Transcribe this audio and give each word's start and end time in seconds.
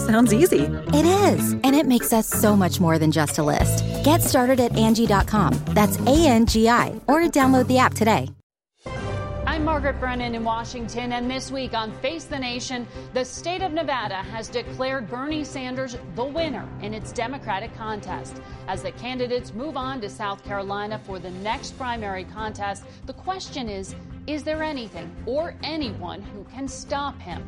Sounds 0.00 0.32
easy. 0.32 0.64
It 0.94 1.04
is, 1.04 1.52
and 1.52 1.76
it 1.76 1.84
makes 1.84 2.12
us 2.12 2.26
so 2.26 2.56
much 2.56 2.80
more 2.80 2.98
than 2.98 3.12
just 3.12 3.38
a 3.38 3.42
list. 3.42 3.84
Get 4.02 4.22
started 4.22 4.58
at 4.58 4.72
Angi.com. 4.72 5.52
That's 5.68 5.98
A 6.00 6.26
N 6.26 6.46
G 6.46 6.68
I, 6.68 6.98
or 7.06 7.20
download 7.22 7.66
the 7.66 7.78
app 7.78 7.94
today. 7.94 8.30
I'm 9.46 9.64
Margaret 9.66 10.00
Brennan 10.00 10.34
in 10.34 10.42
Washington, 10.42 11.12
and 11.12 11.30
this 11.30 11.50
week 11.50 11.74
on 11.74 11.92
Face 12.00 12.24
the 12.24 12.38
Nation, 12.38 12.86
the 13.12 13.24
state 13.24 13.60
of 13.60 13.72
Nevada 13.72 14.16
has 14.16 14.48
declared 14.48 15.10
Bernie 15.10 15.44
Sanders 15.44 15.98
the 16.14 16.24
winner 16.24 16.66
in 16.80 16.94
its 16.94 17.12
Democratic 17.12 17.74
contest. 17.76 18.40
As 18.68 18.82
the 18.82 18.92
candidates 18.92 19.52
move 19.52 19.76
on 19.76 20.00
to 20.00 20.08
South 20.08 20.42
Carolina 20.42 20.98
for 21.04 21.18
the 21.18 21.30
next 21.42 21.76
primary 21.76 22.24
contest, 22.24 22.84
the 23.04 23.12
question 23.12 23.68
is 23.68 23.94
is 24.26 24.44
there 24.44 24.62
anything 24.62 25.14
or 25.26 25.54
anyone 25.62 26.22
who 26.22 26.44
can 26.44 26.66
stop 26.66 27.20
him? 27.20 27.46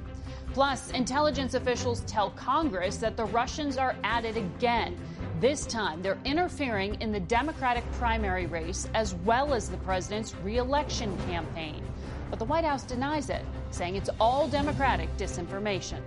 Plus, 0.52 0.90
intelligence 0.90 1.54
officials 1.54 2.00
tell 2.06 2.30
Congress 2.30 2.98
that 2.98 3.16
the 3.16 3.24
Russians 3.24 3.78
are 3.78 3.96
at 4.04 4.26
it 4.26 4.36
again. 4.36 4.98
This 5.40 5.64
time, 5.64 6.02
they're 6.02 6.18
interfering 6.26 7.00
in 7.00 7.10
the 7.10 7.20
Democratic 7.20 7.90
primary 7.92 8.44
race 8.44 8.86
as 8.92 9.14
well 9.24 9.54
as 9.54 9.70
the 9.70 9.78
president's 9.78 10.34
reelection 10.36 11.16
campaign. 11.26 11.82
But 12.28 12.38
the 12.38 12.44
White 12.44 12.66
House 12.66 12.82
denies 12.82 13.30
it, 13.30 13.42
saying 13.70 13.96
it's 13.96 14.10
all 14.20 14.46
Democratic 14.46 15.14
disinformation. 15.16 16.00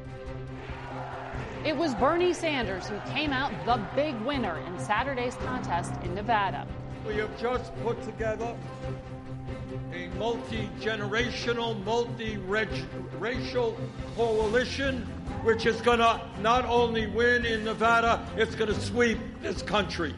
It 1.66 1.76
was 1.76 1.96
Bernie 1.96 2.34
Sanders 2.34 2.88
who 2.88 3.00
came 3.12 3.34
out 3.34 3.52
the 3.66 3.84
big 3.96 4.16
winner 4.22 4.60
in 4.68 4.78
Saturday's 4.80 5.36
contest 5.38 5.92
in 6.04 6.14
Nevada. 6.14 6.68
We 7.08 7.16
have 7.16 7.36
just 7.42 7.76
put 7.82 8.00
together 8.04 8.56
a 9.96 10.10
multi 10.18 10.70
generational, 10.80 11.82
multi 11.86 12.38
racial 12.38 13.78
coalition 14.16 15.02
which 15.44 15.66
is 15.66 15.80
going 15.82 16.00
to 16.00 16.22
not 16.42 16.66
only 16.66 17.08
win 17.08 17.46
in 17.46 17.64
Nevada, 17.64 18.28
it's 18.36 18.56
going 18.56 18.74
to 18.74 18.80
sweep 18.80 19.18
this 19.42 19.62
country. 19.62 20.14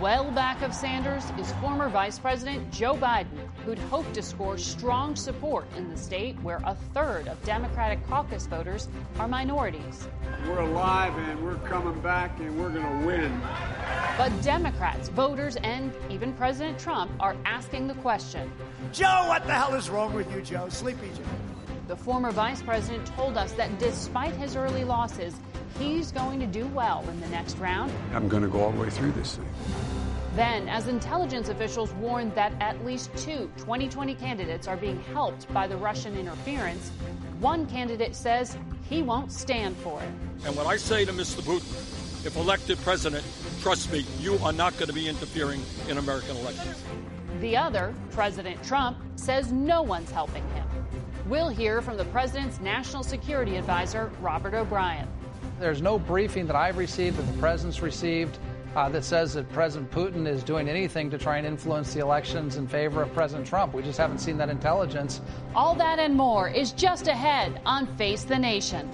Well 0.00 0.30
back 0.32 0.60
of 0.60 0.74
Sanders 0.74 1.24
is 1.38 1.50
former 1.52 1.88
Vice 1.88 2.18
President 2.18 2.70
Joe 2.70 2.96
Biden, 2.96 3.38
who'd 3.64 3.78
hoped 3.78 4.12
to 4.12 4.22
score 4.22 4.58
strong 4.58 5.16
support 5.16 5.64
in 5.74 5.88
the 5.88 5.96
state 5.96 6.36
where 6.42 6.60
a 6.66 6.74
third 6.92 7.28
of 7.28 7.42
Democratic 7.44 8.06
caucus 8.06 8.46
voters 8.46 8.88
are 9.18 9.26
minorities. 9.26 10.06
We're 10.46 10.60
alive 10.60 11.16
and 11.16 11.42
we're 11.42 11.56
coming 11.68 11.98
back 12.02 12.38
and 12.40 12.60
we're 12.60 12.68
going 12.68 12.84
to 12.84 13.06
win. 13.06 13.40
But 14.18 14.38
Democrats, 14.42 15.08
voters, 15.08 15.56
and 15.56 15.90
even 16.10 16.34
President 16.34 16.78
Trump 16.78 17.10
are 17.18 17.34
asking 17.46 17.88
the 17.88 17.94
question 17.94 18.52
Joe, 18.92 19.24
what 19.28 19.46
the 19.46 19.54
hell 19.54 19.74
is 19.74 19.88
wrong 19.88 20.12
with 20.12 20.30
you, 20.34 20.42
Joe? 20.42 20.68
Sleepy 20.68 21.08
Joe. 21.16 21.55
The 21.88 21.96
former 21.96 22.32
vice 22.32 22.62
president 22.62 23.06
told 23.06 23.36
us 23.36 23.52
that 23.52 23.78
despite 23.78 24.34
his 24.34 24.56
early 24.56 24.82
losses, 24.82 25.34
he's 25.78 26.10
going 26.10 26.40
to 26.40 26.46
do 26.46 26.66
well 26.68 27.04
in 27.08 27.20
the 27.20 27.28
next 27.28 27.58
round. 27.58 27.92
I'm 28.12 28.28
going 28.28 28.42
to 28.42 28.48
go 28.48 28.60
all 28.60 28.72
the 28.72 28.80
way 28.80 28.90
through 28.90 29.12
this 29.12 29.36
thing. 29.36 29.48
Then, 30.34 30.68
as 30.68 30.88
intelligence 30.88 31.48
officials 31.48 31.92
warned 31.92 32.34
that 32.34 32.52
at 32.60 32.84
least 32.84 33.10
two 33.16 33.48
2020 33.58 34.16
candidates 34.16 34.66
are 34.66 34.76
being 34.76 35.00
helped 35.14 35.52
by 35.54 35.68
the 35.68 35.76
Russian 35.76 36.16
interference, 36.18 36.90
one 37.38 37.66
candidate 37.66 38.16
says 38.16 38.58
he 38.88 39.02
won't 39.02 39.30
stand 39.30 39.76
for 39.76 40.02
it. 40.02 40.08
And 40.44 40.56
when 40.56 40.66
I 40.66 40.76
say 40.76 41.04
to 41.04 41.12
Mr. 41.12 41.40
Putin, 41.40 42.26
if 42.26 42.36
elected 42.36 42.78
president, 42.78 43.24
trust 43.62 43.92
me, 43.92 44.04
you 44.18 44.36
are 44.38 44.52
not 44.52 44.72
going 44.74 44.88
to 44.88 44.92
be 44.92 45.08
interfering 45.08 45.62
in 45.88 45.98
American 45.98 46.36
elections. 46.38 46.82
The 47.40 47.56
other, 47.56 47.94
President 48.10 48.60
Trump, 48.64 48.98
says 49.14 49.52
no 49.52 49.82
one's 49.82 50.10
helping 50.10 50.42
him. 50.50 50.66
We'll 51.28 51.48
hear 51.48 51.82
from 51.82 51.96
the 51.96 52.04
president's 52.06 52.60
national 52.60 53.02
security 53.02 53.56
advisor, 53.56 54.12
Robert 54.20 54.54
O'Brien. 54.54 55.08
There's 55.58 55.82
no 55.82 55.98
briefing 55.98 56.46
that 56.46 56.54
I've 56.54 56.76
received, 56.78 57.16
that 57.16 57.24
the 57.24 57.38
president's 57.38 57.82
received, 57.82 58.38
uh, 58.76 58.88
that 58.90 59.02
says 59.02 59.34
that 59.34 59.50
President 59.50 59.90
Putin 59.90 60.28
is 60.28 60.44
doing 60.44 60.68
anything 60.68 61.10
to 61.10 61.18
try 61.18 61.38
and 61.38 61.44
influence 61.44 61.92
the 61.92 61.98
elections 61.98 62.58
in 62.58 62.68
favor 62.68 63.02
of 63.02 63.12
President 63.12 63.44
Trump. 63.44 63.74
We 63.74 63.82
just 63.82 63.98
haven't 63.98 64.18
seen 64.18 64.38
that 64.38 64.50
intelligence. 64.50 65.20
All 65.56 65.74
that 65.74 65.98
and 65.98 66.14
more 66.14 66.48
is 66.48 66.70
just 66.70 67.08
ahead 67.08 67.60
on 67.66 67.88
Face 67.96 68.22
the 68.22 68.38
Nation. 68.38 68.88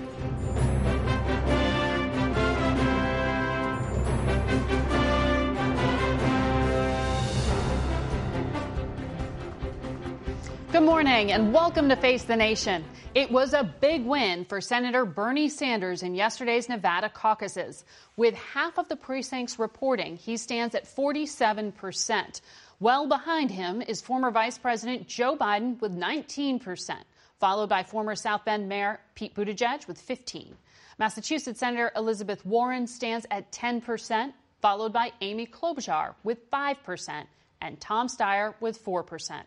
Good 10.72 10.84
morning 10.84 11.32
and 11.32 11.52
welcome 11.52 11.90
to 11.90 11.96
Face 11.96 12.24
the 12.24 12.34
Nation. 12.34 12.82
It 13.14 13.30
was 13.30 13.52
a 13.52 13.62
big 13.62 14.06
win 14.06 14.46
for 14.46 14.62
Senator 14.62 15.04
Bernie 15.04 15.50
Sanders 15.50 16.02
in 16.02 16.14
yesterday's 16.14 16.66
Nevada 16.66 17.10
caucuses. 17.10 17.84
With 18.16 18.34
half 18.34 18.78
of 18.78 18.88
the 18.88 18.96
precincts 18.96 19.58
reporting, 19.58 20.16
he 20.16 20.38
stands 20.38 20.74
at 20.74 20.86
47%. 20.86 22.40
Well 22.80 23.06
behind 23.06 23.50
him 23.50 23.82
is 23.82 24.00
former 24.00 24.30
Vice 24.30 24.56
President 24.56 25.06
Joe 25.06 25.36
Biden 25.36 25.78
with 25.82 25.94
19%, 25.94 26.96
followed 27.38 27.68
by 27.68 27.82
former 27.82 28.16
South 28.16 28.46
Bend 28.46 28.66
Mayor 28.66 28.98
Pete 29.14 29.34
Buttigieg 29.34 29.86
with 29.86 30.00
15. 30.00 30.56
Massachusetts 30.98 31.60
Senator 31.60 31.92
Elizabeth 31.96 32.46
Warren 32.46 32.86
stands 32.86 33.26
at 33.30 33.52
10%, 33.52 34.32
followed 34.62 34.94
by 34.94 35.12
Amy 35.20 35.46
Klobuchar 35.46 36.14
with 36.24 36.50
5% 36.50 37.26
and 37.62 37.80
Tom 37.80 38.08
Steyer 38.08 38.54
with 38.60 38.84
4%. 38.84 39.42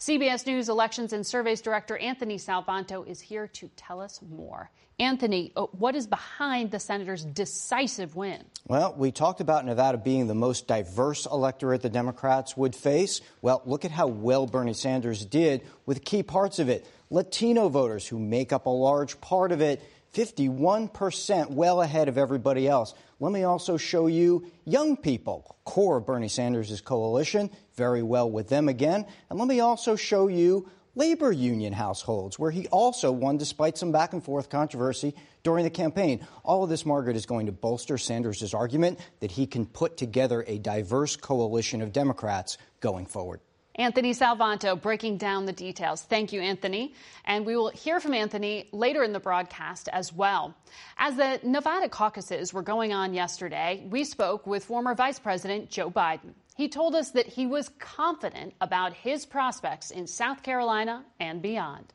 CBS 0.00 0.46
News 0.46 0.70
Elections 0.70 1.12
and 1.12 1.26
Surveys 1.26 1.60
Director 1.60 1.96
Anthony 1.98 2.38
Salvanto 2.38 3.06
is 3.06 3.20
here 3.20 3.46
to 3.48 3.68
tell 3.76 4.00
us 4.00 4.18
more. 4.28 4.70
Anthony, 4.98 5.52
uh, 5.56 5.62
what 5.72 5.94
is 5.94 6.06
behind 6.06 6.70
the 6.70 6.80
senator's 6.80 7.24
decisive 7.24 8.16
win? 8.16 8.42
Well, 8.66 8.94
we 8.96 9.12
talked 9.12 9.40
about 9.40 9.66
Nevada 9.66 9.98
being 9.98 10.26
the 10.26 10.34
most 10.34 10.66
diverse 10.66 11.26
electorate 11.26 11.82
the 11.82 11.90
Democrats 11.90 12.56
would 12.56 12.74
face. 12.74 13.20
Well, 13.42 13.62
look 13.66 13.84
at 13.84 13.90
how 13.90 14.06
well 14.08 14.46
Bernie 14.46 14.74
Sanders 14.74 15.24
did 15.24 15.62
with 15.84 16.04
key 16.04 16.22
parts 16.22 16.58
of 16.58 16.70
it. 16.70 16.86
Latino 17.10 17.68
voters, 17.68 18.06
who 18.06 18.18
make 18.18 18.52
up 18.52 18.66
a 18.66 18.70
large 18.70 19.20
part 19.20 19.52
of 19.52 19.60
it, 19.60 19.82
51%, 20.14 21.50
well 21.50 21.82
ahead 21.82 22.08
of 22.08 22.18
everybody 22.18 22.66
else. 22.66 22.94
Let 23.20 23.32
me 23.32 23.44
also 23.44 23.76
show 23.76 24.06
you 24.06 24.46
young 24.64 24.96
people, 24.96 25.56
core 25.64 25.98
of 25.98 26.06
Bernie 26.06 26.28
Sanders' 26.28 26.80
coalition, 26.80 27.50
very 27.74 28.02
well 28.02 28.30
with 28.30 28.48
them 28.48 28.66
again. 28.66 29.04
And 29.28 29.38
let 29.38 29.46
me 29.46 29.60
also 29.60 29.94
show 29.94 30.28
you 30.28 30.70
labor 30.94 31.30
union 31.30 31.74
households, 31.74 32.38
where 32.38 32.50
he 32.50 32.66
also 32.68 33.12
won 33.12 33.36
despite 33.36 33.76
some 33.76 33.92
back 33.92 34.14
and 34.14 34.24
forth 34.24 34.48
controversy 34.48 35.14
during 35.42 35.64
the 35.64 35.70
campaign. 35.70 36.26
All 36.44 36.64
of 36.64 36.70
this, 36.70 36.86
Margaret, 36.86 37.14
is 37.14 37.26
going 37.26 37.44
to 37.44 37.52
bolster 37.52 37.98
Sanders' 37.98 38.54
argument 38.54 38.98
that 39.20 39.30
he 39.30 39.46
can 39.46 39.66
put 39.66 39.98
together 39.98 40.42
a 40.46 40.58
diverse 40.58 41.14
coalition 41.16 41.82
of 41.82 41.92
Democrats 41.92 42.56
going 42.80 43.04
forward. 43.04 43.40
Anthony 43.80 44.12
Salvanto 44.12 44.78
breaking 44.78 45.16
down 45.16 45.46
the 45.46 45.54
details. 45.54 46.02
Thank 46.02 46.34
you, 46.34 46.42
Anthony. 46.42 46.92
And 47.24 47.46
we 47.46 47.56
will 47.56 47.70
hear 47.70 47.98
from 47.98 48.12
Anthony 48.12 48.68
later 48.72 49.02
in 49.02 49.14
the 49.14 49.20
broadcast 49.20 49.88
as 49.90 50.12
well. 50.12 50.54
As 50.98 51.16
the 51.16 51.40
Nevada 51.42 51.88
caucuses 51.88 52.52
were 52.52 52.60
going 52.60 52.92
on 52.92 53.14
yesterday, 53.14 53.86
we 53.88 54.04
spoke 54.04 54.46
with 54.46 54.66
former 54.66 54.94
Vice 54.94 55.18
President 55.18 55.70
Joe 55.70 55.90
Biden. 55.90 56.34
He 56.58 56.68
told 56.68 56.94
us 56.94 57.12
that 57.12 57.26
he 57.26 57.46
was 57.46 57.70
confident 57.78 58.52
about 58.60 58.92
his 58.92 59.24
prospects 59.24 59.90
in 59.90 60.06
South 60.06 60.42
Carolina 60.42 61.02
and 61.18 61.40
beyond. 61.40 61.94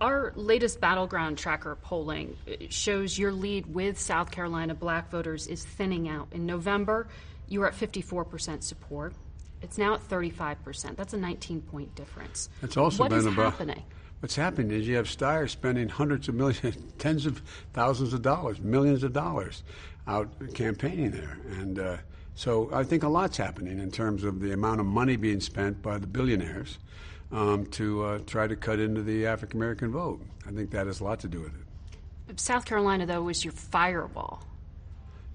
Our 0.00 0.32
latest 0.34 0.80
battleground 0.80 1.36
tracker 1.36 1.76
polling 1.76 2.38
shows 2.70 3.18
your 3.18 3.32
lead 3.32 3.66
with 3.66 4.00
South 4.00 4.30
Carolina 4.30 4.74
black 4.74 5.10
voters 5.10 5.46
is 5.46 5.62
thinning 5.62 6.08
out. 6.08 6.28
In 6.32 6.46
November, 6.46 7.06
you 7.48 7.60
were 7.60 7.68
at 7.68 7.74
54% 7.74 8.62
support. 8.62 9.12
It's 9.62 9.78
now 9.78 9.94
at 9.94 10.08
35%. 10.08 10.96
That's 10.96 11.14
a 11.14 11.18
19 11.18 11.62
point 11.62 11.94
difference. 11.94 12.48
It's 12.62 12.76
also 12.76 13.04
what 13.04 13.10
been 13.10 13.18
is 13.18 13.26
about 13.26 13.52
happening? 13.52 13.82
what's 14.22 14.36
happening 14.36 14.70
is 14.70 14.86
you 14.86 14.94
have 14.96 15.06
Steyer 15.06 15.50
spending 15.50 15.88
hundreds 15.88 16.28
of 16.28 16.36
millions, 16.36 16.76
tens 16.98 17.26
of 17.26 17.42
thousands 17.72 18.12
of 18.12 18.22
dollars, 18.22 18.60
millions 18.60 19.02
of 19.02 19.12
dollars 19.12 19.64
out 20.06 20.28
campaigning 20.54 21.10
there. 21.10 21.38
And 21.58 21.78
uh, 21.78 21.96
so 22.34 22.70
I 22.72 22.84
think 22.84 23.02
a 23.02 23.08
lot's 23.08 23.36
happening 23.36 23.78
in 23.78 23.90
terms 23.90 24.24
of 24.24 24.40
the 24.40 24.52
amount 24.52 24.80
of 24.80 24.86
money 24.86 25.16
being 25.16 25.40
spent 25.40 25.82
by 25.82 25.98
the 25.98 26.06
billionaires 26.06 26.78
um, 27.32 27.66
to 27.66 28.04
uh, 28.04 28.18
try 28.26 28.46
to 28.46 28.56
cut 28.56 28.78
into 28.78 29.02
the 29.02 29.26
African 29.26 29.58
American 29.58 29.90
vote. 29.90 30.20
I 30.46 30.52
think 30.52 30.70
that 30.70 30.86
has 30.86 31.00
a 31.00 31.04
lot 31.04 31.20
to 31.20 31.28
do 31.28 31.40
with 31.40 31.54
it. 32.28 32.40
South 32.40 32.64
Carolina, 32.64 33.06
though, 33.06 33.22
was 33.22 33.44
your 33.44 33.52
firewall. 33.52 34.44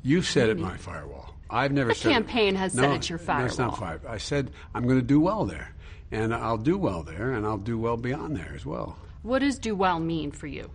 You've 0.01 0.25
said 0.25 0.49
it, 0.49 0.57
my 0.57 0.77
firewall. 0.77 1.35
I've 1.49 1.71
never 1.71 1.89
The 1.89 1.95
said 1.95 2.11
campaign 2.11 2.55
has 2.55 2.73
said 2.73 2.81
no, 2.81 2.93
it's 2.93 3.09
your 3.09 3.19
That's 3.19 3.57
not 3.57 3.77
firewall. 3.77 3.99
fire. 3.99 4.11
I 4.11 4.17
said 4.17 4.51
I'm 4.73 4.83
going 4.87 4.99
to 4.99 5.05
do 5.05 5.19
well 5.19 5.45
there, 5.45 5.73
and 6.11 6.33
I'll 6.33 6.57
do 6.57 6.77
well 6.77 7.03
there, 7.03 7.31
and 7.31 7.45
I'll 7.45 7.57
do 7.57 7.77
well 7.77 7.97
beyond 7.97 8.35
there 8.35 8.51
as 8.55 8.65
well. 8.65 8.97
What 9.23 9.39
does 9.39 9.57
do 9.59 9.75
well 9.75 9.99
mean 9.99 10.31
for 10.31 10.47
you? 10.47 10.69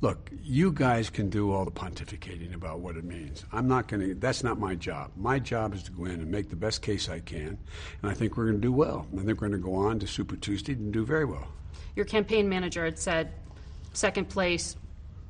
Look, 0.00 0.30
you 0.42 0.72
guys 0.72 1.08
can 1.08 1.30
do 1.30 1.52
all 1.52 1.64
the 1.64 1.70
pontificating 1.70 2.52
about 2.54 2.80
what 2.80 2.96
it 2.96 3.04
means. 3.04 3.44
I'm 3.52 3.68
not 3.68 3.88
going 3.88 4.06
to, 4.06 4.14
that's 4.14 4.42
not 4.42 4.58
my 4.58 4.74
job. 4.74 5.12
My 5.16 5.38
job 5.38 5.72
is 5.72 5.82
to 5.84 5.92
go 5.92 6.04
in 6.04 6.20
and 6.20 6.30
make 6.30 6.50
the 6.50 6.56
best 6.56 6.82
case 6.82 7.08
I 7.08 7.20
can, 7.20 7.56
and 8.02 8.10
I 8.10 8.12
think 8.12 8.36
we're 8.36 8.44
going 8.46 8.56
to 8.56 8.60
do 8.60 8.72
well. 8.72 9.06
I 9.14 9.22
think 9.24 9.40
we're 9.40 9.48
going 9.48 9.52
to 9.52 9.66
go 9.66 9.74
on 9.76 10.00
to 10.00 10.06
Super 10.06 10.36
Tuesday 10.36 10.72
and 10.72 10.92
do 10.92 11.06
very 11.06 11.24
well. 11.24 11.48
Your 11.96 12.04
campaign 12.04 12.48
manager 12.48 12.84
had 12.84 12.98
said, 12.98 13.32
second 13.94 14.28
place, 14.28 14.76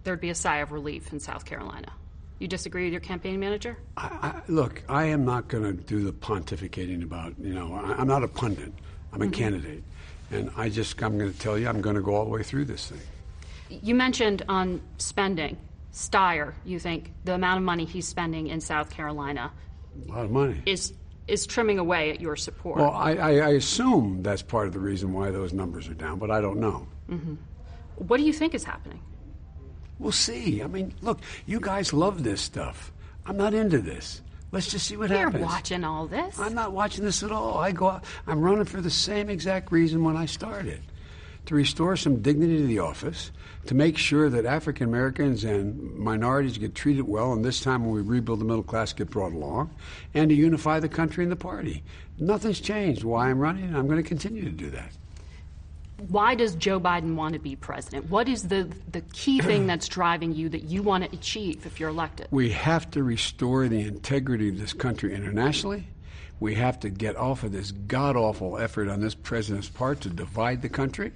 there'd 0.02 0.20
be 0.20 0.30
a 0.30 0.34
sigh 0.34 0.56
of 0.58 0.72
relief 0.72 1.12
in 1.12 1.20
South 1.20 1.44
Carolina. 1.44 1.92
You 2.38 2.48
disagree 2.48 2.84
with 2.84 2.92
your 2.92 3.00
campaign 3.00 3.38
manager? 3.38 3.78
I, 3.96 4.40
look, 4.48 4.82
I 4.88 5.04
am 5.04 5.24
not 5.24 5.48
going 5.48 5.62
to 5.64 5.72
do 5.72 6.02
the 6.04 6.12
pontificating 6.12 7.02
about, 7.02 7.34
you 7.38 7.54
know, 7.54 7.72
I, 7.74 7.92
I'm 7.94 8.08
not 8.08 8.24
a 8.24 8.28
pundit. 8.28 8.72
I'm 9.12 9.22
a 9.22 9.26
Mhm. 9.26 9.32
candidate. 9.32 9.84
And 10.30 10.50
I 10.56 10.68
just, 10.68 11.00
I'm 11.02 11.16
going 11.16 11.32
to 11.32 11.38
tell 11.38 11.56
you, 11.56 11.68
I'm 11.68 11.80
going 11.80 11.94
to 11.96 12.02
go 12.02 12.14
all 12.14 12.24
the 12.24 12.30
way 12.30 12.42
through 12.42 12.64
this 12.64 12.88
thing. 12.88 13.00
You 13.82 13.94
mentioned 13.94 14.42
on 14.48 14.80
spending, 14.98 15.56
Steyer, 15.92 16.54
you 16.64 16.78
think 16.80 17.12
the 17.24 17.34
amount 17.34 17.58
of 17.58 17.64
money 17.64 17.84
he's 17.84 18.08
spending 18.08 18.48
in 18.48 18.60
South 18.60 18.90
Carolina 18.90 19.52
A 20.08 20.10
lot 20.12 20.24
of 20.24 20.30
money. 20.30 20.60
is 20.66 20.92
is 21.26 21.46
trimming 21.46 21.78
away 21.78 22.10
at 22.10 22.20
your 22.20 22.36
support. 22.36 22.78
Well, 22.80 22.90
I, 22.90 23.12
I, 23.14 23.30
I 23.36 23.48
assume 23.50 24.22
that's 24.22 24.42
part 24.42 24.66
of 24.66 24.74
the 24.74 24.78
reason 24.78 25.14
why 25.14 25.30
those 25.30 25.54
numbers 25.54 25.88
are 25.88 25.94
down, 25.94 26.18
but 26.18 26.30
I 26.30 26.42
don't 26.42 26.58
know. 26.60 26.86
hmm 27.08 27.36
What 27.96 28.18
do 28.18 28.24
you 28.24 28.32
think 28.34 28.54
is 28.54 28.64
happening? 28.64 29.00
We'll 29.98 30.12
see. 30.12 30.62
I 30.62 30.66
mean, 30.66 30.94
look, 31.02 31.20
you 31.46 31.60
guys 31.60 31.92
love 31.92 32.24
this 32.24 32.40
stuff. 32.40 32.92
I'm 33.26 33.36
not 33.36 33.54
into 33.54 33.78
this. 33.78 34.20
Let's 34.52 34.70
just 34.70 34.86
see 34.86 34.96
what 34.96 35.10
happens. 35.10 35.40
You're 35.40 35.48
watching 35.48 35.82
all 35.84 36.06
this. 36.06 36.38
I'm 36.38 36.54
not 36.54 36.72
watching 36.72 37.04
this 37.04 37.22
at 37.22 37.32
all. 37.32 37.58
I 37.58 37.72
go 37.72 37.88
out, 37.88 38.04
I'm 38.26 38.40
running 38.40 38.66
for 38.66 38.80
the 38.80 38.90
same 38.90 39.28
exact 39.28 39.72
reason 39.72 40.04
when 40.04 40.16
I 40.16 40.26
started. 40.26 40.80
To 41.46 41.54
restore 41.54 41.96
some 41.96 42.22
dignity 42.22 42.58
to 42.58 42.66
the 42.66 42.78
office, 42.78 43.30
to 43.66 43.74
make 43.74 43.98
sure 43.98 44.30
that 44.30 44.46
African 44.46 44.88
Americans 44.88 45.44
and 45.44 45.94
minorities 45.94 46.56
get 46.56 46.74
treated 46.74 47.02
well, 47.02 47.32
and 47.32 47.44
this 47.44 47.60
time 47.60 47.84
when 47.84 47.94
we 47.94 48.00
rebuild 48.00 48.40
the 48.40 48.46
middle 48.46 48.62
class, 48.62 48.94
get 48.94 49.10
brought 49.10 49.32
along, 49.32 49.70
and 50.14 50.30
to 50.30 50.34
unify 50.34 50.80
the 50.80 50.88
country 50.88 51.22
and 51.22 51.30
the 51.30 51.36
party. 51.36 51.82
Nothing's 52.18 52.60
changed. 52.60 53.04
Why 53.04 53.28
I'm 53.28 53.38
running, 53.40 53.64
and 53.64 53.76
I'm 53.76 53.86
going 53.86 54.02
to 54.02 54.08
continue 54.08 54.42
to 54.44 54.50
do 54.50 54.70
that. 54.70 54.92
Why 56.08 56.34
does 56.34 56.54
Joe 56.56 56.80
Biden 56.80 57.14
want 57.14 57.34
to 57.34 57.38
be 57.38 57.56
president? 57.56 58.10
What 58.10 58.28
is 58.28 58.48
the 58.48 58.68
the 58.90 59.00
key 59.12 59.40
thing 59.40 59.66
that's 59.68 59.88
driving 59.88 60.34
you 60.34 60.48
that 60.48 60.64
you 60.64 60.82
want 60.82 61.04
to 61.04 61.12
achieve 61.12 61.66
if 61.66 61.78
you're 61.78 61.90
elected? 61.90 62.28
We 62.30 62.50
have 62.50 62.90
to 62.92 63.02
restore 63.02 63.68
the 63.68 63.80
integrity 63.80 64.48
of 64.48 64.58
this 64.58 64.72
country 64.72 65.14
internationally. 65.14 65.88
We 66.40 66.56
have 66.56 66.80
to 66.80 66.90
get 66.90 67.16
off 67.16 67.44
of 67.44 67.52
this 67.52 67.70
god 67.70 68.16
awful 68.16 68.58
effort 68.58 68.88
on 68.88 69.00
this 69.00 69.14
president's 69.14 69.68
part 69.68 70.00
to 70.02 70.10
divide 70.10 70.62
the 70.62 70.68
country. 70.68 71.12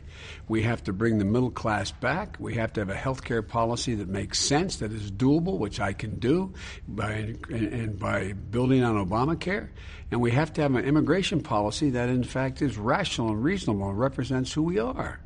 We 0.47 0.63
have 0.63 0.85
to 0.85 0.93
bring 0.93 1.19
the 1.19 1.25
middle 1.25 1.51
class 1.51 1.91
back. 1.91 2.37
We 2.39 2.55
have 2.55 2.73
to 2.75 2.81
have 2.81 2.89
a 2.89 2.95
health 2.95 3.25
care 3.25 3.43
policy 3.43 3.97
that 3.97 4.09
makes 4.09 4.39
sense, 4.39 4.77
that 4.77 4.93
is 4.93 5.11
doable, 5.11 5.59
which 5.59 5.81
I 5.81 5.93
can 5.93 6.19
do 6.19 6.55
by, 6.87 7.35
and 7.51 7.99
by 7.99 8.33
building 8.33 8.85
on 8.85 8.95
Obamacare. 8.95 9.69
And 10.11 10.21
we 10.21 10.31
have 10.31 10.53
to 10.55 10.63
have 10.63 10.75
an 10.75 10.85
immigration 10.85 11.43
policy 11.43 11.91
that, 11.91 12.09
in 12.09 12.25
fact, 12.25 12.63
is 12.63 12.79
rational 12.79 13.31
and 13.31 13.43
reasonable 13.43 13.91
and 13.91 13.99
represents 13.99 14.53
who 14.53 14.63
we 14.63 14.79
are. 14.79 15.21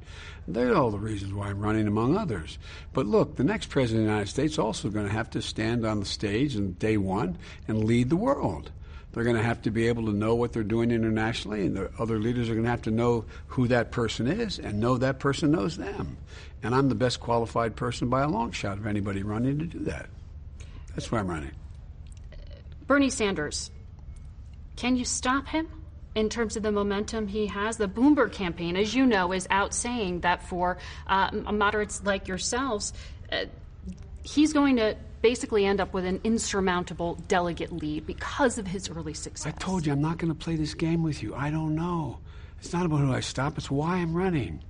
They're 0.49 0.75
all 0.75 0.91
the 0.91 0.99
reasons 0.99 1.33
why 1.33 1.49
I'm 1.49 1.61
running, 1.61 1.87
among 1.87 2.17
others. 2.17 2.59
But 2.93 3.07
look, 3.07 3.37
the 3.37 3.45
next 3.45 3.69
president 3.69 4.03
of 4.03 4.07
the 4.07 4.13
United 4.13 4.31
States 4.31 4.59
also 4.59 4.91
going 4.91 5.07
to 5.07 5.13
have 5.13 5.31
to 5.31 5.43
stand 5.43 5.87
on 5.87 6.01
the 6.01 6.07
stage 6.07 6.57
on 6.57 6.73
day 6.73 6.97
one 6.97 7.39
and 7.69 7.85
lead 7.85 8.11
the 8.11 8.17
world. 8.17 8.73
They're 9.13 9.25
going 9.25 9.37
to 9.37 9.43
have 9.43 9.63
to 9.63 9.71
be 9.71 9.89
able 9.89 10.07
to 10.07 10.13
know 10.13 10.35
what 10.35 10.53
they're 10.53 10.63
doing 10.63 10.91
internationally, 10.91 11.67
and 11.67 11.77
the 11.77 11.91
other 11.99 12.19
leaders 12.19 12.49
are 12.49 12.55
going 12.55 12.65
to 12.65 12.71
have 12.71 12.83
to 12.83 12.91
know 12.91 13.27
who 13.49 13.69
that 13.69 13.91
person 13.91 14.27
is 14.27 14.59
and 14.59 14.81
know 14.81 14.97
that 14.99 15.19
person 15.19 15.51
knows 15.51 15.77
them. 15.77 16.17
And 16.63 16.75
I'm 16.75 16.89
the 16.89 16.95
best 16.95 17.21
qualified 17.21 17.77
person 17.77 18.09
by 18.09 18.23
a 18.23 18.29
long 18.29 18.53
shot 18.53 18.79
of 18.79 18.87
anybody 18.87 19.23
running 19.23 19.59
to 19.59 19.67
do 19.67 19.81
that. 19.81 20.07
That's 20.95 21.13
why 21.13 21.19
I'm 21.19 21.29
running. 21.29 21.53
Bernie 22.87 23.11
Sanders, 23.11 23.71
can 24.77 24.97
you 24.97 25.05
stop 25.05 25.47
him 25.47 25.69
in 26.15 26.29
terms 26.29 26.57
of 26.57 26.63
the 26.63 26.73
momentum 26.73 27.27
he 27.27 27.47
has? 27.49 27.77
The 27.77 27.89
Bloomberg 27.89 28.33
campaign, 28.33 28.77
as 28.77 28.95
you 28.95 29.05
know, 29.05 29.33
is 29.33 29.47
out 29.51 29.75
saying 29.75 30.21
that 30.21 30.43
for 30.43 30.79
uh, 31.07 31.31
moderates 31.33 32.03
like 32.05 32.29
yourselves, 32.29 32.93
uh, 33.31 33.45
he's 34.23 34.53
going 34.53 34.77
to 34.77 34.97
basically 35.23 35.65
end 35.65 35.81
up 35.81 35.95
with 35.95 36.05
an 36.05 36.21
insurmountable 36.25 37.15
delegate 37.29 37.73
lead 37.73 38.07
because 38.07 38.59
of 38.59 38.67
his 38.67 38.91
early 38.91 39.15
success. 39.15 39.47
I 39.47 39.57
told 39.57 39.87
you 39.87 39.93
I'm 39.93 40.03
not 40.03 40.19
going 40.19 40.33
to 40.33 40.39
play 40.39 40.57
this 40.57 40.75
game 40.75 41.03
with 41.03 41.23
you. 41.23 41.35
I 41.35 41.51
don't 41.51 41.75
know. 41.75 42.19
It's 42.59 42.73
not 42.73 42.85
about 42.85 43.01
who 43.01 43.13
I 43.13 43.21
stop, 43.21 43.57
it's 43.57 43.71
why 43.71 43.97
I'm 43.97 44.15
running. 44.15 44.63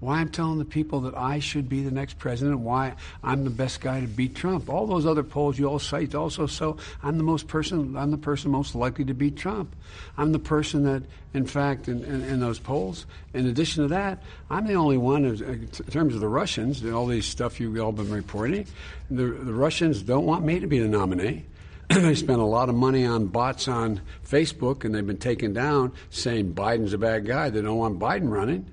Why 0.00 0.18
I'm 0.18 0.28
telling 0.28 0.58
the 0.58 0.64
people 0.64 1.00
that 1.02 1.16
I 1.16 1.38
should 1.38 1.68
be 1.68 1.82
the 1.82 1.90
next 1.90 2.18
president, 2.18 2.60
why 2.60 2.94
I'm 3.22 3.44
the 3.44 3.50
best 3.50 3.80
guy 3.80 4.00
to 4.00 4.06
beat 4.06 4.34
Trump. 4.34 4.68
All 4.68 4.86
those 4.86 5.06
other 5.06 5.22
polls 5.22 5.58
you 5.58 5.66
all 5.66 5.78
cite 5.78 6.14
also 6.14 6.46
so 6.46 6.76
I'm 7.02 7.16
the 7.16 7.24
most 7.24 7.48
person 7.48 7.96
I'm 7.96 8.10
the 8.10 8.18
person 8.18 8.50
most 8.50 8.74
likely 8.74 9.04
to 9.06 9.14
beat 9.14 9.36
Trump. 9.36 9.74
I'm 10.18 10.32
the 10.32 10.38
person 10.38 10.84
that 10.84 11.02
in 11.32 11.46
fact 11.46 11.88
in, 11.88 12.04
in, 12.04 12.22
in 12.22 12.40
those 12.40 12.58
polls, 12.58 13.06
in 13.32 13.46
addition 13.46 13.82
to 13.82 13.88
that, 13.88 14.22
I'm 14.50 14.66
the 14.66 14.74
only 14.74 14.98
one 14.98 15.24
in 15.24 15.68
terms 15.68 16.14
of 16.14 16.20
the 16.20 16.28
Russians, 16.28 16.84
all 16.84 17.06
these 17.06 17.26
stuff 17.26 17.58
you've 17.60 17.80
all 17.80 17.92
been 17.92 18.10
reporting, 18.10 18.66
the, 19.10 19.24
the 19.24 19.52
Russians 19.52 20.02
don't 20.02 20.26
want 20.26 20.44
me 20.44 20.60
to 20.60 20.66
be 20.66 20.78
the 20.78 20.88
nominee. 20.88 21.44
they 21.88 22.14
spent 22.14 22.40
a 22.40 22.44
lot 22.44 22.68
of 22.68 22.74
money 22.74 23.04
on 23.04 23.26
bots 23.26 23.68
on 23.68 24.00
Facebook, 24.26 24.84
and 24.84 24.94
they've 24.94 25.06
been 25.06 25.18
taken 25.18 25.52
down 25.52 25.92
saying 26.10 26.54
Biden's 26.54 26.92
a 26.92 26.98
bad 26.98 27.26
guy. 27.26 27.50
They 27.50 27.60
don't 27.60 27.76
want 27.76 27.98
Biden 27.98 28.30
running. 28.30 28.66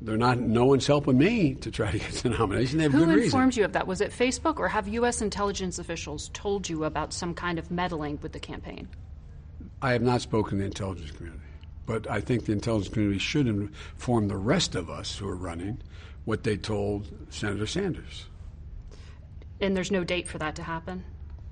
They're 0.00 0.16
not. 0.18 0.38
No 0.38 0.66
one's 0.66 0.86
helping 0.86 1.16
me 1.18 1.54
to 1.54 1.70
try 1.70 1.90
to 1.90 1.98
get 1.98 2.10
the 2.12 2.28
nomination. 2.30 2.78
They 2.78 2.84
have 2.84 2.92
Who 2.92 3.00
good 3.06 3.08
reason. 3.08 3.24
informed 3.24 3.56
you 3.56 3.64
of 3.64 3.72
that? 3.72 3.86
Was 3.86 4.00
it 4.00 4.10
Facebook, 4.12 4.58
or 4.58 4.68
have 4.68 4.86
U.S. 4.88 5.22
intelligence 5.22 5.78
officials 5.78 6.30
told 6.34 6.68
you 6.68 6.84
about 6.84 7.12
some 7.12 7.32
kind 7.34 7.58
of 7.58 7.70
meddling 7.70 8.18
with 8.22 8.32
the 8.32 8.40
campaign? 8.40 8.88
I 9.80 9.92
have 9.92 10.02
not 10.02 10.20
spoken 10.20 10.52
to 10.52 10.56
the 10.58 10.64
intelligence 10.64 11.10
community, 11.12 11.42
but 11.86 12.08
I 12.10 12.20
think 12.20 12.44
the 12.44 12.52
intelligence 12.52 12.92
community 12.92 13.18
should 13.18 13.46
inform 13.48 14.28
the 14.28 14.36
rest 14.36 14.74
of 14.74 14.90
us 14.90 15.16
who 15.16 15.26
are 15.28 15.36
running 15.36 15.78
what 16.26 16.42
they 16.44 16.56
told 16.56 17.06
Senator 17.30 17.66
Sanders. 17.66 18.26
And 19.60 19.74
there's 19.76 19.90
no 19.90 20.04
date 20.04 20.28
for 20.28 20.38
that 20.38 20.54
to 20.56 20.62
happen, 20.62 21.04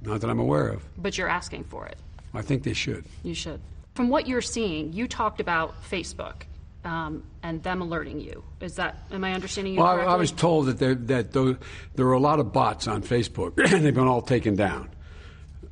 Not 0.02 0.20
that 0.20 0.28
I'm 0.28 0.38
aware 0.38 0.68
of. 0.68 0.82
but 1.00 1.16
you're 1.16 1.28
asking 1.28 1.64
for 1.64 1.86
it. 1.86 1.96
I 2.34 2.42
think 2.42 2.62
they 2.64 2.74
should. 2.74 3.04
You 3.22 3.34
should. 3.34 3.60
From 3.94 4.08
what 4.10 4.26
you're 4.26 4.42
seeing, 4.42 4.92
you 4.92 5.06
talked 5.08 5.40
about 5.40 5.74
Facebook 5.88 6.42
um, 6.84 7.22
and 7.42 7.62
them 7.62 7.80
alerting 7.82 8.20
you. 8.20 8.42
Is 8.60 8.74
that, 8.76 8.98
am 9.10 9.24
I 9.24 9.32
understanding 9.32 9.74
you 9.74 9.80
Well, 9.80 10.00
I? 10.00 10.04
I 10.04 10.16
was 10.16 10.30
told 10.32 10.66
that 10.66 10.78
there 10.78 10.94
that 10.94 11.32
though, 11.32 11.56
there 11.94 12.06
were 12.06 12.12
a 12.12 12.20
lot 12.20 12.40
of 12.40 12.52
bots 12.52 12.86
on 12.86 13.02
Facebook, 13.02 13.58
and 13.72 13.84
they've 13.84 13.94
been 13.94 14.06
all 14.06 14.22
taken 14.22 14.54
down, 14.56 14.90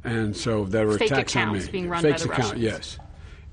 and 0.05 0.37
so 0.37 0.65
there 0.65 0.87
were 0.87 0.99
Fake 0.99 1.11
attacks 1.11 1.37
on 1.37 1.43
accounts 1.43 1.67
me. 1.67 1.73
being 1.73 1.89
run 1.89 2.03
by 2.03 2.11
Fakes 2.11 2.23
the 2.25 2.31
account, 2.31 2.45
Russians. 2.55 2.63
yes, 2.63 2.99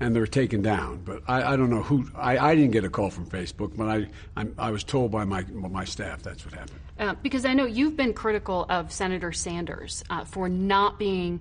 and 0.00 0.16
they 0.16 0.20
were 0.20 0.26
taken 0.26 0.62
down. 0.62 1.02
But 1.04 1.22
I, 1.28 1.52
I 1.52 1.56
don't 1.56 1.70
know 1.70 1.82
who. 1.82 2.06
I, 2.16 2.38
I 2.38 2.54
didn't 2.54 2.70
get 2.72 2.84
a 2.84 2.90
call 2.90 3.10
from 3.10 3.26
Facebook, 3.26 3.76
but 3.76 3.88
I 3.88 4.06
I'm, 4.36 4.54
I 4.58 4.70
was 4.70 4.82
told 4.84 5.10
by 5.10 5.24
my 5.24 5.42
my 5.44 5.84
staff 5.84 6.22
that's 6.22 6.44
what 6.44 6.54
happened. 6.54 6.80
Uh, 6.98 7.14
because 7.22 7.46
I 7.46 7.54
know 7.54 7.64
you've 7.64 7.96
been 7.96 8.12
critical 8.12 8.66
of 8.68 8.92
Senator 8.92 9.32
Sanders 9.32 10.04
uh, 10.10 10.24
for 10.24 10.50
not 10.50 10.98
being 10.98 11.40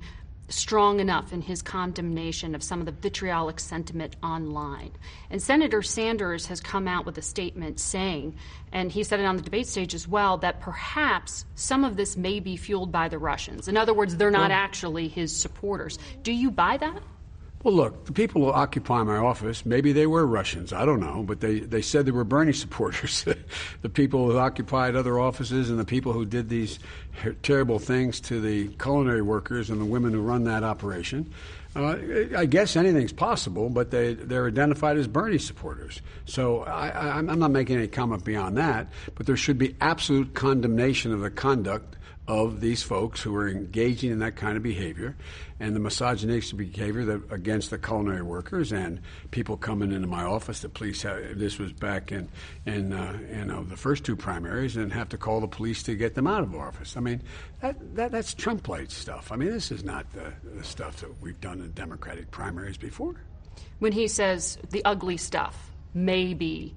strong 0.50 1.00
enough 1.00 1.32
in 1.32 1.42
his 1.42 1.62
condemnation 1.62 2.56
of 2.56 2.64
some 2.64 2.80
of 2.80 2.86
the 2.86 2.92
vitriolic 2.92 3.60
sentiment 3.60 4.16
online. 4.22 4.92
And 5.30 5.42
Senator 5.42 5.82
Sanders 5.82 6.48
has 6.48 6.60
come 6.60 6.88
out 6.88 7.06
with 7.06 7.18
a 7.18 7.22
statement 7.22 7.80
saying, 7.80 8.36
and 8.72 8.92
he 8.92 9.04
said 9.04 9.20
it 9.20 9.26
on 9.26 9.38
the 9.38 9.42
debate 9.44 9.68
stage 9.68 9.94
as 9.94 10.08
well, 10.08 10.38
that 10.40 10.60
perhaps 10.60 11.46
some 11.56 11.84
of 11.84 11.96
this 11.96 12.18
may 12.18 12.40
be 12.40 12.58
fueled 12.58 12.92
by 12.92 13.10
the 13.10 13.18
Russians. 13.18 13.68
In 13.68 13.78
other 13.78 13.94
words, 13.94 14.18
they're 14.18 14.32
not 14.32 14.52
actually 14.52 15.08
his 15.08 15.36
supporters. 15.36 16.00
Do 16.24 16.32
you 16.32 16.52
buy 16.52 16.78
that? 16.78 17.02
Well, 17.62 17.74
look, 17.74 18.06
the 18.06 18.14
people 18.14 18.46
who 18.46 18.52
occupy 18.52 19.04
my 19.04 19.18
office, 19.18 19.66
maybe 19.66 19.92
they 19.92 20.08
were 20.08 20.26
Russians. 20.26 20.72
I 20.72 20.86
don't 20.86 21.02
know. 21.02 21.24
But 21.24 21.42
they, 21.42 21.60
they 21.60 21.82
said 21.82 22.06
they 22.06 22.12
were 22.12 22.24
Bernie 22.24 22.54
supporters. 22.54 23.26
the 23.82 23.90
people 23.90 24.32
who 24.32 24.38
occupied 24.38 24.96
other 24.96 25.20
offices 25.20 25.70
and 25.70 25.78
the 25.78 25.86
people 25.86 26.14
who 26.14 26.26
did 26.26 26.48
these 26.48 26.80
terrible 27.42 27.80
things 27.80 28.22
to 28.22 28.40
the 28.40 28.70
culinary 28.76 29.22
workers 29.22 29.70
and 29.70 29.82
the 29.82 29.86
women 29.86 30.14
who 30.14 30.22
run 30.22 30.46
that 30.46 30.64
operation. 30.64 31.34
Uh, 31.76 31.98
I 32.36 32.46
guess 32.46 32.76
anything's 32.76 33.14
possible, 33.14 33.70
but 33.70 33.92
they, 33.92 34.16
they're 34.16 34.48
identified 34.48 34.98
as 34.98 35.08
Bernie 35.08 35.38
supporters. 35.38 36.02
So 36.26 36.62
I, 36.62 37.18
I'm 37.18 37.40
not 37.40 37.52
making 37.52 37.78
any 37.78 37.88
comment 37.88 38.24
beyond 38.24 38.58
that, 38.58 38.88
but 39.16 39.28
there 39.28 39.38
should 39.38 39.60
be 39.60 39.76
absolute 39.80 40.34
condemnation 40.34 41.14
of 41.14 41.20
the 41.20 41.30
conduct 41.30 41.96
of 42.30 42.62
these 42.62 42.84
folks 42.84 43.24
who 43.24 43.36
are 43.36 43.50
engaging 43.50 44.12
in 44.12 44.20
that 44.20 44.36
kind 44.36 44.56
of 44.56 44.62
behavior 44.62 45.16
and 45.60 45.76
the 45.76 45.80
misogynistic 45.80 46.56
behavior 46.60 47.04
that, 47.04 47.34
against 47.34 47.72
the 47.72 47.78
culinary 47.80 48.22
workers 48.22 48.72
and 48.72 49.02
people 49.32 49.58
coming 49.58 49.92
into 49.92 50.08
my 50.08 50.24
office. 50.24 50.60
The 50.60 50.70
police, 50.70 51.02
have, 51.02 51.40
this 51.40 51.58
was 51.58 51.74
back 51.74 52.12
in 52.12 52.30
in, 52.68 52.94
uh, 52.94 53.18
in 53.32 53.48
the 53.68 53.76
first 53.76 54.06
two 54.06 54.16
primaries, 54.16 54.78
and 54.78 54.94
have 54.94 55.10
to 55.10 55.18
call 55.18 55.42
the 55.42 55.48
police 55.48 55.82
to 55.84 55.96
get 55.96 56.14
them 56.14 56.28
out 56.28 56.44
of 56.44 56.56
office. 56.56 56.96
I 56.96 57.00
mean, 57.00 57.24
that, 57.62 57.96
that 57.96 58.12
that's 58.12 58.36
Trump 58.36 58.68
light 58.68 58.92
stuff. 58.92 59.32
I 59.32 59.36
mean, 59.36 59.50
this 59.50 59.72
is 59.72 59.84
not 59.84 60.06
the, 60.14 60.32
the 60.56 60.64
stuff 60.64 60.98
that 60.98 61.10
we've 61.24 61.42
done 61.42 61.62
in 61.62 61.72
Democratic 61.72 62.30
primaries 62.30 62.78
before. 62.78 63.16
When 63.80 63.92
he 63.92 64.08
says 64.08 64.60
the 64.70 64.86
ugly 64.86 65.18
stuff 65.18 65.72
may 65.96 66.36
be 66.36 66.76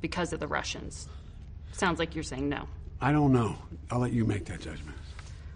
because 0.00 0.32
of 0.32 0.40
the 0.40 0.48
Russians, 0.48 1.08
sounds 1.72 1.98
like 1.98 2.14
you're 2.14 2.24
saying 2.24 2.48
no. 2.48 2.66
I 3.04 3.12
don't 3.12 3.34
know. 3.34 3.54
I'll 3.90 3.98
let 3.98 4.12
you 4.12 4.24
make 4.24 4.46
that 4.46 4.62
judgment. 4.62 4.96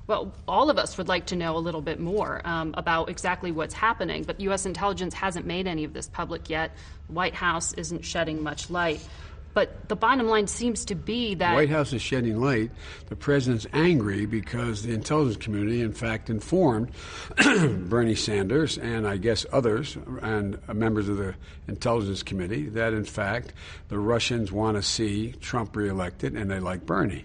Well, 0.07 0.35
all 0.47 0.69
of 0.69 0.77
us 0.77 0.99
would 0.99 1.09
like 1.09 1.25
to 1.27 1.37
know 1.37 1.57
a 1.57 1.59
little 1.59 1.81
bit 1.81 1.99
more 1.99 2.43
um, 2.45 2.75
about 2.77 3.09
exactly 3.09 3.53
what's 3.53 3.73
happening, 3.73 4.25
but 4.25 4.39
U.S. 4.41 4.67
intelligence 4.67 5.15
hasn't 5.15 5.47
made 5.47 5.67
any 5.67 5.85
of 5.85 5.95
this 5.95 6.09
public 6.09 6.51
yet. 6.51 6.73
White 7.07 7.35
House 7.35 7.73
isn't 7.73 8.05
shedding 8.05 8.43
much 8.43 8.69
light. 8.69 9.01
But 9.55 9.89
the 9.89 9.97
bottom 9.97 10.29
line 10.29 10.47
seems 10.47 10.85
to 10.85 10.95
be 10.95 11.37
that. 11.37 11.53
The 11.53 11.55
White 11.55 11.71
House 11.71 11.95
is 11.95 12.03
shedding 12.03 12.39
light. 12.39 12.71
The 13.07 13.17
president's 13.17 13.67
angry 13.73 14.27
because 14.27 14.83
the 14.83 14.93
intelligence 14.93 15.43
community, 15.43 15.81
in 15.81 15.95
fact, 15.95 16.29
informed 16.29 16.91
Bernie 17.89 18.15
Sanders 18.15 18.77
and 18.77 19.09
I 19.09 19.17
guess 19.17 19.47
others 19.51 19.97
and 20.21 20.59
members 20.69 21.09
of 21.09 21.17
the 21.17 21.35
intelligence 21.67 22.23
committee 22.23 22.69
that, 22.69 22.93
in 22.93 23.05
fact, 23.05 23.55
the 23.89 23.99
Russians 23.99 24.53
want 24.53 24.77
to 24.77 24.83
see 24.83 25.33
Trump 25.41 25.75
reelected 25.75 26.35
and 26.35 26.51
they 26.51 26.61
like 26.61 26.85
Bernie. 26.85 27.25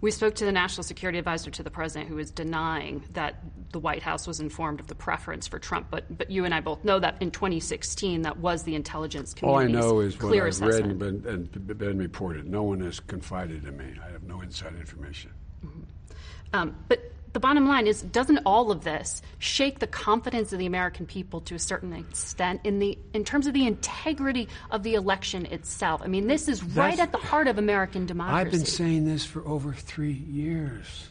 We 0.00 0.10
spoke 0.12 0.36
to 0.36 0.44
the 0.44 0.52
national 0.52 0.84
security 0.84 1.18
advisor 1.18 1.50
to 1.50 1.62
the 1.62 1.70
president, 1.70 2.08
who 2.08 2.18
is 2.18 2.30
denying 2.30 3.04
that 3.14 3.42
the 3.72 3.80
White 3.80 4.02
House 4.02 4.26
was 4.26 4.38
informed 4.38 4.78
of 4.80 4.86
the 4.86 4.94
preference 4.94 5.48
for 5.48 5.58
Trump. 5.58 5.88
But 5.90 6.16
but 6.16 6.30
you 6.30 6.44
and 6.44 6.54
I 6.54 6.60
both 6.60 6.84
know 6.84 7.00
that 7.00 7.20
in 7.20 7.30
2016, 7.30 8.22
that 8.22 8.38
was 8.38 8.62
the 8.62 8.74
intelligence 8.74 9.34
community's 9.34 9.76
All 9.76 9.80
I 9.80 9.86
know 9.86 10.00
is 10.00 10.14
clear 10.14 10.44
what 10.44 10.46
I've 10.46 10.48
assessment. 10.48 11.02
read 11.02 11.12
and 11.14 11.22
been, 11.22 11.34
and 11.66 11.78
been 11.78 11.98
reported. 11.98 12.46
No 12.46 12.62
one 12.62 12.80
has 12.80 13.00
confided 13.00 13.64
in 13.64 13.76
me. 13.76 13.94
I 14.06 14.10
have 14.12 14.22
no 14.22 14.40
inside 14.40 14.74
information. 14.76 15.32
Um, 16.52 16.74
but 16.88 17.12
the 17.32 17.40
bottom 17.40 17.68
line 17.68 17.86
is, 17.86 18.02
doesn't 18.02 18.38
all 18.46 18.70
of 18.70 18.84
this 18.84 19.22
shake 19.38 19.78
the 19.78 19.86
confidence 19.86 20.52
of 20.52 20.58
the 20.58 20.66
American 20.66 21.06
people 21.06 21.40
to 21.42 21.54
a 21.54 21.58
certain 21.58 21.92
extent 21.92 22.60
in 22.64 22.78
the 22.78 22.98
in 23.12 23.24
terms 23.24 23.46
of 23.46 23.54
the 23.54 23.66
integrity 23.66 24.48
of 24.70 24.82
the 24.82 24.94
election 24.94 25.46
itself? 25.46 26.00
I 26.02 26.06
mean, 26.06 26.26
this 26.26 26.48
is 26.48 26.64
right 26.64 26.98
at 26.98 27.12
the 27.12 27.18
heart 27.18 27.46
of 27.46 27.58
American 27.58 28.06
democracy. 28.06 28.40
I've 28.40 28.50
been 28.50 28.64
saying 28.64 29.04
this 29.04 29.24
for 29.24 29.46
over 29.46 29.72
three 29.72 30.12
years. 30.12 31.08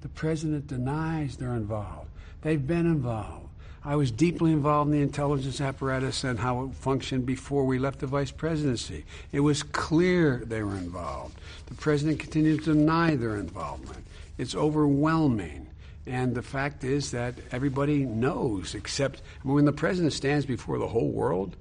The 0.00 0.08
president 0.08 0.68
denies 0.68 1.36
they're 1.36 1.54
involved. 1.54 2.08
They've 2.42 2.64
been 2.64 2.86
involved. 2.86 3.48
I 3.84 3.96
was 3.96 4.10
deeply 4.10 4.52
involved 4.52 4.90
in 4.90 4.96
the 4.96 5.02
intelligence 5.02 5.60
apparatus 5.60 6.24
and 6.24 6.38
how 6.38 6.64
it 6.64 6.74
functioned 6.74 7.26
before 7.26 7.64
we 7.64 7.78
left 7.78 8.00
the 8.00 8.06
vice 8.06 8.30
presidency. 8.30 9.04
It 9.32 9.40
was 9.40 9.62
clear 9.62 10.42
they 10.44 10.62
were 10.62 10.76
involved. 10.76 11.38
The 11.66 11.74
president 11.74 12.20
continues 12.20 12.64
to 12.64 12.74
deny 12.74 13.16
their 13.16 13.36
involvement. 13.36 14.04
It's 14.38 14.54
overwhelming. 14.54 15.66
And 16.06 16.34
the 16.34 16.42
fact 16.42 16.84
is 16.84 17.10
that 17.10 17.34
everybody 17.52 18.06
knows, 18.06 18.74
except 18.74 19.20
I 19.42 19.46
mean, 19.46 19.56
when 19.56 19.64
the 19.66 19.72
president 19.72 20.14
stands 20.14 20.46
before 20.46 20.78
the 20.78 20.88
whole 20.88 21.10
world, 21.10 21.54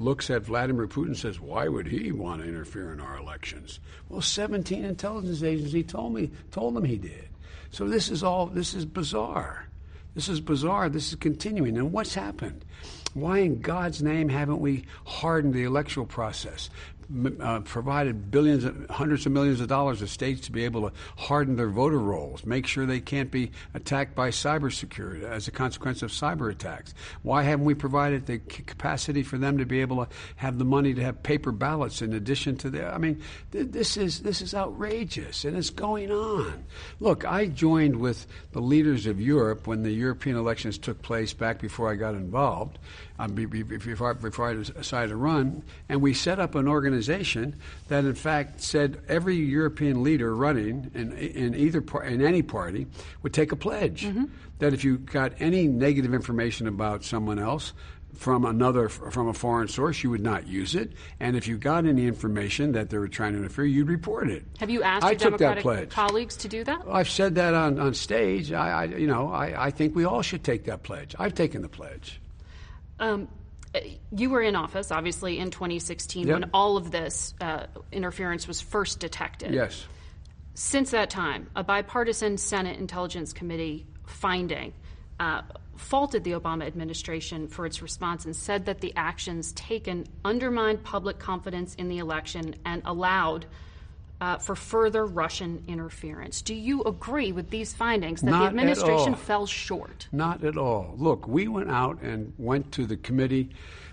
looks 0.00 0.30
at 0.30 0.42
Vladimir 0.42 0.88
Putin 0.88 1.16
says, 1.16 1.38
"Why 1.38 1.68
would 1.68 1.86
he 1.86 2.10
want 2.10 2.42
to 2.42 2.48
interfere 2.48 2.92
in 2.92 2.98
our 2.98 3.16
elections?" 3.16 3.78
Well, 4.08 4.20
17 4.20 4.84
intelligence 4.84 5.42
agencies 5.42 5.86
told 5.86 6.14
me 6.14 6.30
told 6.50 6.74
them 6.74 6.84
he 6.84 6.96
did. 6.96 7.28
So 7.70 7.86
this 7.86 8.10
is 8.10 8.24
all 8.24 8.46
this 8.46 8.74
is 8.74 8.84
bizarre. 8.84 9.68
This 10.14 10.28
is 10.28 10.40
bizarre. 10.40 10.88
This 10.88 11.10
is 11.10 11.14
continuing. 11.14 11.76
And 11.76 11.92
what's 11.92 12.14
happened? 12.14 12.64
Why 13.14 13.38
in 13.38 13.60
God's 13.60 14.02
name 14.02 14.28
haven't 14.28 14.60
we 14.60 14.84
hardened 15.04 15.54
the 15.54 15.64
electoral 15.64 16.06
process? 16.06 16.70
Uh, 17.40 17.60
provided 17.60 18.30
billions, 18.30 18.66
hundreds 18.90 19.24
of 19.24 19.32
millions 19.32 19.62
of 19.62 19.68
dollars 19.68 20.00
to 20.00 20.06
states 20.06 20.42
to 20.42 20.52
be 20.52 20.66
able 20.66 20.90
to 20.90 20.94
harden 21.16 21.56
their 21.56 21.70
voter 21.70 21.98
rolls, 21.98 22.44
make 22.44 22.66
sure 22.66 22.84
they 22.84 23.00
can't 23.00 23.30
be 23.30 23.50
attacked 23.72 24.14
by 24.14 24.28
cybersecurity 24.28 25.22
as 25.22 25.48
a 25.48 25.50
consequence 25.50 26.02
of 26.02 26.10
cyber 26.10 26.50
attacks. 26.50 26.92
Why 27.22 27.44
haven't 27.44 27.64
we 27.64 27.72
provided 27.72 28.26
the 28.26 28.38
capacity 28.40 29.22
for 29.22 29.38
them 29.38 29.56
to 29.56 29.64
be 29.64 29.80
able 29.80 30.04
to 30.04 30.12
have 30.36 30.58
the 30.58 30.66
money 30.66 30.92
to 30.92 31.02
have 31.02 31.22
paper 31.22 31.50
ballots 31.50 32.02
in 32.02 32.12
addition 32.12 32.58
to 32.58 32.68
the? 32.68 32.84
I 32.86 32.98
mean, 32.98 33.22
th- 33.52 33.68
this 33.70 33.96
is 33.96 34.20
this 34.20 34.42
is 34.42 34.54
outrageous, 34.54 35.46
and 35.46 35.56
it's 35.56 35.70
going 35.70 36.10
on. 36.12 36.62
Look, 37.00 37.24
I 37.24 37.46
joined 37.46 37.96
with 37.96 38.26
the 38.52 38.60
leaders 38.60 39.06
of 39.06 39.18
Europe 39.18 39.66
when 39.66 39.82
the 39.82 39.92
European 39.92 40.36
elections 40.36 40.76
took 40.76 41.00
place 41.00 41.32
back 41.32 41.58
before 41.58 41.90
I 41.90 41.94
got 41.94 42.14
involved, 42.14 42.78
um, 43.18 43.32
be- 43.32 43.46
be- 43.46 43.62
before, 43.62 44.14
before 44.14 44.50
I 44.50 44.54
decided 44.54 45.08
to 45.08 45.16
run, 45.16 45.62
and 45.88 46.00
we 46.00 46.14
set 46.14 46.38
up 46.38 46.54
an 46.54 46.68
organization 46.68 47.56
that, 47.88 48.04
in 48.04 48.14
fact, 48.14 48.60
said 48.60 49.00
every 49.08 49.36
European 49.36 50.02
leader 50.02 50.34
running 50.34 50.90
in, 50.94 51.12
in 51.12 51.54
either 51.54 51.80
par- 51.80 52.04
in 52.04 52.22
any 52.22 52.42
party 52.42 52.86
would 53.22 53.32
take 53.32 53.52
a 53.52 53.56
pledge 53.56 54.06
that 54.58 54.72
if 54.72 54.84
you 54.84 54.98
got 54.98 55.32
any 55.40 55.66
negative 55.66 56.14
information 56.14 56.66
about 56.66 57.04
someone 57.04 57.38
else 57.38 57.72
from 58.14 58.44
another 58.44 58.88
from 58.88 59.28
a 59.28 59.34
foreign 59.34 59.68
source, 59.68 60.02
you 60.02 60.10
would 60.10 60.22
not 60.22 60.46
use 60.48 60.74
it, 60.74 60.92
and 61.20 61.36
if 61.36 61.46
you 61.46 61.56
got 61.56 61.86
any 61.86 62.06
information 62.06 62.72
that 62.72 62.90
they 62.90 62.98
were 62.98 63.06
trying 63.06 63.32
to 63.32 63.38
interfere, 63.38 63.64
you'd 63.64 63.88
report 63.88 64.28
it. 64.28 64.44
Have 64.58 64.70
you 64.70 64.82
asked 64.82 65.04
I 65.04 65.12
your 65.12 65.36
Democratic 65.36 65.90
colleagues 65.90 66.36
to 66.38 66.48
do 66.48 66.64
that? 66.64 66.82
I've 66.90 67.10
said 67.10 67.36
that 67.36 67.54
on, 67.54 67.78
on 67.78 67.94
stage. 67.94 68.50
I, 68.52 68.70
I 68.70 68.84
you 68.86 69.06
know 69.06 69.30
I, 69.30 69.66
I 69.66 69.70
think 69.70 69.94
we 69.94 70.04
all 70.04 70.22
should 70.22 70.42
take 70.42 70.64
that 70.64 70.82
pledge. 70.82 71.14
I've 71.18 71.34
taken 71.34 71.62
the 71.62 71.68
pledge. 71.68 72.20
Um, 72.98 73.28
you 74.10 74.30
were 74.30 74.42
in 74.42 74.56
office, 74.56 74.90
obviously, 74.90 75.38
in 75.38 75.50
2016 75.50 76.26
Yep. 76.26 76.34
when 76.34 76.50
all 76.54 76.76
of 76.76 76.90
this 76.90 77.34
uh, 77.40 77.66
interference 77.92 78.48
was 78.48 78.60
first 78.60 78.98
detected. 79.00 79.52
Yes. 79.54 79.86
Since 80.54 80.90
that 80.90 81.10
time, 81.10 81.50
a 81.54 81.62
bipartisan 81.62 82.38
Senate 82.38 82.78
Intelligence 82.78 83.32
Committee 83.32 83.86
finding 84.06 84.72
uh, 85.20 85.42
faulted 85.76 86.24
the 86.24 86.32
Obama 86.32 86.66
administration 86.66 87.46
for 87.46 87.66
its 87.66 87.82
response 87.82 88.24
and 88.24 88.34
said 88.34 88.66
that 88.66 88.80
the 88.80 88.92
actions 88.96 89.52
taken 89.52 90.06
undermined 90.24 90.82
public 90.82 91.18
confidence 91.18 91.74
in 91.76 91.88
the 91.88 91.98
election 91.98 92.56
and 92.64 92.82
allowed 92.84 93.46
uh, 94.20 94.38
for 94.38 94.56
further 94.56 95.06
Russian 95.06 95.62
interference. 95.68 96.42
Do 96.42 96.54
you 96.54 96.82
agree 96.82 97.32
with 97.32 97.50
these 97.50 97.72
findings 97.72 98.20
that 98.22 98.30
Not 98.30 98.40
the 98.40 98.46
administration 98.48 99.14
fell 99.14 99.46
short? 99.46 100.08
Not 100.12 100.44
at 100.44 100.56
all. 100.56 100.94
Look, 100.96 101.28
we 101.28 101.48
went 101.48 101.70
out 101.70 102.02
and 102.02 102.32
went 102.36 102.72
to 102.72 102.86
the 102.86 102.96
committee, 102.96 103.50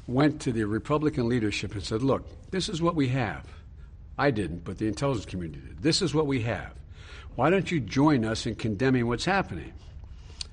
went 0.07 0.41
to 0.41 0.51
the 0.51 0.63
Republican 0.65 1.29
leadership 1.29 1.73
and 1.73 1.83
said, 1.83 2.01
look, 2.01 2.25
this 2.51 2.69
is 2.69 2.81
what 2.81 2.95
we 2.95 3.09
have. 3.09 3.45
I 4.17 4.31
didn't, 4.31 4.63
but 4.63 4.77
the 4.77 4.87
intelligence 4.87 5.25
community 5.25 5.61
did. 5.67 5.83
This 5.83 6.01
is 6.01 6.13
what 6.13 6.25
we 6.25 6.41
have. 6.41 6.73
Why 7.35 7.49
don't 7.49 7.69
you 7.69 7.79
join 7.79 8.23
us 8.23 8.45
in 8.45 8.55
condemning 8.55 9.07
what's 9.07 9.25
happening? 9.25 9.73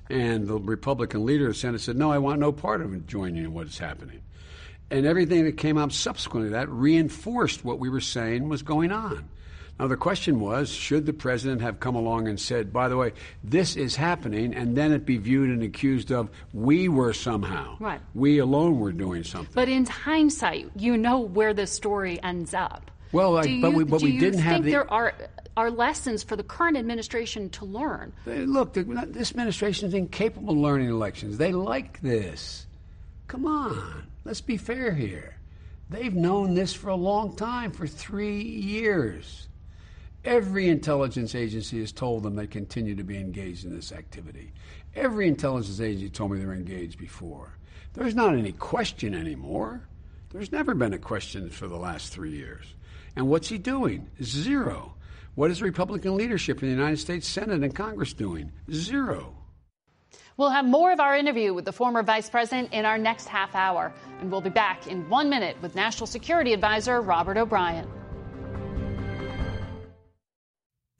And 0.09 0.47
the 0.47 0.59
Republican 0.59 1.25
leader 1.25 1.47
of 1.47 1.53
the 1.53 1.59
Senate 1.59 1.81
said, 1.81 1.95
no, 1.95 2.11
I 2.11 2.17
want 2.17 2.39
no 2.39 2.51
part 2.51 2.81
of 2.81 3.07
joining 3.07 3.45
in 3.45 3.53
what's 3.53 3.77
happening. 3.77 4.21
And 4.91 5.05
everything 5.05 5.45
that 5.45 5.57
came 5.57 5.77
out 5.77 5.93
subsequently 5.93 6.49
to 6.49 6.55
that 6.55 6.69
reinforced 6.69 7.63
what 7.63 7.79
we 7.79 7.89
were 7.89 8.01
saying 8.01 8.49
was 8.49 8.61
going 8.61 8.91
on. 8.91 9.29
Now, 9.79 9.87
the 9.87 9.97
question 9.97 10.39
was 10.39 10.69
should 10.69 11.05
the 11.05 11.13
president 11.13 11.61
have 11.61 11.79
come 11.79 11.95
along 11.95 12.27
and 12.27 12.39
said, 12.39 12.71
by 12.71 12.87
the 12.87 12.95
way, 12.95 13.13
this 13.43 13.75
is 13.75 13.95
happening, 13.95 14.53
and 14.53 14.77
then 14.77 14.91
it 14.93 15.05
be 15.05 15.17
viewed 15.17 15.49
and 15.49 15.63
accused 15.63 16.11
of 16.11 16.29
we 16.53 16.87
were 16.87 17.11
somehow, 17.11 17.75
Right. 17.79 17.99
we 18.13 18.37
alone 18.37 18.79
were 18.79 18.91
doing 18.91 19.23
something? 19.23 19.51
But 19.53 19.69
in 19.69 19.85
hindsight, 19.85 20.69
you 20.77 20.95
know 20.95 21.19
where 21.19 21.53
the 21.53 21.65
story 21.67 22.21
ends 22.21 22.53
up. 22.53 22.91
Well, 23.11 23.45
you, 23.45 23.61
but 23.61 23.73
we- 23.73 23.83
but 23.83 24.01
we 24.01 24.17
didn't 24.17 24.39
have 24.39 24.51
you 24.51 24.55
think 24.57 24.65
the- 24.65 24.71
there 24.71 24.91
are 24.93 25.13
are 25.55 25.69
lessons 25.69 26.23
for 26.23 26.35
the 26.35 26.41
current 26.43 26.75
administration 26.77 27.47
to 27.51 27.63
learn? 27.63 28.11
They- 28.25 28.43
Look, 28.43 28.73
the, 28.73 28.83
this 29.07 29.29
administration 29.29 29.87
is 29.87 29.93
incapable 29.93 30.53
of 30.53 30.57
learning 30.57 30.89
elections. 30.89 31.37
They 31.37 31.51
like 31.51 32.01
this. 32.01 32.65
Come 33.27 33.45
on, 33.45 34.03
let's 34.25 34.41
be 34.41 34.57
fair 34.57 34.93
here. 34.93 35.35
They've 35.91 36.13
known 36.13 36.55
this 36.55 36.73
for 36.73 36.89
a 36.89 36.95
long 36.95 37.35
time, 37.35 37.71
for 37.71 37.85
three 37.85 38.41
years. 38.41 39.47
Every 40.25 40.69
intelligence 40.69 41.35
agency 41.35 41.79
has 41.81 41.91
told 41.91 42.23
them 42.23 42.35
they 42.35 42.47
continue 42.47 42.95
to 42.95 43.03
be 43.03 43.17
engaged 43.17 43.65
in 43.65 43.75
this 43.75 43.91
activity. 43.91 44.53
Every 44.95 45.27
intelligence 45.27 45.81
agency 45.81 46.09
told 46.09 46.31
me 46.31 46.39
they 46.39 46.45
were 46.45 46.53
engaged 46.53 46.97
before. 46.97 47.57
There's 47.93 48.15
not 48.15 48.35
any 48.35 48.53
question 48.53 49.13
anymore. 49.13 49.87
There's 50.29 50.51
never 50.51 50.73
been 50.73 50.93
a 50.93 50.97
question 50.97 51.49
for 51.49 51.67
the 51.67 51.75
last 51.75 52.13
three 52.13 52.31
years. 52.31 52.65
And 53.15 53.27
what's 53.27 53.49
he 53.49 53.57
doing? 53.57 54.09
Zero. 54.23 54.95
What 55.35 55.51
is 55.51 55.61
Republican 55.61 56.15
leadership 56.15 56.63
in 56.63 56.69
the 56.69 56.75
United 56.75 56.99
States 56.99 57.27
Senate 57.27 57.61
and 57.61 57.75
Congress 57.75 58.13
doing? 58.13 58.51
Zero. 58.71 59.35
We'll 60.37 60.49
have 60.49 60.65
more 60.65 60.91
of 60.91 60.99
our 60.99 61.15
interview 61.15 61.53
with 61.53 61.65
the 61.65 61.73
former 61.73 62.01
vice 62.01 62.29
president 62.29 62.71
in 62.71 62.85
our 62.85 62.97
next 62.97 63.27
half 63.27 63.53
hour. 63.53 63.93
And 64.21 64.31
we'll 64.31 64.41
be 64.41 64.49
back 64.49 64.87
in 64.87 65.07
one 65.09 65.29
minute 65.29 65.57
with 65.61 65.75
National 65.75 66.07
Security 66.07 66.53
Advisor 66.53 67.01
Robert 67.01 67.37
O'Brien. 67.37 67.87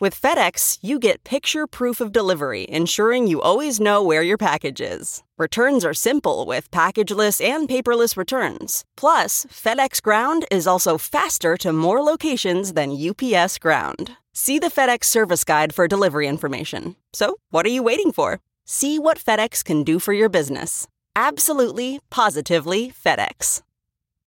With 0.00 0.20
FedEx, 0.20 0.78
you 0.80 1.00
get 1.00 1.24
picture 1.24 1.66
proof 1.66 2.00
of 2.00 2.12
delivery, 2.12 2.66
ensuring 2.68 3.26
you 3.26 3.40
always 3.42 3.80
know 3.80 4.00
where 4.00 4.22
your 4.22 4.38
package 4.38 4.80
is. 4.80 5.24
Returns 5.36 5.84
are 5.84 5.92
simple 5.92 6.46
with 6.46 6.70
packageless 6.70 7.44
and 7.44 7.68
paperless 7.68 8.16
returns. 8.16 8.84
Plus, 8.96 9.44
FedEx 9.46 10.00
Ground 10.00 10.46
is 10.52 10.68
also 10.68 10.98
faster 10.98 11.56
to 11.56 11.72
more 11.72 12.00
locations 12.00 12.74
than 12.74 12.96
UPS 12.96 13.58
Ground. 13.58 14.12
See 14.32 14.60
the 14.60 14.70
FedEx 14.70 15.02
service 15.02 15.42
guide 15.42 15.74
for 15.74 15.88
delivery 15.88 16.28
information. 16.28 16.94
So, 17.12 17.38
what 17.50 17.66
are 17.66 17.70
you 17.70 17.82
waiting 17.82 18.12
for? 18.12 18.38
See 18.64 19.00
what 19.00 19.18
FedEx 19.18 19.64
can 19.64 19.82
do 19.82 19.98
for 19.98 20.12
your 20.12 20.28
business. 20.28 20.86
Absolutely, 21.16 21.98
positively 22.08 22.92
FedEx. 23.04 23.62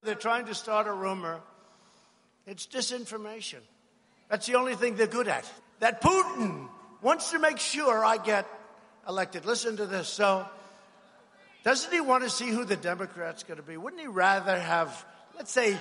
They're 0.01 0.15
trying 0.15 0.45
to 0.45 0.55
start 0.55 0.87
a 0.87 0.93
rumor. 0.93 1.41
It's 2.45 2.65
disinformation. 2.65 3.59
That's 4.29 4.45
the 4.45 4.55
only 4.55 4.75
thing 4.75 4.95
they're 4.95 5.07
good 5.07 5.27
at. 5.27 5.49
That 5.79 6.01
Putin 6.01 6.67
wants 7.01 7.31
to 7.31 7.39
make 7.39 7.59
sure 7.59 8.03
I 8.03 8.17
get 8.17 8.47
elected. 9.07 9.45
Listen 9.45 9.77
to 9.77 9.85
this. 9.85 10.07
So, 10.07 10.45
doesn't 11.63 11.91
he 11.91 12.01
want 12.01 12.23
to 12.23 12.29
see 12.29 12.49
who 12.49 12.65
the 12.65 12.75
Democrat's 12.75 13.43
going 13.43 13.57
to 13.57 13.63
be? 13.63 13.77
Wouldn't 13.77 14.01
he 14.01 14.07
rather 14.07 14.59
have, 14.59 15.05
let's 15.35 15.51
say, 15.51 15.77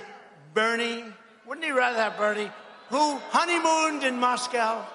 Bernie? 0.53 1.03
Wouldn't 1.45 1.65
he 1.65 1.71
rather 1.71 1.97
have 1.97 2.17
Bernie, 2.17 2.51
who 2.89 3.17
honeymooned 3.29 4.03
in 4.03 4.19
Moscow? 4.19 4.85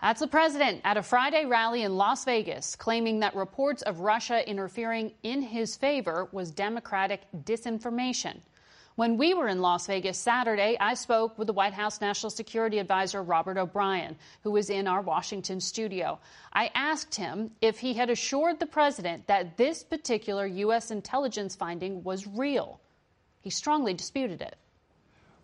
That's 0.00 0.18
the 0.18 0.26
president 0.26 0.80
at 0.82 0.96
a 0.96 1.02
Friday 1.02 1.44
rally 1.44 1.84
in 1.84 1.96
Las 1.96 2.24
Vegas, 2.24 2.74
claiming 2.74 3.20
that 3.20 3.36
reports 3.36 3.82
of 3.82 4.00
Russia 4.00 4.48
interfering 4.48 5.12
in 5.22 5.42
his 5.42 5.76
favor 5.76 6.28
was 6.32 6.50
Democratic 6.50 7.20
disinformation. 7.44 8.40
When 8.94 9.16
we 9.16 9.32
were 9.32 9.48
in 9.48 9.62
Las 9.62 9.86
Vegas 9.86 10.18
Saturday, 10.18 10.76
I 10.78 10.92
spoke 10.94 11.38
with 11.38 11.46
the 11.46 11.54
White 11.54 11.72
House 11.72 12.02
National 12.02 12.28
Security 12.28 12.78
Advisor 12.78 13.22
Robert 13.22 13.56
O'Brien, 13.56 14.16
who 14.42 14.50
was 14.50 14.68
in 14.68 14.86
our 14.86 15.00
Washington 15.00 15.60
studio. 15.60 16.18
I 16.52 16.70
asked 16.74 17.14
him 17.14 17.52
if 17.62 17.78
he 17.78 17.94
had 17.94 18.10
assured 18.10 18.60
the 18.60 18.66
president 18.66 19.26
that 19.28 19.56
this 19.56 19.82
particular 19.82 20.46
U.S. 20.46 20.90
intelligence 20.90 21.56
finding 21.56 22.04
was 22.04 22.26
real. 22.26 22.80
He 23.40 23.48
strongly 23.48 23.94
disputed 23.94 24.42
it. 24.42 24.56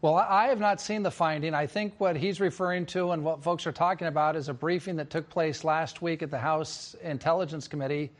Well, 0.02 0.14
I 0.14 0.48
have 0.48 0.60
not 0.60 0.78
seen 0.78 1.02
the 1.02 1.10
finding. 1.10 1.54
I 1.54 1.66
think 1.66 1.94
what 1.98 2.16
he's 2.16 2.40
referring 2.40 2.84
to 2.86 3.12
and 3.12 3.24
what 3.24 3.42
folks 3.42 3.66
are 3.66 3.72
talking 3.72 4.08
about 4.08 4.36
is 4.36 4.50
a 4.50 4.54
briefing 4.54 4.96
that 4.96 5.08
took 5.08 5.28
place 5.30 5.64
last 5.64 6.02
week 6.02 6.22
at 6.22 6.30
the 6.30 6.38
House 6.38 6.94
Intelligence 7.02 7.66
Committee 7.66 8.10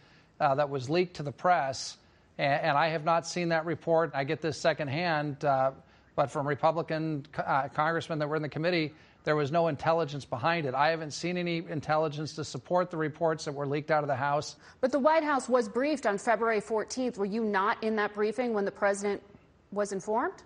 uh, 0.41 0.55
that 0.55 0.71
was 0.71 0.89
leaked 0.89 1.17
to 1.17 1.23
the 1.23 1.31
press 1.31 1.99
and, 2.39 2.63
and 2.63 2.79
I 2.79 2.89
have 2.89 3.05
not 3.05 3.27
seen 3.27 3.49
that 3.51 3.67
report. 3.67 4.13
I 4.15 4.25
get 4.25 4.41
this 4.41 4.59
secondhand, 4.59 5.45
uh, 5.45 5.73
but 6.17 6.31
from 6.31 6.47
Republican 6.47 7.27
uh, 7.37 7.69
congressmen 7.69 8.19
that 8.21 8.29
were 8.29 8.37
in 8.37 8.43
the 8.43 8.49
committee, 8.49 8.93
there 9.25 9.37
was 9.37 9.53
no 9.53 9.69
intelligence 9.69 10.25
behind 10.25 10.65
it. 10.65 10.75
I 10.75 10.89
haven't 10.89 11.11
seen 11.11 11.37
any 11.37 11.59
intelligence 11.69 12.35
to 12.37 12.45
support 12.45 12.91
the 12.91 12.97
reports 12.97 13.45
that 13.45 13.53
were 13.53 13.67
leaked 13.67 13.91
out 13.91 14.03
of 14.03 14.09
the 14.09 14.17
House. 14.17 14.57
But 14.81 14.93
the 14.93 14.99
White 14.99 15.25
House 15.25 15.49
was 15.49 15.69
briefed 15.69 16.07
on 16.07 16.17
February 16.17 16.61
14th. 16.61 17.19
Were 17.19 17.27
you 17.27 17.45
not 17.45 17.83
in 17.83 17.97
that 17.97 18.15
briefing 18.15 18.55
when 18.55 18.65
the 18.65 18.71
president 18.71 19.23
was 19.71 19.93
informed? 19.93 20.43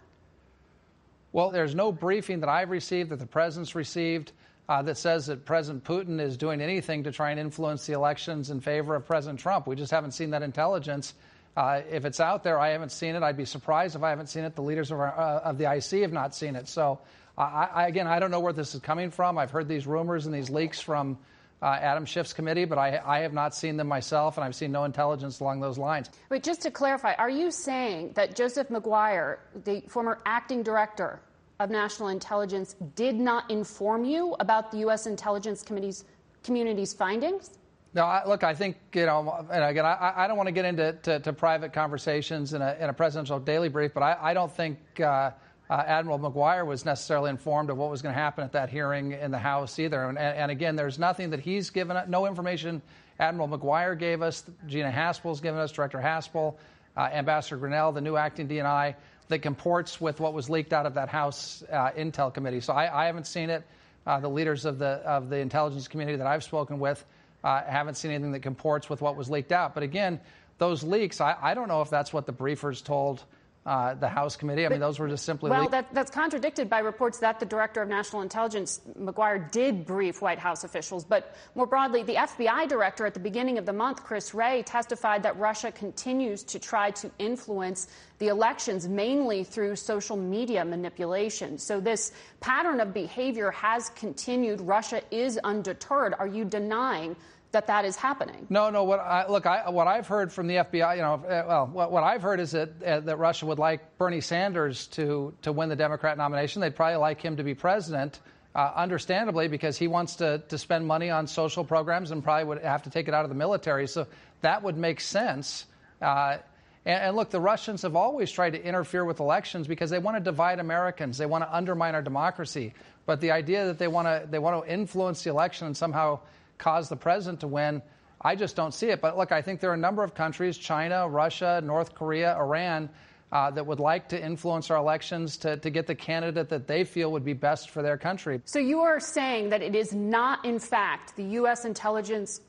Well, 1.33 1.51
there's 1.51 1.75
no 1.75 1.93
briefing 1.93 2.41
that 2.41 2.49
I've 2.49 2.71
received, 2.71 3.11
that 3.11 3.19
the 3.19 3.27
president's 3.27 3.75
received, 3.75 4.33
uh, 4.69 4.83
that 4.83 4.99
says 4.99 5.27
that 5.27 5.45
President 5.45 5.85
Putin 5.85 6.21
is 6.21 6.37
doing 6.37 6.61
anything 6.61 7.03
to 7.05 7.13
try 7.13 7.31
and 7.31 7.41
influence 7.41 7.87
the 7.87 7.93
elections 7.93 8.51
in 8.51 8.61
favor 8.61 8.95
of 8.95 9.07
President 9.07 9.39
Trump. 9.39 9.67
We 9.67 9.77
just 9.77 9.91
haven't 9.91 10.13
seen 10.13 10.31
that 10.31 10.43
intelligence. 10.43 11.15
Uh, 11.57 11.83
if 11.91 12.05
it's 12.05 12.21
out 12.21 12.43
there, 12.43 12.59
I 12.59 12.71
haven't 12.71 12.93
seen 12.93 13.15
it. 13.15 13.23
I'd 13.23 13.37
be 13.37 13.45
surprised 13.45 13.95
if 13.95 14.03
I 14.03 14.11
haven't 14.11 14.29
seen 14.29 14.45
it. 14.45 14.55
The 14.55 14.63
leaders 14.63 14.91
of, 14.91 14.99
our, 14.99 15.19
uh, 15.19 15.41
of 15.41 15.59
the 15.59 15.71
IC 15.71 16.03
have 16.03 16.13
not 16.13 16.35
seen 16.35 16.57
it. 16.57 16.69
So, 16.69 16.99
I, 17.37 17.69
I, 17.75 17.87
again, 17.89 18.07
I 18.07 18.19
don't 18.19 18.31
know 18.31 18.41
where 18.41 18.53
this 18.53 18.75
is 18.75 18.81
coming 18.81 19.11
from. 19.11 19.39
I've 19.39 19.51
heard 19.51 19.69
these 19.69 19.87
rumors 19.87 20.27
and 20.27 20.35
these 20.35 20.51
leaks 20.51 20.81
from 20.81 21.19
uh, 21.63 21.79
Adam 21.81 22.05
Schiff's 22.05 22.33
committee, 22.33 22.65
but 22.65 22.79
I, 22.79 23.01
I, 23.05 23.21
have 23.21 23.33
not 23.33 23.55
seen 23.55 23.77
them 23.77 23.87
myself, 23.87 24.37
and 24.37 24.45
I've 24.45 24.55
seen 24.55 24.73
no 24.73 24.83
intelligence 24.83 25.39
along 25.39 25.61
those 25.61 25.79
lines. 25.79 26.11
But 26.29 26.43
just 26.43 26.61
to 26.63 26.73
clarify, 26.73 27.15
are 27.15 27.31
you 27.31 27.53
saying 27.53 28.13
that 28.15 28.35
Joseph 28.35 28.69
Maguire, 28.69 29.39
the 29.65 29.83
former 29.89 30.19
acting 30.27 30.65
director 30.65 31.21
of 31.61 31.71
national 31.71 32.09
intelligence, 32.09 32.75
did 32.97 33.15
not 33.15 33.49
inform 33.49 34.05
you 34.05 34.35
about 34.41 34.73
the 34.73 34.79
U.S. 34.79 35.07
Intelligence 35.07 35.63
Committee's 35.63 36.05
community's 36.43 36.93
findings? 36.93 37.51
No, 37.95 38.05
I, 38.05 38.27
look, 38.27 38.43
I 38.43 38.55
think, 38.55 38.79
you 38.95 39.05
know, 39.05 39.47
and 39.51 39.65
again, 39.65 39.85
I, 39.85 40.15
I 40.17 40.27
don't 40.27 40.39
want 40.39 40.47
to 40.47 40.53
get 40.53 40.65
into 40.65 40.93
to, 41.03 41.21
to 41.21 41.33
private 41.35 41.75
conversations 41.75 42.55
in 42.55 42.63
a, 42.63 42.77
in 42.81 42.89
a, 42.89 42.95
presidential 42.95 43.39
daily 43.39 43.69
brief, 43.69 43.93
but 43.93 44.03
I, 44.03 44.17
I 44.19 44.35
don't 44.35 44.51
think 44.51 44.79
uh, 44.99 45.33
uh, 45.69 45.85
Admiral 45.87 46.17
Maguire 46.17 46.65
was 46.65 46.87
necessarily 46.87 47.29
informed 47.29 47.69
of 47.69 47.77
what 47.77 47.91
was 47.91 48.01
going 48.01 48.15
to 48.15 48.21
happen 48.21 48.45
at 48.45 48.53
that 48.53 48.71
hearing 48.71 49.13
in 49.13 49.31
the 49.31 49.39
House 49.39 49.79
either. 49.79 50.05
And, 50.05 50.19
and, 50.19 50.51
again, 50.51 50.75
there's 50.75 50.99
nothing 50.99 51.31
that 51.31 51.41
he's 51.41 51.69
given, 51.69 51.99
no 52.09 52.27
information 52.27 52.81
Admiral 53.19 53.47
Maguire 53.47 53.95
gave 53.95 54.23
us, 54.23 54.43
Gina 54.67 54.91
Haspel's 54.91 55.41
given 55.41 55.61
us, 55.61 55.71
Director 55.71 55.99
Haspel, 55.99 56.57
uh, 56.97 57.01
Ambassador 57.01 57.59
Grenell, 57.59 57.95
the 57.95 58.01
new 58.01 58.17
acting 58.17 58.49
DNI, 58.49 58.95
that 59.29 59.39
comports 59.41 60.01
with 60.01 60.19
what 60.19 60.35
was 60.35 60.51
leaked 60.51 60.73
out 60.73 60.87
of 60.87 60.95
that 60.95 61.09
House 61.09 61.63
uh, 61.71 61.91
Intel 61.91 62.33
Committee. 62.33 62.61
So 62.61 62.73
I, 62.73 63.03
I 63.03 63.07
haven't 63.07 63.27
seen 63.27 63.51
it. 63.51 63.65
Uh, 64.05 64.19
the 64.19 64.29
leaders 64.29 64.65
of 64.65 64.79
the, 64.79 64.87
of 64.87 65.29
the 65.31 65.39
intelligence 65.39 65.87
community 65.87 66.17
that 66.17 66.27
I've 66.27 66.43
spoken 66.43 66.81
with, 66.81 67.05
uh, 67.45 67.63
haven't 67.65 67.95
seen 67.95 68.11
anything 68.11 68.33
that 68.33 68.41
comports 68.43 68.89
with 68.89 69.01
what 69.01 69.17
was 69.17 69.31
leaked 69.31 69.53
out. 69.53 69.75
But 69.75 69.83
again, 69.83 70.21
those 70.59 70.83
leaks, 70.83 71.21
I, 71.21 71.37
I 71.41 71.55
don't 71.55 71.69
know 71.69 71.83
if 71.83 71.91
that's 71.91 72.13
what 72.13 72.27
the 72.27 72.33
briefers 72.33 72.83
told 72.83 73.25
uh, 73.65 73.95
the 73.95 74.09
House 74.09 74.35
committee. 74.35 74.67
I 74.67 74.69
mean, 74.69 74.81
those 74.81 74.99
were 74.99 75.09
just 75.09 75.25
simply. 75.25 75.51
Well, 75.51 75.69
that, 75.69 75.95
that's 75.95 76.11
contradicted 76.11 76.69
by 76.69 76.81
reports 76.81 77.21
that 77.21 77.39
the 77.39 77.47
director 77.47 77.81
of 77.81 77.89
national 77.89 78.23
intelligence, 78.23 78.81
Maguire, 78.97 79.39
did 79.39 79.87
brief 79.87 80.21
White 80.21 80.41
House 80.41 80.65
officials. 80.65 81.05
But 81.05 81.37
more 81.55 81.67
broadly, 81.67 82.03
the 82.03 82.17
FBI 82.17 82.69
director 82.69 83.07
at 83.07 83.15
the 83.15 83.21
beginning 83.21 83.59
of 83.59 83.67
the 83.67 83.73
month, 83.73 84.03
Chris 84.03 84.35
Wray, 84.35 84.65
testified 84.65 85.23
that 85.23 85.39
Russia 85.39 85.71
continues 85.71 86.43
to 86.45 86.59
try 86.59 86.91
to 86.93 87.11
influence 87.21 87.87
the 88.19 88.29
elections 88.29 88.89
mainly 88.89 89.45
through 89.45 89.77
social 89.77 90.17
media 90.17 90.65
manipulation. 90.65 91.57
So 91.57 91.79
this 91.79 92.13
pattern 92.41 92.81
of 92.81 92.93
behavior 92.93 93.53
has 93.53 93.91
continued. 93.91 94.61
Russia 94.61 95.03
is 95.13 95.39
undeterred. 95.39 96.15
Are 96.19 96.27
you 96.27 96.45
denying 96.45 97.15
that 97.53 97.67
that 97.69 97.85
is 97.85 97.97
happening. 97.97 98.47
No, 98.51 98.71
no. 98.71 98.85
What 98.85 99.01
I, 99.01 99.29
look, 99.29 99.47
I, 99.47 99.71
what 99.71 99.87
I've 99.87 100.07
heard 100.07 100.33
from 100.33 100.47
the 100.47 100.57
FBI, 100.57 100.97
you 100.97 101.03
know, 101.03 101.15
uh, 101.15 101.45
well, 101.47 101.71
what, 101.73 101.93
what 101.93 102.03
I've 102.03 102.23
heard 102.23 102.41
is 102.41 102.53
that 102.53 102.83
uh, 102.83 103.01
that 103.01 103.19
Russia 103.19 103.47
would 103.47 103.59
like 103.59 103.99
Bernie 103.99 104.21
Sanders 104.21 104.87
to 104.89 105.35
to 105.43 105.53
win 105.53 105.69
the 105.69 105.77
Democrat 105.77 106.19
nomination. 106.19 106.61
They'd 106.61 106.77
probably 106.77 106.97
like 106.97 107.21
him 107.21 107.37
to 107.37 107.45
be 107.45 107.55
president. 107.55 108.19
Uh, 108.55 108.71
understandably, 108.77 109.49
because 109.49 109.79
he 109.79 109.89
wants 109.89 110.17
to, 110.17 110.43
to 110.51 110.59
spend 110.59 110.87
money 110.87 111.09
on 111.09 111.27
social 111.27 111.65
programs 111.65 112.11
and 112.11 112.23
probably 112.23 112.45
would 112.45 112.63
have 112.63 112.83
to 112.83 112.91
take 112.91 113.09
it 113.09 113.15
out 113.15 113.25
of 113.25 113.31
the 113.31 113.35
military. 113.35 113.87
So 113.87 114.07
that 114.43 114.63
would 114.63 114.77
make 114.77 115.01
sense. 115.01 115.65
Uh, 116.03 116.37
and, 116.85 117.03
and, 117.03 117.17
look, 117.17 117.31
the 117.31 117.41
Russians 117.41 117.81
have 117.81 117.97
always 117.97 118.31
tried 118.31 118.51
to 118.51 118.63
interfere 118.63 119.07
with 119.07 119.21
elections 119.21 119.67
because 119.67 119.89
they 119.89 119.99
want 119.99 120.19
to 120.19 120.23
divide 120.23 120.59
Americans. 120.59 121.17
They 121.17 121.25
want 121.25 121.45
to 121.45 121.55
undermine 121.55 121.95
our 121.95 122.03
democracy. 122.03 122.75
But 123.07 123.23
the 123.23 123.31
idea 123.31 123.65
that 123.67 123.79
they 123.79 123.89
want 123.89 124.07
to 124.07 124.29
they 124.31 124.39
want 124.39 124.63
to 124.63 124.71
influence 124.71 125.25
the 125.25 125.31
election 125.31 125.67
and 125.67 125.77
somehow 125.77 126.21
cause 126.63 126.89
the 126.89 126.97
president 126.97 127.41
to 127.41 127.49
win. 127.49 127.83
I 128.21 128.37
just 128.37 128.55
don't 128.55 128.73
see 128.73 128.87
it. 128.87 129.01
But 129.01 129.19
look, 129.19 129.33
I 129.33 129.43
think 129.43 129.61
there 129.61 129.71
are 129.71 129.75
a 129.75 129.85
number 129.89 130.05
of 130.05 130.15
countries 130.15 130.57
China, 130.57 131.09
Russia, 131.09 131.61
North 131.63 131.95
Korea, 131.95 132.37
Iran. 132.37 132.89
Uh, 133.33 133.51
that 133.51 133.67
would 133.67 133.81
like 133.81 134.11
to 134.11 134.23
influence 134.23 134.71
our 134.71 134.77
elections 134.77 135.39
to, 135.39 135.57
to 135.57 135.71
get 135.71 135.87
the 135.87 135.95
candidate 135.95 136.51
that 136.51 136.67
they 136.67 136.85
feel 136.85 137.11
would 137.11 137.25
be 137.25 137.33
best 137.33 137.71
for 137.71 137.81
their 137.81 137.97
country. 137.97 138.43
So 138.45 138.59
you 138.59 138.81
are 138.81 139.01
saying 139.01 139.49
that 139.49 139.63
it 139.63 139.75
is 139.75 139.95
not, 139.95 140.45
in 140.45 140.59
fact, 140.59 141.17
the 141.17 141.25
U.S. 141.41 141.65
intelligence 141.65 142.43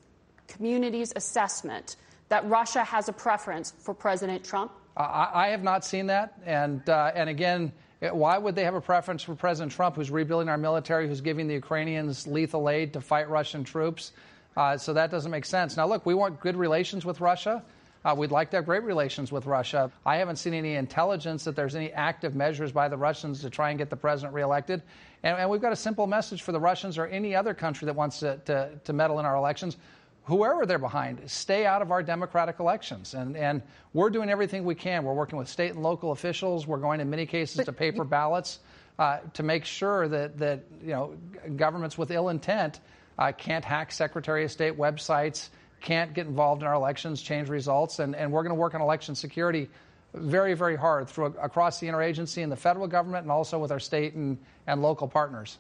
community's 0.50 1.14
assessment 1.16 1.96
that 2.28 2.46
Russia 2.50 2.84
has 2.84 3.08
a 3.08 3.14
preference 3.14 3.74
for 3.80 3.94
President 3.94 4.44
Trump? 4.44 4.74
Uh, 4.98 5.02
I, 5.02 5.46
I, 5.46 5.48
have 5.50 5.64
not 5.64 5.86
seen 5.86 6.08
that. 6.08 6.34
And, 6.46 6.88
uh, 6.90 7.12
and 7.16 7.30
again, 7.30 7.72
why 8.12 8.38
would 8.38 8.56
they 8.56 8.66
have 8.66 8.76
a 8.76 8.82
preference 8.82 9.24
for 9.24 9.36
President 9.36 9.72
Trump, 9.72 9.96
who's 9.96 10.12
rebuilding 10.12 10.50
our 10.50 10.58
military, 10.58 11.08
who's 11.08 11.22
giving 11.22 11.48
the 11.48 11.54
Ukrainians 11.54 12.28
lethal 12.28 12.70
aid 12.70 12.94
to 12.94 13.02
fight 13.02 13.30
Russian 13.30 13.64
troops? 13.64 14.12
Uh, 14.58 14.78
so 14.78 14.94
that 14.94 15.10
doesn't 15.10 15.32
make 15.32 15.46
sense. 15.46 15.78
Now, 15.78 15.88
look, 15.88 16.06
we 16.06 16.14
want 16.14 16.40
good 16.40 16.56
relations 16.56 17.06
with 17.06 17.22
Russia. 17.22 17.64
Uh, 18.06 18.14
we'd 18.18 18.32
like 18.32 18.52
to 18.52 18.58
have 18.58 18.66
great 18.66 18.84
relations 18.84 19.32
with 19.32 19.46
Russia. 19.46 19.90
I 20.06 20.18
haven't 20.18 20.36
seen 20.36 20.54
any 20.54 20.76
intelligence 20.76 21.46
that 21.46 21.56
there's 21.56 21.76
any 21.76 21.92
active 21.94 22.36
measures 22.36 22.72
by 22.72 22.90
the 22.90 22.98
Russians 22.98 23.42
to 23.42 23.50
try 23.50 23.70
and 23.70 23.80
get 23.80 23.90
the 23.90 23.96
president 23.96 24.34
reelected. 24.34 24.82
And, 25.24 25.38
and 25.38 25.50
we've 25.50 25.62
got 25.62 25.72
a 25.72 25.78
simple 25.78 26.06
message 26.06 26.42
for 26.42 26.52
the 26.52 26.60
Russians 26.60 26.98
or 26.98 27.08
any 27.08 27.34
other 27.34 27.54
country 27.54 27.86
that 27.86 27.96
wants 27.96 28.20
to, 28.20 28.38
to, 28.46 28.72
to 28.84 28.94
meddle 28.94 29.20
in 29.20 29.26
our 29.26 29.38
elections 29.38 29.78
whoever 30.26 30.66
they're 30.66 30.80
behind, 30.80 31.20
stay 31.30 31.66
out 31.66 31.82
of 31.82 31.92
our 31.92 32.02
democratic 32.02 32.60
elections. 32.60 33.14
And, 33.14 33.36
and 33.36 33.62
we're 33.94 34.10
doing 34.10 34.30
everything 34.30 34.64
we 34.64 34.76
can. 34.76 35.04
We're 35.04 35.14
working 35.14 35.38
with 35.38 35.50
state 35.50 35.74
and 35.74 35.84
local 35.84 36.12
officials. 36.12 36.66
We're 36.66 36.78
going 36.78 37.02
in 37.02 37.10
many 37.10 37.26
cases 37.26 37.58
but, 37.58 37.66
to 37.66 37.74
paper 37.74 38.04
ballots 38.04 38.60
uh, 39.00 39.20
to 39.34 39.44
make 39.44 39.66
sure 39.66 40.08
that, 40.08 40.38
that 40.40 40.64
you 40.82 40.92
know, 40.92 41.16
governments 41.56 41.98
with 41.98 42.12
ill 42.12 42.30
intent 42.30 42.80
uh, 43.18 43.32
can't 43.32 43.66
hack 43.66 43.92
Secretary 43.92 44.46
of 44.46 44.52
State 44.52 44.78
websites, 44.78 45.50
can't 45.82 46.14
get 46.14 46.26
involved 46.26 46.62
in 46.62 46.68
our 46.68 46.74
elections, 46.74 47.22
change 47.22 47.50
results. 47.50 48.00
And, 48.00 48.16
and 48.16 48.32
we're 48.32 48.44
going 48.44 48.56
to 48.56 48.60
work 48.60 48.76
on 48.76 48.82
election 48.82 49.16
security 49.16 49.70
very, 50.14 50.54
very 50.54 50.76
hard 50.76 51.10
through 51.10 51.26
across 51.42 51.80
the 51.80 51.88
interagency 51.88 52.44
and 52.44 52.52
the 52.52 52.56
federal 52.56 52.88
government 52.88 53.24
and 53.24 53.32
also 53.32 53.58
with 53.58 53.72
our 53.72 53.80
state 53.80 54.14
and, 54.14 54.38
and 54.68 54.82
local 54.82 55.08
partners. 55.08 55.58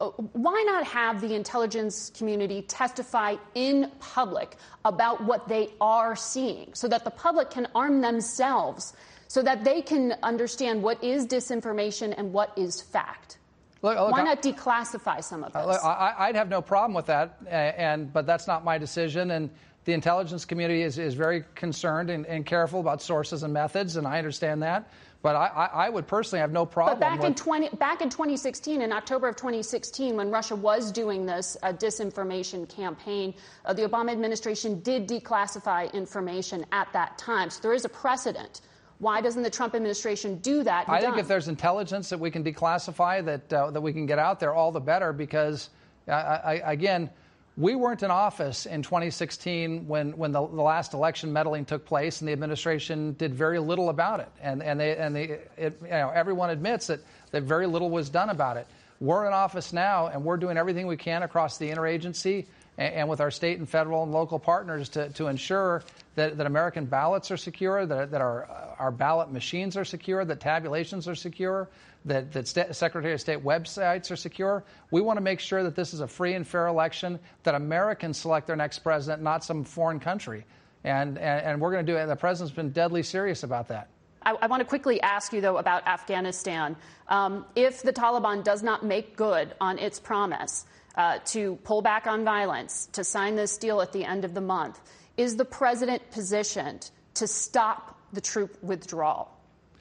Uh, 0.00 0.08
why 0.32 0.62
not 0.66 0.84
have 0.84 1.20
the 1.20 1.34
intelligence 1.34 2.10
community 2.16 2.62
testify 2.62 3.36
in 3.54 3.90
public 4.00 4.56
about 4.84 5.22
what 5.24 5.46
they 5.48 5.68
are 5.80 6.16
seeing 6.16 6.74
so 6.74 6.88
that 6.88 7.04
the 7.04 7.10
public 7.10 7.50
can 7.50 7.68
arm 7.74 8.00
themselves 8.00 8.94
so 9.28 9.42
that 9.42 9.64
they 9.64 9.82
can 9.82 10.14
understand 10.22 10.82
what 10.82 11.02
is 11.02 11.26
disinformation 11.26 12.14
and 12.16 12.32
what 12.32 12.56
is 12.56 12.80
fact? 12.80 13.38
Look, 13.82 13.98
look, 13.98 14.12
Why 14.12 14.22
not 14.22 14.42
declassify 14.42 15.22
some 15.22 15.44
of 15.44 15.52
this? 15.52 15.78
I, 15.82 16.28
would 16.28 16.36
have 16.36 16.48
no 16.48 16.62
problem 16.62 16.94
with 16.94 17.06
that, 17.06 17.38
and 17.48 18.10
but 18.10 18.26
that's 18.26 18.46
not 18.46 18.64
my 18.64 18.78
decision. 18.78 19.30
And 19.32 19.50
the 19.84 19.92
intelligence 19.92 20.44
community 20.44 20.82
is, 20.82 20.98
is 20.98 21.14
very 21.14 21.44
concerned 21.54 22.10
and, 22.10 22.26
and 22.26 22.46
careful 22.46 22.80
about 22.80 23.02
sources 23.02 23.42
and 23.42 23.52
methods, 23.52 23.96
and 23.96 24.06
I 24.06 24.18
understand 24.18 24.62
that. 24.62 24.88
But 25.20 25.36
I, 25.36 25.70
I, 25.72 25.88
would 25.88 26.06
personally 26.06 26.40
have 26.40 26.52
no 26.52 26.66
problem. 26.66 26.98
But 26.98 27.00
back 27.00 27.18
with... 27.20 27.28
in 27.28 27.34
20, 27.34 27.68
back 27.76 28.02
in 28.02 28.10
2016, 28.10 28.82
in 28.82 28.92
October 28.92 29.26
of 29.26 29.36
2016, 29.36 30.16
when 30.16 30.30
Russia 30.30 30.54
was 30.54 30.92
doing 30.92 31.24
this 31.24 31.56
uh, 31.62 31.72
disinformation 31.72 32.68
campaign, 32.68 33.32
uh, 33.64 33.72
the 33.72 33.88
Obama 33.88 34.12
administration 34.12 34.80
did 34.80 35.08
declassify 35.08 35.90
information 35.94 36.66
at 36.72 36.92
that 36.92 37.16
time. 37.16 37.48
So 37.48 37.62
there 37.62 37.72
is 37.72 37.86
a 37.86 37.88
precedent. 37.88 38.60
Why 38.98 39.22
doesn't 39.22 39.42
the 39.42 39.50
Trump 39.50 39.74
administration 39.74 40.36
do 40.40 40.62
that? 40.62 40.90
I 40.90 41.00
think 41.00 41.16
if 41.16 41.26
there's 41.26 41.48
intelligence 41.48 42.10
that 42.10 42.20
we 42.20 42.30
can 42.30 42.44
declassify, 42.44 43.24
that 43.24 43.50
uh, 43.52 43.70
that 43.70 43.80
we 43.80 43.94
can 43.94 44.04
get 44.04 44.18
out 44.18 44.40
there, 44.40 44.52
all 44.52 44.72
the 44.72 44.80
better. 44.80 45.14
Because 45.14 45.70
uh, 46.06 46.12
I, 46.12 46.54
again 46.66 47.08
we 47.56 47.76
weren't 47.76 48.02
in 48.02 48.10
office 48.10 48.66
in 48.66 48.82
2016 48.82 49.86
when, 49.86 50.16
when 50.16 50.32
the, 50.32 50.40
the, 50.40 50.62
last 50.62 50.92
election 50.92 51.32
meddling 51.32 51.64
took 51.64 51.84
place, 51.84 52.20
and 52.20 52.28
the 52.28 52.32
administration 52.32 53.12
did 53.12 53.32
very 53.32 53.60
little 53.60 53.90
about 53.90 54.20
it. 54.20 54.28
And, 54.42 54.62
and, 54.62 54.80
they, 54.80 54.96
and 54.96 55.14
they, 55.14 55.38
it, 55.56 55.78
you 55.82 55.88
know, 55.88 56.10
everyone 56.12 56.50
admits 56.50 56.88
that, 56.88 57.00
that 57.30 57.44
very 57.44 57.66
little 57.66 57.90
was 57.90 58.10
done 58.10 58.30
about 58.30 58.56
it. 58.56 58.66
We're 59.00 59.26
in 59.26 59.32
office 59.32 59.72
now, 59.72 60.08
and 60.08 60.24
we're 60.24 60.36
doing 60.36 60.56
everything 60.56 60.88
we 60.88 60.96
can 60.96 61.22
across 61.22 61.58
the 61.58 61.70
interagency 61.70 62.46
and, 62.76 62.94
and 62.94 63.08
with 63.08 63.20
our 63.20 63.30
state 63.30 63.58
and 63.58 63.68
federal 63.68 64.02
and 64.02 64.12
local 64.12 64.40
partners 64.40 64.88
to, 64.90 65.10
to 65.10 65.28
ensure 65.28 65.84
that, 66.14 66.36
that 66.38 66.46
American 66.46 66.86
ballots 66.86 67.30
are 67.30 67.36
secure, 67.36 67.86
that, 67.86 68.10
that 68.10 68.20
our, 68.20 68.76
our 68.78 68.90
ballot 68.90 69.32
machines 69.32 69.76
are 69.76 69.84
secure, 69.84 70.24
that 70.24 70.40
tabulations 70.40 71.08
are 71.08 71.14
secure, 71.14 71.68
that, 72.04 72.32
that 72.32 72.46
St- 72.46 72.74
Secretary 72.74 73.14
of 73.14 73.20
State 73.20 73.42
websites 73.42 74.10
are 74.10 74.16
secure. 74.16 74.64
We 74.90 75.00
want 75.00 75.16
to 75.16 75.22
make 75.22 75.40
sure 75.40 75.62
that 75.62 75.74
this 75.74 75.94
is 75.94 76.00
a 76.00 76.08
free 76.08 76.34
and 76.34 76.46
fair 76.46 76.66
election, 76.66 77.18
that 77.42 77.54
Americans 77.54 78.18
select 78.18 78.46
their 78.46 78.56
next 78.56 78.80
president, 78.80 79.22
not 79.22 79.44
some 79.44 79.64
foreign 79.64 80.00
country. 80.00 80.44
And, 80.84 81.18
and, 81.18 81.46
and 81.46 81.60
we're 81.60 81.72
going 81.72 81.84
to 81.84 81.92
do 81.92 81.96
it. 81.96 82.02
And 82.02 82.10
the 82.10 82.16
president's 82.16 82.54
been 82.54 82.70
deadly 82.70 83.02
serious 83.02 83.42
about 83.42 83.68
that. 83.68 83.88
I, 84.22 84.36
I 84.42 84.46
want 84.46 84.60
to 84.60 84.66
quickly 84.66 85.00
ask 85.00 85.32
you, 85.32 85.40
though, 85.40 85.56
about 85.56 85.86
Afghanistan. 85.86 86.76
Um, 87.08 87.44
if 87.56 87.82
the 87.82 87.92
Taliban 87.92 88.44
does 88.44 88.62
not 88.62 88.84
make 88.84 89.16
good 89.16 89.54
on 89.60 89.78
its 89.78 89.98
promise 89.98 90.64
uh, 90.94 91.18
to 91.26 91.56
pull 91.64 91.82
back 91.82 92.06
on 92.06 92.24
violence, 92.24 92.88
to 92.92 93.02
sign 93.02 93.34
this 93.34 93.58
deal 93.58 93.80
at 93.80 93.92
the 93.92 94.04
end 94.04 94.24
of 94.24 94.34
the 94.34 94.40
month, 94.40 94.78
is 95.16 95.36
the 95.36 95.44
president 95.44 96.10
positioned 96.10 96.90
to 97.14 97.26
stop 97.26 97.98
the 98.12 98.20
troop 98.20 98.56
withdrawal? 98.62 99.30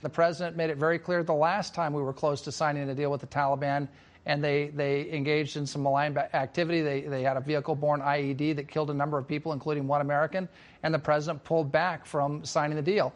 The 0.02 0.10
president 0.10 0.58
made 0.58 0.70
it 0.70 0.78
very 0.78 1.00
clear 1.00 1.24
the 1.24 1.34
last 1.34 1.74
time 1.74 1.94
we 1.94 2.02
were 2.02 2.14
close 2.14 2.42
to 2.42 2.52
signing 2.52 2.90
a 2.90 2.96
deal 2.96 3.10
with 3.10 3.22
the 3.22 3.28
Taliban, 3.28 3.88
and 4.26 4.44
they, 4.44 4.68
they 4.68 5.10
engaged 5.12 5.58
in 5.58 5.66
some 5.66 5.84
malign 5.84 6.18
activity. 6.18 6.82
They, 6.82 7.02
they 7.02 7.24
had 7.24 7.38
a 7.38 7.42
vehicle 7.42 7.76
borne 7.76 8.02
IED 8.02 8.58
that 8.58 8.68
killed 8.68 8.90
a 8.90 8.94
number 8.94 9.18
of 9.18 9.28
people, 9.28 9.54
including 9.54 9.88
one 9.88 10.02
American, 10.02 10.50
and 10.84 10.94
the 10.94 11.00
president 11.00 11.44
pulled 11.44 11.72
back 11.72 12.06
from 12.06 12.44
signing 12.46 12.76
the 12.76 12.82
deal. 12.84 13.14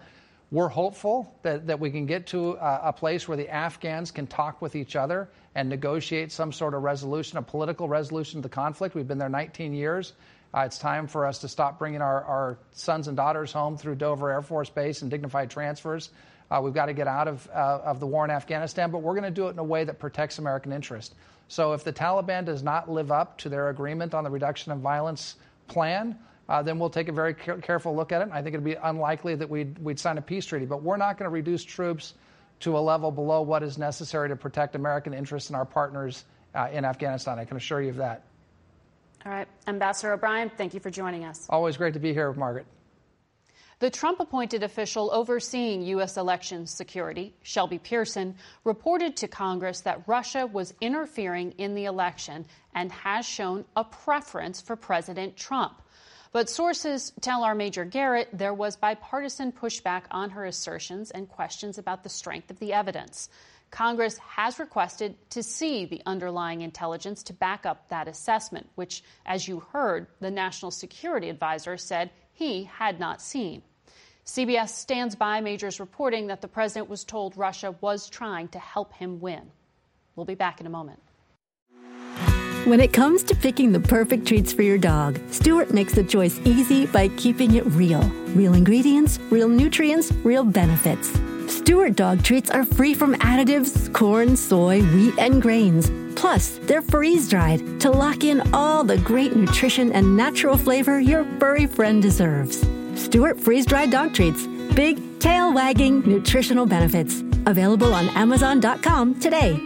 We're 0.50 0.70
hopeful 0.70 1.36
that, 1.42 1.68
that 1.68 1.80
we 1.82 1.92
can 1.92 2.06
get 2.06 2.28
to 2.28 2.54
a, 2.54 2.82
a 2.86 2.94
place 2.94 3.28
where 3.28 3.36
the 3.36 3.50
Afghans 3.50 4.12
can 4.12 4.28
talk 4.28 4.62
with 4.62 4.78
each 4.78 4.96
other 4.96 5.28
and 5.56 5.68
negotiate 5.68 6.32
some 6.32 6.54
sort 6.54 6.74
of 6.74 6.84
resolution, 6.84 7.38
a 7.38 7.42
political 7.42 7.90
resolution 7.90 8.42
to 8.42 8.48
the 8.48 8.54
conflict. 8.54 8.96
We've 8.96 9.08
been 9.08 9.18
there 9.18 9.28
19 9.28 9.74
years. 9.74 10.14
Uh, 10.54 10.62
it's 10.62 10.80
time 10.80 11.08
for 11.08 11.26
us 11.26 11.40
to 11.40 11.48
stop 11.48 11.78
bringing 11.78 12.02
our, 12.02 12.24
our 12.24 12.60
sons 12.72 13.08
and 13.08 13.18
daughters 13.18 13.52
home 13.52 13.78
through 13.78 13.96
Dover 13.96 14.32
Air 14.32 14.42
Force 14.42 14.70
Base 14.70 15.02
and 15.02 15.12
dignified 15.12 15.50
transfers. 15.50 16.10
Uh, 16.50 16.62
we've 16.64 16.74
got 16.74 16.86
to 16.86 16.94
get 16.94 17.08
out 17.08 17.28
of, 17.28 17.48
uh, 17.54 17.82
of 17.84 18.00
the 18.00 18.08
war 18.08 18.24
in 18.24 18.32
Afghanistan, 18.32 18.90
but 18.90 19.00
we're 19.00 19.14
going 19.14 19.24
to 19.24 19.32
do 19.32 19.48
it 19.48 19.52
in 19.52 19.60
a 19.60 19.64
way 19.64 19.84
that 19.84 20.00
protects 20.00 20.40
American 20.40 20.72
interest. 20.72 21.14
So 21.50 21.74
if 21.74 21.84
the 21.84 21.94
Taliban 21.94 22.46
does 22.46 22.64
not 22.64 22.90
live 22.90 23.12
up 23.12 23.38
to 23.40 23.50
their 23.50 23.70
agreement 23.70 24.14
on 24.14 24.24
the 24.24 24.30
reduction 24.30 24.72
of 24.72 24.80
violence 24.80 25.36
plan, 25.68 26.18
uh, 26.48 26.62
then 26.64 26.80
we'll 26.80 26.90
take 26.90 27.10
a 27.10 27.12
very 27.12 27.34
care- 27.34 27.58
careful 27.58 27.96
look 27.96 28.14
at 28.14 28.22
it. 28.22 28.30
I 28.32 28.42
think 28.42 28.54
it'd 28.54 28.64
be 28.64 28.76
unlikely 28.76 29.36
that 29.36 29.50
we'd, 29.50 29.78
we'd 29.80 30.00
sign 30.00 30.18
a 30.18 30.22
peace 30.22 30.46
treaty, 30.46 30.66
but 30.66 30.82
we're 30.82 30.98
not 30.98 31.18
going 31.18 31.30
to 31.30 31.34
reduce 31.34 31.64
troops 31.64 32.14
to 32.62 32.78
a 32.78 32.80
level 32.80 33.12
below 33.12 33.42
what 33.42 33.64
is 33.64 33.78
necessary 33.78 34.30
to 34.30 34.36
protect 34.36 34.76
American 34.76 35.14
interests 35.14 35.50
and 35.50 35.58
our 35.58 35.66
partners 35.66 36.24
uh, 36.56 36.70
in 36.72 36.86
Afghanistan. 36.86 37.38
I 37.38 37.46
can 37.46 37.58
assure 37.58 37.82
you 37.82 37.90
of 37.90 37.98
that. 37.98 38.24
All 39.28 39.34
right. 39.34 39.48
Ambassador 39.68 40.14
O'Brien, 40.14 40.50
thank 40.56 40.74
you 40.74 40.80
for 40.80 40.90
joining 40.90 41.26
us. 41.26 41.48
Always 41.50 41.76
great 41.76 41.96
to 41.96 42.00
be 42.00 42.14
here, 42.14 42.30
with 42.30 42.38
Margaret. 42.38 42.66
The 43.80 43.90
Trump 43.90 44.22
appointed 44.22 44.64
official 44.64 45.12
overseeing 45.12 45.82
U.S. 45.82 46.16
election 46.16 46.66
security, 46.66 47.36
Shelby 47.42 47.78
Pierson, 47.78 48.36
reported 48.64 49.18
to 49.18 49.28
Congress 49.28 49.82
that 49.82 50.08
Russia 50.08 50.48
was 50.48 50.74
interfering 50.80 51.52
in 51.58 51.76
the 51.76 51.86
election 51.86 52.46
and 52.74 52.90
has 52.90 53.26
shown 53.26 53.66
a 53.76 53.84
preference 53.84 54.62
for 54.62 54.78
President 54.78 55.36
Trump. 55.36 55.82
But 56.32 56.50
sources 56.50 57.12
tell 57.20 57.44
our 57.44 57.54
Major 57.54 57.84
Garrett 57.84 58.30
there 58.32 58.54
was 58.54 58.78
bipartisan 58.78 59.52
pushback 59.52 60.04
on 60.10 60.30
her 60.30 60.46
assertions 60.46 61.12
and 61.12 61.28
questions 61.28 61.78
about 61.78 62.04
the 62.04 62.10
strength 62.10 62.50
of 62.50 62.60
the 62.60 62.72
evidence. 62.72 63.28
Congress 63.72 64.18
has 64.20 64.60
requested 64.60 65.16
to 65.30 65.44
see 65.44 65.86
the 65.86 66.02
underlying 66.06 66.62
intelligence 66.62 67.24
to 67.24 67.34
back 67.34 67.66
up 67.66 67.90
that 67.90 68.08
assessment, 68.08 68.68
which, 68.76 69.04
as 69.26 69.48
you 69.48 69.60
heard, 69.60 70.08
the 70.20 70.32
National 70.32 70.72
Security 70.72 71.30
Advisor 71.30 71.78
said 71.78 72.10
he 72.34 72.64
had 72.64 73.00
not 73.00 73.22
seen. 73.22 73.62
CBS 74.26 74.70
stands 74.70 75.16
by 75.16 75.40
Major's 75.42 75.80
reporting 75.80 76.28
that 76.28 76.42
the 76.42 76.48
president 76.48 76.90
was 76.90 77.04
told 77.04 77.38
Russia 77.38 77.76
was 77.82 78.10
trying 78.10 78.48
to 78.50 78.60
help 78.60 78.94
him 78.94 79.20
win. 79.20 79.52
We'll 80.16 80.26
be 80.26 80.36
back 80.36 80.60
in 80.60 80.68
a 80.68 80.70
moment. 80.70 81.00
When 82.66 82.82
it 82.82 82.92
comes 82.92 83.24
to 83.24 83.36
picking 83.36 83.72
the 83.72 83.80
perfect 83.80 84.28
treats 84.28 84.52
for 84.52 84.62
your 84.62 84.78
dog, 84.78 85.20
Stewart 85.32 85.74
makes 85.74 85.94
the 85.94 86.04
choice 86.04 86.38
easy 86.44 86.86
by 86.86 87.08
keeping 87.10 87.56
it 87.56 87.66
real. 87.68 88.02
Real 88.36 88.56
ingredients, 88.56 89.20
real 89.30 89.48
nutrients, 89.48 90.12
real 90.12 90.44
benefits. 90.44 91.18
Stewart 91.48 91.96
dog 91.96 92.24
treats 92.24 92.50
are 92.52 92.66
free 92.66 92.94
from 92.94 93.16
additives, 93.16 93.92
corn, 93.94 94.36
soy, 94.36 94.82
wheat, 94.82 95.18
and 95.18 95.42
grains. 95.42 95.90
Plus, 96.20 96.58
they're 96.64 96.82
freeze 96.82 97.30
dried 97.30 97.80
to 97.80 97.90
lock 97.90 98.24
in 98.24 98.54
all 98.54 98.84
the 98.84 98.98
great 98.98 99.36
nutrition 99.36 99.92
and 99.94 100.18
natural 100.18 100.58
flavor 100.58 101.00
your 101.00 101.24
furry 101.40 101.66
friend 101.66 102.02
deserves. 102.02 102.68
Stewart 102.96 103.40
freeze 103.40 103.66
dried 103.66 103.92
dog 103.92 104.14
treats. 104.14 104.46
Big, 104.76 105.20
tail 105.20 105.54
wagging 105.54 106.02
nutritional 106.02 106.66
benefits. 106.66 107.22
Available 107.46 107.94
on 107.94 108.10
Amazon.com 108.10 109.20
today. 109.20 109.58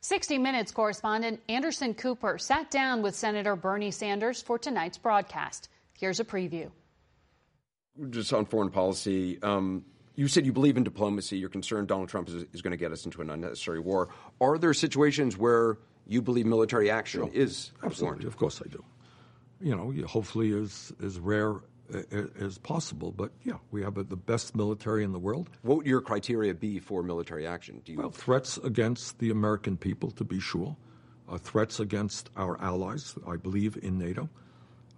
60 0.00 0.38
Minutes 0.38 0.70
correspondent 0.70 1.40
Anderson 1.48 1.92
Cooper 1.92 2.38
sat 2.38 2.70
down 2.70 3.02
with 3.02 3.16
Senator 3.16 3.56
Bernie 3.56 3.90
Sanders 3.90 4.40
for 4.40 4.56
tonight's 4.56 4.96
broadcast. 4.96 5.68
Here's 5.98 6.20
a 6.20 6.24
preview. 6.24 6.70
Just 8.10 8.32
on 8.32 8.44
foreign 8.44 8.70
policy, 8.70 9.38
um, 9.42 9.84
you 10.14 10.28
said 10.28 10.44
you 10.44 10.52
believe 10.52 10.76
in 10.76 10.84
diplomacy. 10.84 11.38
You're 11.38 11.48
concerned 11.48 11.88
Donald 11.88 12.08
Trump 12.08 12.28
is, 12.28 12.44
is, 12.52 12.62
going 12.62 12.72
to 12.72 12.76
get 12.76 12.92
us 12.92 13.04
into 13.04 13.22
an 13.22 13.30
unnecessary 13.30 13.80
war. 13.80 14.08
Are 14.40 14.58
there 14.58 14.74
situations 14.74 15.36
where 15.36 15.78
you 16.06 16.20
believe 16.20 16.46
military 16.46 16.90
action 16.90 17.22
sure. 17.22 17.30
is 17.32 17.72
absolutely? 17.82 18.04
Warranted? 18.04 18.26
Of 18.26 18.36
course, 18.36 18.62
I 18.64 18.68
do 18.68 18.84
you 19.60 19.74
know, 19.74 19.92
hopefully 20.06 20.52
as 20.52 20.92
as 21.02 21.18
rare 21.18 21.56
as 22.40 22.58
possible. 22.58 23.12
But 23.12 23.32
yeah, 23.44 23.58
we 23.70 23.82
have 23.82 23.94
the 23.94 24.16
best 24.16 24.56
military 24.56 25.04
in 25.04 25.12
the 25.12 25.18
world. 25.18 25.50
What 25.62 25.78
would 25.78 25.86
your 25.86 26.00
criteria 26.00 26.54
be 26.54 26.78
for 26.78 27.02
military 27.02 27.46
action? 27.46 27.80
Do 27.84 27.92
you 27.92 27.98
well, 27.98 28.10
threats 28.10 28.58
against 28.58 29.18
the 29.18 29.30
American 29.30 29.76
people, 29.76 30.10
to 30.12 30.24
be 30.24 30.40
sure, 30.40 30.76
uh, 31.28 31.38
threats 31.38 31.80
against 31.80 32.30
our 32.36 32.60
allies. 32.60 33.14
I 33.26 33.36
believe 33.36 33.78
in 33.82 33.98
NATO, 33.98 34.28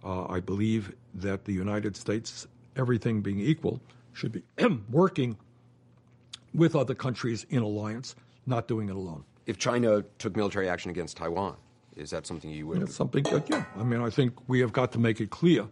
Uh, 0.01 0.25
I 0.27 0.39
believe 0.39 0.95
that 1.13 1.43
the 1.43 1.51
United 1.51 1.97
States, 1.97 2.47
everything 2.79 3.21
being 3.21 3.39
equal, 3.39 3.81
should 4.13 4.31
be 4.31 4.43
working 4.89 5.37
with 6.53 6.75
other 6.75 6.95
countries 6.95 7.45
in 7.49 7.61
alliance, 7.61 8.15
not 8.45 8.67
doing 8.67 8.89
it 8.89 8.95
alone. 8.95 9.23
If 9.45 9.57
China 9.57 10.03
took 10.17 10.35
military 10.35 10.69
action 10.69 10.89
against 10.89 11.17
Taiwan, 11.17 11.57
is 11.95 12.11
that 12.11 12.25
something 12.25 12.49
you 12.49 12.67
would? 12.67 12.81
It's 12.83 12.95
something 12.95 13.23
that, 13.25 13.49
yeah. 13.49 13.65
I 13.77 13.83
mean, 13.83 14.01
I 14.01 14.09
think 14.09 14.33
we 14.47 14.61
have 14.61 14.73
got 14.73 14.91
to 14.93 14.99
make 14.99 15.19
it 15.19 15.29
clear 15.29 15.67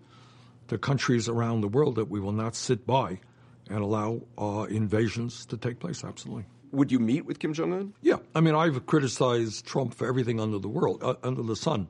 to 0.67 0.77
countries 0.77 1.29
around 1.29 1.61
the 1.61 1.67
world 1.67 1.95
that 1.95 2.09
we 2.09 2.19
will 2.19 2.33
not 2.33 2.55
sit 2.55 2.85
by 2.85 3.19
and 3.69 3.79
allow 3.79 4.21
uh, 4.37 4.65
invasions 4.69 5.45
to 5.47 5.57
take 5.57 5.79
place. 5.79 6.03
Absolutely. 6.03 6.45
Would 6.71 6.91
you 6.91 6.99
meet 6.99 7.25
with 7.25 7.39
Kim 7.39 7.53
Jong 7.53 7.73
Un? 7.73 7.93
Yeah. 8.01 8.17
I 8.35 8.41
mean, 8.41 8.55
I've 8.55 8.85
criticized 8.85 9.65
Trump 9.65 9.93
for 9.93 10.07
everything 10.07 10.39
under 10.39 10.59
the 10.59 10.67
world, 10.67 11.01
uh, 11.01 11.15
under 11.23 11.43
the 11.43 11.55
sun. 11.55 11.87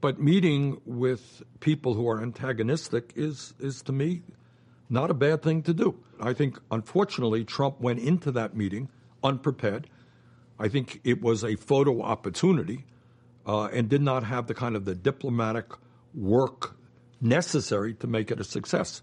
But 0.00 0.20
meeting 0.20 0.80
with 0.86 1.42
people 1.60 1.94
who 1.94 2.08
are 2.08 2.22
antagonistic 2.22 3.12
is, 3.16 3.54
is 3.60 3.82
to 3.82 3.92
me, 3.92 4.22
not 4.88 5.10
a 5.10 5.14
bad 5.14 5.42
thing 5.42 5.62
to 5.64 5.74
do. 5.74 5.98
I 6.20 6.32
think, 6.32 6.58
unfortunately, 6.70 7.44
Trump 7.44 7.80
went 7.80 8.00
into 8.00 8.32
that 8.32 8.56
meeting 8.56 8.88
unprepared. 9.22 9.88
I 10.58 10.68
think 10.68 11.00
it 11.04 11.22
was 11.22 11.44
a 11.44 11.56
photo 11.56 12.02
opportunity 12.02 12.84
uh, 13.46 13.66
and 13.66 13.88
did 13.88 14.02
not 14.02 14.24
have 14.24 14.46
the 14.46 14.54
kind 14.54 14.76
of 14.76 14.84
the 14.84 14.94
diplomatic 14.94 15.66
work 16.14 16.76
necessary 17.20 17.94
to 17.94 18.06
make 18.06 18.30
it 18.30 18.40
a 18.40 18.44
success. 18.44 19.02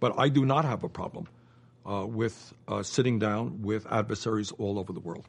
But 0.00 0.18
I 0.18 0.28
do 0.28 0.44
not 0.44 0.64
have 0.64 0.82
a 0.82 0.88
problem 0.88 1.28
uh, 1.88 2.06
with 2.06 2.54
uh, 2.66 2.82
sitting 2.82 3.18
down 3.18 3.62
with 3.62 3.86
adversaries 3.90 4.52
all 4.52 4.78
over 4.78 4.92
the 4.92 5.00
world. 5.00 5.26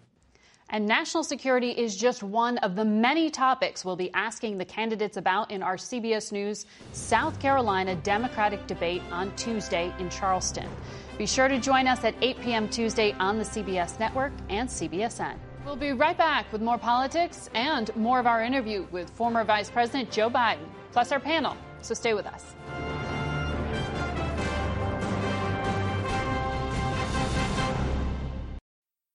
And 0.71 0.86
national 0.86 1.23
security 1.23 1.71
is 1.71 1.95
just 1.95 2.21
one 2.21 2.60
of 2.60 2.75
the 2.75 2.86
many 2.86 3.32
topics 3.32 3.84
we'll 3.84 3.95
be 3.95 4.13
asking 4.13 4.60
the 4.60 4.65
candidates 4.65 5.17
about 5.17 5.49
in 5.49 5.63
our 5.63 5.77
CBS 5.77 6.32
News 6.32 6.67
South 6.93 7.39
Carolina 7.39 7.95
Democratic 7.95 8.67
debate 8.67 9.01
on 9.12 9.36
Tuesday 9.36 9.91
in 9.97 10.10
Charleston. 10.12 10.69
Be 11.17 11.25
sure 11.25 11.47
to 11.47 11.60
join 11.60 11.88
us 11.88 12.03
at 12.03 12.13
8 12.21 12.39
p.m. 12.41 12.69
Tuesday 12.69 13.13
on 13.13 13.39
the 13.39 13.43
CBS 13.43 13.99
Network 13.99 14.32
and 14.49 14.69
CBSN. 14.69 15.38
We'll 15.65 15.75
be 15.75 15.91
right 15.91 16.17
back 16.17 16.51
with 16.53 16.62
more 16.62 16.77
politics 16.77 17.49
and 17.55 17.93
more 17.95 18.19
of 18.19 18.27
our 18.27 18.43
interview 18.43 18.86
with 18.91 19.10
former 19.10 19.43
Vice 19.43 19.71
President 19.71 20.12
Joe 20.12 20.29
Biden, 20.29 20.67
plus 20.91 21.12
our 21.12 21.19
panel. 21.19 21.58
So 21.82 21.95
stay 21.95 22.13
with 22.13 22.27
us. 22.27 22.45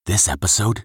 This 0.05 0.29
episode 0.29 0.85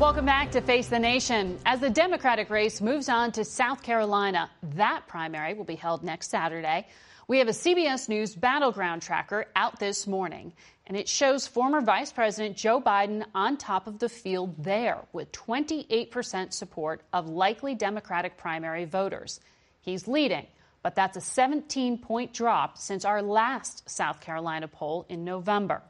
Welcome 0.00 0.24
back 0.24 0.52
to 0.52 0.62
Face 0.62 0.88
the 0.88 0.98
Nation. 0.98 1.58
As 1.66 1.80
the 1.80 1.90
Democratic 1.90 2.48
race 2.48 2.80
moves 2.80 3.10
on 3.10 3.32
to 3.32 3.44
South 3.44 3.82
Carolina, 3.82 4.50
that 4.76 5.06
primary 5.06 5.52
will 5.52 5.66
be 5.66 5.74
held 5.74 6.02
next 6.02 6.30
Saturday. 6.30 6.86
We 7.28 7.38
have 7.38 7.48
a 7.48 7.52
CBS 7.52 8.08
News 8.08 8.34
battleground 8.34 9.02
tracker 9.02 9.44
out 9.54 9.78
this 9.78 10.06
morning, 10.06 10.54
and 10.86 10.96
it 10.96 11.06
shows 11.06 11.46
former 11.46 11.82
Vice 11.82 12.12
President 12.12 12.56
Joe 12.56 12.80
Biden 12.80 13.26
on 13.34 13.58
top 13.58 13.86
of 13.86 13.98
the 13.98 14.08
field 14.08 14.64
there 14.64 15.02
with 15.12 15.30
28% 15.32 16.54
support 16.54 17.02
of 17.12 17.28
likely 17.28 17.74
Democratic 17.74 18.38
primary 18.38 18.86
voters. 18.86 19.38
He's 19.82 20.08
leading, 20.08 20.46
but 20.82 20.94
that's 20.94 21.18
a 21.18 21.20
17 21.20 21.98
point 21.98 22.32
drop 22.32 22.78
since 22.78 23.04
our 23.04 23.20
last 23.20 23.90
South 23.90 24.22
Carolina 24.22 24.66
poll 24.66 25.04
in 25.10 25.24
November. 25.24 25.82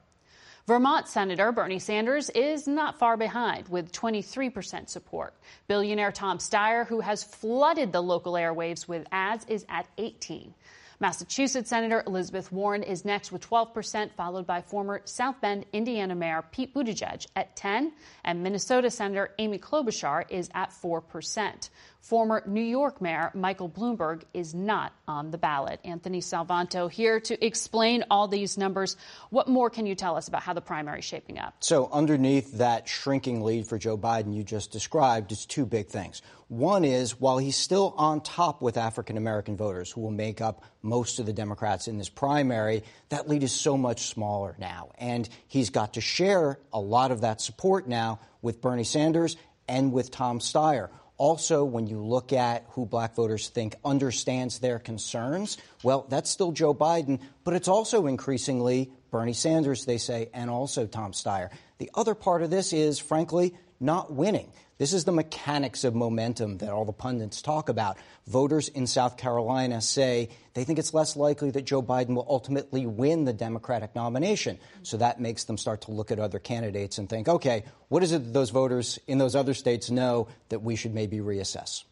Vermont 0.70 1.08
Senator 1.08 1.50
Bernie 1.50 1.80
Sanders 1.80 2.30
is 2.30 2.68
not 2.68 2.96
far 2.96 3.16
behind 3.16 3.68
with 3.70 3.90
23% 3.90 4.88
support. 4.88 5.34
Billionaire 5.66 6.12
Tom 6.12 6.38
Steyer, 6.38 6.86
who 6.86 7.00
has 7.00 7.24
flooded 7.24 7.92
the 7.92 8.00
local 8.00 8.34
airwaves 8.34 8.86
with 8.86 9.04
ads, 9.10 9.44
is 9.46 9.66
at 9.68 9.88
18. 9.98 10.54
Massachusetts 11.00 11.70
Senator 11.70 12.04
Elizabeth 12.06 12.52
Warren 12.52 12.82
is 12.82 13.06
next 13.06 13.32
with 13.32 13.48
12%, 13.48 14.10
followed 14.12 14.46
by 14.46 14.60
former 14.60 15.00
South 15.06 15.40
Bend, 15.40 15.64
Indiana 15.72 16.14
Mayor 16.14 16.44
Pete 16.52 16.74
Buttigieg 16.74 17.26
at 17.34 17.56
10, 17.56 17.92
and 18.22 18.42
Minnesota 18.42 18.90
Senator 18.90 19.30
Amy 19.38 19.58
Klobuchar 19.58 20.26
is 20.28 20.50
at 20.52 20.68
4%. 20.70 21.70
Former 22.00 22.42
New 22.46 22.62
York 22.62 23.00
Mayor 23.00 23.30
Michael 23.34 23.68
Bloomberg 23.68 24.22
is 24.32 24.54
not 24.54 24.92
on 25.06 25.30
the 25.30 25.38
ballot. 25.38 25.80
Anthony 25.84 26.20
Salvanto 26.20 26.90
here 26.90 27.20
to 27.20 27.44
explain 27.44 28.04
all 28.10 28.26
these 28.26 28.56
numbers. 28.56 28.96
What 29.28 29.48
more 29.48 29.68
can 29.68 29.86
you 29.86 29.94
tell 29.94 30.16
us 30.16 30.26
about 30.28 30.42
how 30.42 30.54
the 30.54 30.62
primary 30.62 31.00
is 31.00 31.04
shaping 31.04 31.38
up? 31.38 31.54
So, 31.60 31.90
underneath 31.92 32.52
that 32.58 32.88
shrinking 32.88 33.42
lead 33.42 33.66
for 33.66 33.78
Joe 33.78 33.98
Biden 33.98 34.34
you 34.34 34.44
just 34.44 34.70
described 34.70 35.30
is 35.32 35.44
two 35.44 35.66
big 35.66 35.88
things. 35.88 36.22
One 36.48 36.84
is 36.84 37.20
while 37.20 37.38
he's 37.38 37.56
still 37.56 37.94
on 37.96 38.22
top 38.22 38.62
with 38.62 38.76
African 38.76 39.16
American 39.16 39.56
voters 39.56 39.92
who 39.92 40.00
will 40.00 40.10
make 40.10 40.40
up 40.40 40.64
most 40.82 41.18
of 41.18 41.26
the 41.26 41.32
Democrats 41.32 41.88
in 41.88 41.98
this 41.98 42.08
primary, 42.08 42.82
that 43.08 43.28
lead 43.28 43.42
is 43.42 43.52
so 43.52 43.76
much 43.76 44.06
smaller 44.06 44.56
now. 44.58 44.90
And 44.98 45.28
he's 45.48 45.70
got 45.70 45.94
to 45.94 46.00
share 46.00 46.58
a 46.72 46.80
lot 46.80 47.10
of 47.10 47.22
that 47.22 47.40
support 47.40 47.88
now 47.88 48.20
with 48.42 48.60
Bernie 48.60 48.84
Sanders 48.84 49.36
and 49.68 49.92
with 49.92 50.10
Tom 50.10 50.40
Steyer. 50.40 50.88
Also, 51.16 51.64
when 51.64 51.86
you 51.86 52.02
look 52.02 52.32
at 52.32 52.64
who 52.70 52.86
black 52.86 53.14
voters 53.14 53.50
think 53.50 53.74
understands 53.84 54.58
their 54.58 54.78
concerns, 54.78 55.58
well, 55.82 56.06
that's 56.08 56.30
still 56.30 56.50
Joe 56.50 56.72
Biden, 56.72 57.20
but 57.44 57.52
it's 57.52 57.68
also 57.68 58.06
increasingly 58.06 58.90
Bernie 59.10 59.34
Sanders, 59.34 59.84
they 59.84 59.98
say, 59.98 60.30
and 60.32 60.48
also 60.48 60.86
Tom 60.86 61.12
Steyer. 61.12 61.50
The 61.76 61.90
other 61.94 62.14
part 62.14 62.42
of 62.42 62.48
this 62.48 62.72
is, 62.72 62.98
frankly, 62.98 63.54
not 63.80 64.12
winning. 64.12 64.52
This 64.78 64.92
is 64.92 65.04
the 65.04 65.12
mechanics 65.12 65.84
of 65.84 65.94
momentum 65.94 66.58
that 66.58 66.70
all 66.70 66.84
the 66.84 66.92
pundits 66.92 67.42
talk 67.42 67.68
about. 67.68 67.98
Voters 68.26 68.68
in 68.68 68.86
South 68.86 69.16
Carolina 69.18 69.80
say 69.82 70.30
they 70.54 70.64
think 70.64 70.78
it's 70.78 70.94
less 70.94 71.16
likely 71.16 71.50
that 71.50 71.66
Joe 71.66 71.82
Biden 71.82 72.14
will 72.14 72.26
ultimately 72.28 72.86
win 72.86 73.24
the 73.24 73.32
Democratic 73.32 73.94
nomination. 73.94 74.58
So 74.82 74.96
that 74.96 75.20
makes 75.20 75.44
them 75.44 75.58
start 75.58 75.82
to 75.82 75.90
look 75.90 76.10
at 76.10 76.18
other 76.18 76.38
candidates 76.38 76.96
and 76.96 77.08
think, 77.08 77.28
okay, 77.28 77.64
what 77.88 78.02
is 78.02 78.12
it 78.12 78.24
that 78.24 78.32
those 78.32 78.50
voters 78.50 78.98
in 79.06 79.18
those 79.18 79.36
other 79.36 79.54
states 79.54 79.90
know 79.90 80.28
that 80.48 80.62
we 80.62 80.76
should 80.76 80.94
maybe 80.94 81.18
reassess? 81.18 81.84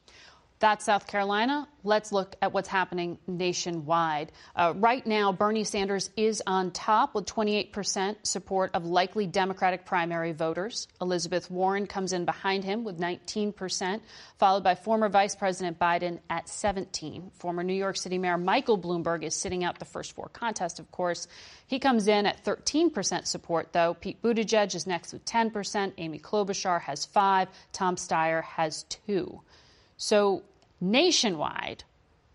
That's 0.60 0.84
South 0.84 1.06
Carolina. 1.06 1.68
Let's 1.84 2.10
look 2.10 2.34
at 2.42 2.52
what's 2.52 2.68
happening 2.68 3.18
nationwide. 3.28 4.32
Uh, 4.56 4.74
right 4.76 5.06
now, 5.06 5.30
Bernie 5.30 5.62
Sanders 5.62 6.10
is 6.16 6.42
on 6.48 6.72
top 6.72 7.14
with 7.14 7.26
28% 7.26 8.16
support 8.24 8.72
of 8.74 8.84
likely 8.84 9.28
Democratic 9.28 9.84
primary 9.84 10.32
voters. 10.32 10.88
Elizabeth 11.00 11.48
Warren 11.48 11.86
comes 11.86 12.12
in 12.12 12.24
behind 12.24 12.64
him 12.64 12.82
with 12.82 12.98
19%, 12.98 14.00
followed 14.38 14.64
by 14.64 14.74
former 14.74 15.08
Vice 15.08 15.36
President 15.36 15.78
Biden 15.78 16.18
at 16.28 16.48
17. 16.48 17.30
Former 17.34 17.62
New 17.62 17.74
York 17.74 17.96
City 17.96 18.18
Mayor 18.18 18.36
Michael 18.36 18.78
Bloomberg 18.78 19.22
is 19.22 19.36
sitting 19.36 19.62
out 19.62 19.78
the 19.78 19.84
first 19.84 20.12
four 20.12 20.28
contests, 20.32 20.80
of 20.80 20.90
course. 20.90 21.28
He 21.68 21.78
comes 21.78 22.08
in 22.08 22.26
at 22.26 22.44
13% 22.44 23.26
support, 23.26 23.72
though. 23.72 23.94
Pete 23.94 24.20
Buttigieg 24.22 24.74
is 24.74 24.88
next 24.88 25.12
with 25.12 25.24
10%. 25.24 25.92
Amy 25.98 26.18
Klobuchar 26.18 26.80
has 26.80 27.04
5. 27.04 27.48
Tom 27.72 27.94
Steyer 27.94 28.42
has 28.42 28.82
2. 29.06 29.40
So 29.98 30.44
nationwide, 30.80 31.82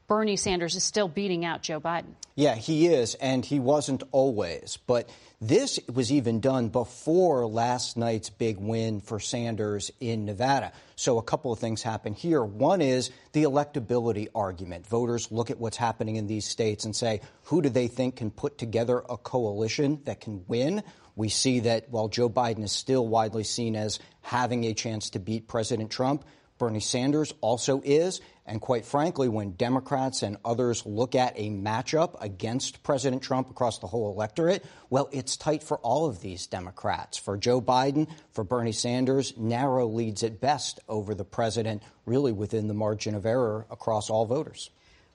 Bernie 0.07 0.35
Sanders 0.35 0.75
is 0.75 0.83
still 0.83 1.07
beating 1.07 1.45
out 1.45 1.61
Joe 1.61 1.79
Biden. 1.79 2.13
Yeah, 2.35 2.55
he 2.55 2.87
is, 2.87 3.15
and 3.15 3.45
he 3.45 3.59
wasn't 3.59 4.03
always. 4.11 4.77
But 4.85 5.09
this 5.39 5.79
was 5.91 6.11
even 6.11 6.41
done 6.41 6.69
before 6.69 7.47
last 7.47 7.95
night's 7.95 8.29
big 8.29 8.57
win 8.57 8.99
for 8.99 9.19
Sanders 9.19 9.91
in 10.01 10.25
Nevada. 10.25 10.73
So 10.97 11.17
a 11.17 11.23
couple 11.23 11.53
of 11.53 11.59
things 11.59 11.81
happen 11.81 12.13
here. 12.13 12.43
One 12.43 12.81
is 12.81 13.11
the 13.31 13.43
electability 13.43 14.27
argument. 14.35 14.85
Voters 14.85 15.31
look 15.31 15.49
at 15.49 15.57
what's 15.57 15.77
happening 15.77 16.17
in 16.17 16.27
these 16.27 16.45
states 16.45 16.83
and 16.83 16.93
say, 16.93 17.21
who 17.43 17.61
do 17.61 17.69
they 17.69 17.87
think 17.87 18.17
can 18.17 18.29
put 18.29 18.57
together 18.57 19.03
a 19.09 19.15
coalition 19.15 20.01
that 20.03 20.19
can 20.19 20.43
win? 20.49 20.83
We 21.15 21.29
see 21.29 21.61
that 21.61 21.89
while 21.89 22.09
Joe 22.09 22.29
Biden 22.29 22.63
is 22.63 22.73
still 22.73 23.07
widely 23.07 23.45
seen 23.45 23.77
as 23.77 23.99
having 24.21 24.65
a 24.65 24.73
chance 24.73 25.11
to 25.11 25.19
beat 25.19 25.47
President 25.47 25.91
Trump, 25.91 26.25
Bernie 26.63 26.79
Sanders 26.79 27.33
also 27.41 27.81
is. 27.83 28.21
And 28.45 28.61
quite 28.61 28.85
frankly, 28.85 29.27
when 29.27 29.51
Democrats 29.51 30.23
and 30.23 30.37
others 30.45 30.85
look 30.85 31.13
at 31.13 31.33
a 31.35 31.49
matchup 31.49 32.15
against 32.21 32.83
President 32.83 33.21
Trump 33.21 33.49
across 33.49 33.79
the 33.79 33.87
whole 33.87 34.09
electorate, 34.13 34.63
well, 34.89 35.09
it's 35.11 35.35
tight 35.35 35.61
for 35.61 35.77
all 35.79 36.05
of 36.05 36.21
these 36.21 36.47
Democrats. 36.47 37.17
For 37.17 37.35
Joe 37.35 37.59
Biden, 37.59 38.07
for 38.31 38.45
Bernie 38.45 38.71
Sanders, 38.71 39.33
narrow 39.35 39.87
leads 39.87 40.23
at 40.23 40.39
best 40.39 40.79
over 40.87 41.13
the 41.13 41.25
president, 41.25 41.83
really 42.05 42.31
within 42.31 42.69
the 42.69 42.73
margin 42.73 43.13
of 43.13 43.25
error 43.25 43.65
across 43.69 44.09
all 44.09 44.25
voters. 44.25 44.69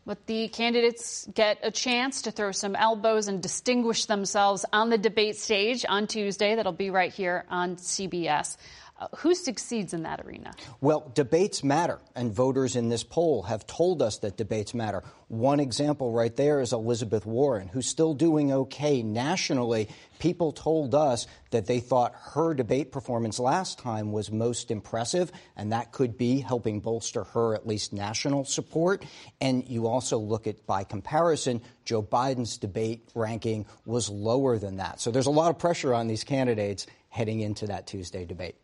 But 0.04 0.26
the 0.26 0.48
candidates 0.48 1.28
get 1.34 1.58
a 1.62 1.70
chance 1.70 2.22
to 2.22 2.30
throw 2.30 2.52
some 2.52 2.74
elbows 2.74 3.28
and 3.28 3.42
distinguish 3.42 4.06
themselves 4.06 4.64
on 4.70 4.88
the 4.88 4.96
debate 4.96 5.36
stage 5.36 5.84
on 5.86 6.06
Tuesday. 6.06 6.54
That'll 6.54 6.72
be 6.72 6.90
right 6.90 7.12
here 7.12 7.44
on 7.50 7.76
CBS. 7.76 8.56
Uh, 9.00 9.06
who 9.18 9.32
succeeds 9.32 9.94
in 9.94 10.02
that 10.02 10.20
arena? 10.26 10.52
Well, 10.80 11.12
debates 11.14 11.62
matter, 11.62 12.00
and 12.16 12.32
voters 12.32 12.74
in 12.74 12.88
this 12.88 13.04
poll 13.04 13.44
have 13.44 13.64
told 13.64 14.02
us 14.02 14.18
that 14.18 14.36
debates 14.36 14.74
matter. 14.74 15.04
One 15.28 15.60
example 15.60 16.10
right 16.10 16.34
there 16.34 16.60
is 16.60 16.72
Elizabeth 16.72 17.24
Warren, 17.24 17.68
who's 17.68 17.86
still 17.86 18.14
doing 18.14 18.52
okay 18.52 19.04
nationally. 19.04 19.88
People 20.18 20.50
told 20.50 20.96
us 20.96 21.28
that 21.50 21.66
they 21.66 21.78
thought 21.78 22.12
her 22.32 22.54
debate 22.54 22.90
performance 22.90 23.38
last 23.38 23.78
time 23.78 24.10
was 24.10 24.32
most 24.32 24.72
impressive, 24.72 25.30
and 25.56 25.70
that 25.72 25.92
could 25.92 26.18
be 26.18 26.40
helping 26.40 26.80
bolster 26.80 27.22
her 27.22 27.54
at 27.54 27.68
least 27.68 27.92
national 27.92 28.46
support. 28.46 29.04
And 29.40 29.64
you 29.68 29.86
also 29.86 30.18
look 30.18 30.48
at, 30.48 30.66
by 30.66 30.82
comparison, 30.82 31.62
Joe 31.84 32.02
Biden's 32.02 32.58
debate 32.58 33.08
ranking 33.14 33.66
was 33.86 34.10
lower 34.10 34.58
than 34.58 34.78
that. 34.78 35.00
So 35.00 35.12
there's 35.12 35.26
a 35.26 35.30
lot 35.30 35.50
of 35.50 35.58
pressure 35.58 35.94
on 35.94 36.08
these 36.08 36.24
candidates 36.24 36.86
heading 37.10 37.40
into 37.40 37.68
that 37.68 37.86
Tuesday 37.86 38.24
debate. 38.24 38.56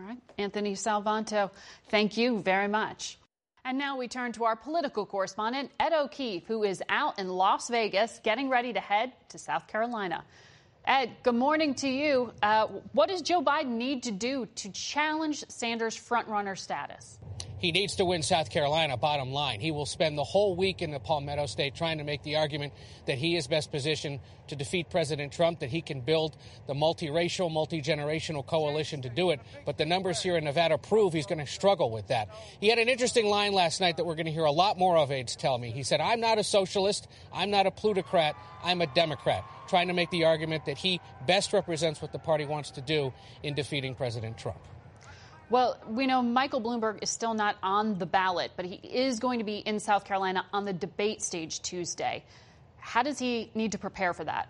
All 0.00 0.06
right. 0.06 0.18
Anthony 0.38 0.74
Salvanto, 0.74 1.50
thank 1.88 2.16
you 2.16 2.40
very 2.40 2.68
much. 2.68 3.18
And 3.64 3.76
now 3.76 3.98
we 3.98 4.08
turn 4.08 4.32
to 4.32 4.44
our 4.44 4.56
political 4.56 5.04
correspondent, 5.04 5.70
Ed 5.78 5.92
O'Keefe, 5.92 6.46
who 6.46 6.62
is 6.64 6.82
out 6.88 7.18
in 7.18 7.28
Las 7.28 7.68
Vegas 7.68 8.18
getting 8.24 8.48
ready 8.48 8.72
to 8.72 8.80
head 8.80 9.12
to 9.28 9.38
South 9.38 9.66
Carolina. 9.66 10.24
Ed, 10.86 11.10
good 11.22 11.34
morning 11.34 11.74
to 11.74 11.88
you. 11.88 12.32
Uh, 12.42 12.68
what 12.92 13.10
does 13.10 13.20
Joe 13.20 13.42
Biden 13.42 13.72
need 13.72 14.04
to 14.04 14.10
do 14.10 14.46
to 14.56 14.72
challenge 14.72 15.44
Sanders' 15.48 15.96
frontrunner 15.96 16.56
status? 16.56 17.18
He 17.60 17.72
needs 17.72 17.96
to 17.96 18.06
win 18.06 18.22
South 18.22 18.48
Carolina, 18.48 18.96
bottom 18.96 19.32
line. 19.32 19.60
He 19.60 19.70
will 19.70 19.84
spend 19.84 20.16
the 20.16 20.24
whole 20.24 20.56
week 20.56 20.80
in 20.80 20.90
the 20.90 20.98
Palmetto 20.98 21.44
State 21.44 21.74
trying 21.74 21.98
to 21.98 22.04
make 22.04 22.22
the 22.22 22.36
argument 22.36 22.72
that 23.06 23.18
he 23.18 23.36
is 23.36 23.46
best 23.46 23.70
positioned 23.70 24.20
to 24.48 24.56
defeat 24.56 24.88
President 24.88 25.30
Trump, 25.30 25.60
that 25.60 25.68
he 25.68 25.82
can 25.82 26.00
build 26.00 26.38
the 26.66 26.72
multiracial, 26.72 27.52
multi 27.52 27.82
generational 27.82 28.44
coalition 28.44 29.02
to 29.02 29.10
do 29.10 29.30
it. 29.30 29.40
But 29.66 29.76
the 29.76 29.84
numbers 29.84 30.22
here 30.22 30.38
in 30.38 30.44
Nevada 30.44 30.78
prove 30.78 31.12
he's 31.12 31.26
going 31.26 31.38
to 31.38 31.46
struggle 31.46 31.90
with 31.90 32.08
that. 32.08 32.30
He 32.60 32.68
had 32.68 32.78
an 32.78 32.88
interesting 32.88 33.26
line 33.26 33.52
last 33.52 33.78
night 33.78 33.98
that 33.98 34.04
we're 34.04 34.16
going 34.16 34.26
to 34.26 34.32
hear 34.32 34.46
a 34.46 34.50
lot 34.50 34.78
more 34.78 34.96
of, 34.96 35.12
aides 35.12 35.36
tell 35.36 35.58
me. 35.58 35.70
He 35.70 35.82
said, 35.82 36.00
I'm 36.00 36.20
not 36.20 36.38
a 36.38 36.44
socialist, 36.44 37.08
I'm 37.30 37.50
not 37.50 37.66
a 37.66 37.70
plutocrat, 37.70 38.36
I'm 38.64 38.80
a 38.80 38.86
Democrat, 38.86 39.44
trying 39.68 39.88
to 39.88 39.94
make 39.94 40.10
the 40.10 40.24
argument 40.24 40.64
that 40.64 40.78
he 40.78 40.98
best 41.26 41.52
represents 41.52 42.00
what 42.00 42.12
the 42.12 42.18
party 42.18 42.46
wants 42.46 42.70
to 42.72 42.80
do 42.80 43.12
in 43.42 43.52
defeating 43.52 43.94
President 43.94 44.38
Trump. 44.38 44.60
Well, 45.50 45.78
we 45.88 46.06
know 46.06 46.22
Michael 46.22 46.60
Bloomberg 46.60 47.02
is 47.02 47.10
still 47.10 47.34
not 47.34 47.56
on 47.60 47.98
the 47.98 48.06
ballot, 48.06 48.52
but 48.54 48.64
he 48.64 48.76
is 48.76 49.18
going 49.18 49.40
to 49.40 49.44
be 49.44 49.58
in 49.58 49.80
South 49.80 50.04
Carolina 50.04 50.46
on 50.52 50.64
the 50.64 50.72
debate 50.72 51.22
stage 51.22 51.60
Tuesday. 51.60 52.24
How 52.78 53.02
does 53.02 53.18
he 53.18 53.50
need 53.56 53.72
to 53.72 53.78
prepare 53.78 54.14
for 54.14 54.22
that? 54.22 54.48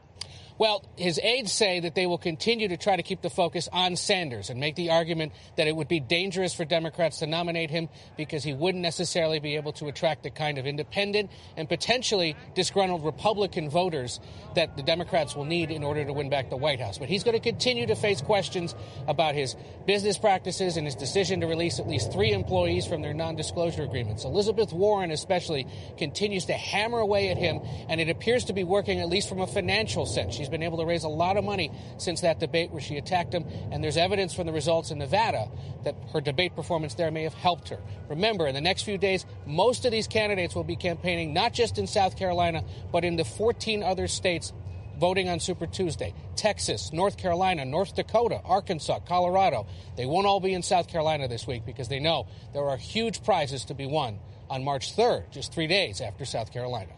Well, 0.60 0.84
his 0.96 1.18
aides 1.22 1.52
say 1.52 1.80
that 1.80 1.94
they 1.94 2.04
will 2.04 2.18
continue 2.18 2.68
to 2.68 2.76
try 2.76 2.94
to 2.94 3.02
keep 3.02 3.22
the 3.22 3.30
focus 3.30 3.66
on 3.72 3.96
Sanders 3.96 4.50
and 4.50 4.60
make 4.60 4.76
the 4.76 4.90
argument 4.90 5.32
that 5.56 5.66
it 5.66 5.74
would 5.74 5.88
be 5.88 6.00
dangerous 6.00 6.52
for 6.52 6.66
Democrats 6.66 7.20
to 7.20 7.26
nominate 7.26 7.70
him 7.70 7.88
because 8.18 8.44
he 8.44 8.52
wouldn't 8.52 8.82
necessarily 8.82 9.40
be 9.40 9.56
able 9.56 9.72
to 9.72 9.88
attract 9.88 10.22
the 10.22 10.28
kind 10.28 10.58
of 10.58 10.66
independent 10.66 11.30
and 11.56 11.66
potentially 11.66 12.36
disgruntled 12.54 13.06
Republican 13.06 13.70
voters 13.70 14.20
that 14.54 14.76
the 14.76 14.82
Democrats 14.82 15.34
will 15.34 15.46
need 15.46 15.70
in 15.70 15.82
order 15.82 16.04
to 16.04 16.12
win 16.12 16.28
back 16.28 16.50
the 16.50 16.58
White 16.58 16.78
House. 16.78 16.98
But 16.98 17.08
he's 17.08 17.24
going 17.24 17.38
to 17.38 17.42
continue 17.42 17.86
to 17.86 17.94
face 17.94 18.20
questions 18.20 18.74
about 19.08 19.34
his 19.34 19.56
business 19.86 20.18
practices 20.18 20.76
and 20.76 20.86
his 20.86 20.94
decision 20.94 21.40
to 21.40 21.46
release 21.46 21.80
at 21.80 21.88
least 21.88 22.12
three 22.12 22.32
employees 22.32 22.86
from 22.86 23.00
their 23.00 23.14
non 23.14 23.34
disclosure 23.34 23.82
agreements. 23.82 24.26
Elizabeth 24.26 24.74
Warren, 24.74 25.10
especially, 25.10 25.66
continues 25.96 26.44
to 26.44 26.52
hammer 26.52 26.98
away 26.98 27.30
at 27.30 27.38
him, 27.38 27.62
and 27.88 27.98
it 27.98 28.10
appears 28.10 28.44
to 28.44 28.52
be 28.52 28.62
working 28.62 29.00
at 29.00 29.08
least 29.08 29.26
from 29.26 29.40
a 29.40 29.46
financial 29.46 30.04
sense. 30.04 30.34
She's 30.34 30.49
been 30.50 30.62
able 30.62 30.78
to 30.78 30.84
raise 30.84 31.04
a 31.04 31.08
lot 31.08 31.36
of 31.36 31.44
money 31.44 31.70
since 31.98 32.20
that 32.22 32.40
debate 32.40 32.70
where 32.70 32.80
she 32.80 32.96
attacked 32.96 33.34
him, 33.34 33.44
and 33.70 33.82
there's 33.82 33.96
evidence 33.96 34.34
from 34.34 34.46
the 34.46 34.52
results 34.52 34.90
in 34.90 34.98
Nevada 34.98 35.48
that 35.84 35.94
her 36.12 36.20
debate 36.20 36.54
performance 36.54 36.94
there 36.94 37.10
may 37.10 37.22
have 37.22 37.34
helped 37.34 37.68
her. 37.68 37.78
Remember, 38.08 38.46
in 38.46 38.54
the 38.54 38.60
next 38.60 38.82
few 38.82 38.98
days, 38.98 39.24
most 39.46 39.84
of 39.84 39.92
these 39.92 40.06
candidates 40.06 40.54
will 40.54 40.64
be 40.64 40.76
campaigning 40.76 41.32
not 41.32 41.52
just 41.52 41.78
in 41.78 41.86
South 41.86 42.16
Carolina, 42.16 42.64
but 42.92 43.04
in 43.04 43.16
the 43.16 43.24
14 43.24 43.82
other 43.82 44.08
states 44.08 44.52
voting 45.00 45.30
on 45.30 45.40
Super 45.40 45.66
Tuesday. 45.66 46.14
Texas, 46.36 46.92
North 46.92 47.16
Carolina, 47.16 47.64
North 47.64 47.96
Dakota, 47.96 48.40
Arkansas, 48.44 49.00
Colorado. 49.00 49.66
They 49.96 50.04
won't 50.04 50.26
all 50.26 50.40
be 50.40 50.52
in 50.52 50.62
South 50.62 50.88
Carolina 50.88 51.26
this 51.26 51.46
week 51.46 51.64
because 51.64 51.88
they 51.88 51.98
know 52.00 52.26
there 52.52 52.68
are 52.68 52.76
huge 52.76 53.24
prizes 53.24 53.64
to 53.66 53.74
be 53.74 53.86
won 53.86 54.18
on 54.50 54.62
March 54.62 54.94
3rd, 54.94 55.30
just 55.30 55.52
three 55.52 55.66
days 55.66 56.00
after 56.00 56.24
South 56.24 56.52
Carolina. 56.52 56.92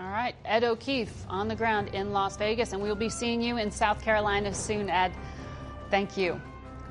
All 0.00 0.10
right, 0.10 0.36
Ed 0.44 0.62
O'Keefe 0.62 1.26
on 1.28 1.48
the 1.48 1.56
ground 1.56 1.88
in 1.92 2.12
Las 2.12 2.36
Vegas, 2.36 2.72
and 2.72 2.80
we'll 2.80 2.94
be 2.94 3.08
seeing 3.08 3.42
you 3.42 3.56
in 3.56 3.72
South 3.72 4.00
Carolina 4.00 4.54
soon, 4.54 4.88
Ed. 4.88 5.12
Thank 5.90 6.16
you. 6.16 6.40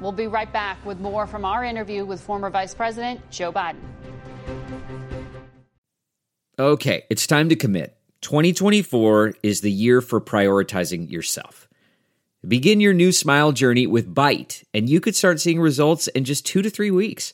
We'll 0.01 0.11
be 0.11 0.27
right 0.27 0.51
back 0.51 0.85
with 0.85 0.99
more 0.99 1.25
from 1.25 1.45
our 1.45 1.63
interview 1.63 2.03
with 2.03 2.19
former 2.19 2.49
Vice 2.49 2.73
President 2.73 3.21
Joe 3.31 3.53
Biden. 3.53 3.79
Okay, 6.59 7.05
it's 7.09 7.25
time 7.25 7.47
to 7.47 7.55
commit. 7.55 7.95
2024 8.21 9.35
is 9.41 9.61
the 9.61 9.71
year 9.71 10.01
for 10.01 10.19
prioritizing 10.19 11.09
yourself. 11.09 11.69
Begin 12.45 12.81
your 12.81 12.93
new 12.93 13.13
smile 13.13 13.53
journey 13.53 13.87
with 13.87 14.13
Byte, 14.13 14.65
and 14.73 14.89
you 14.89 14.99
could 14.99 15.15
start 15.15 15.39
seeing 15.39 15.61
results 15.61 16.09
in 16.09 16.25
just 16.25 16.45
two 16.45 16.61
to 16.61 16.69
three 16.69 16.91
weeks. 16.91 17.33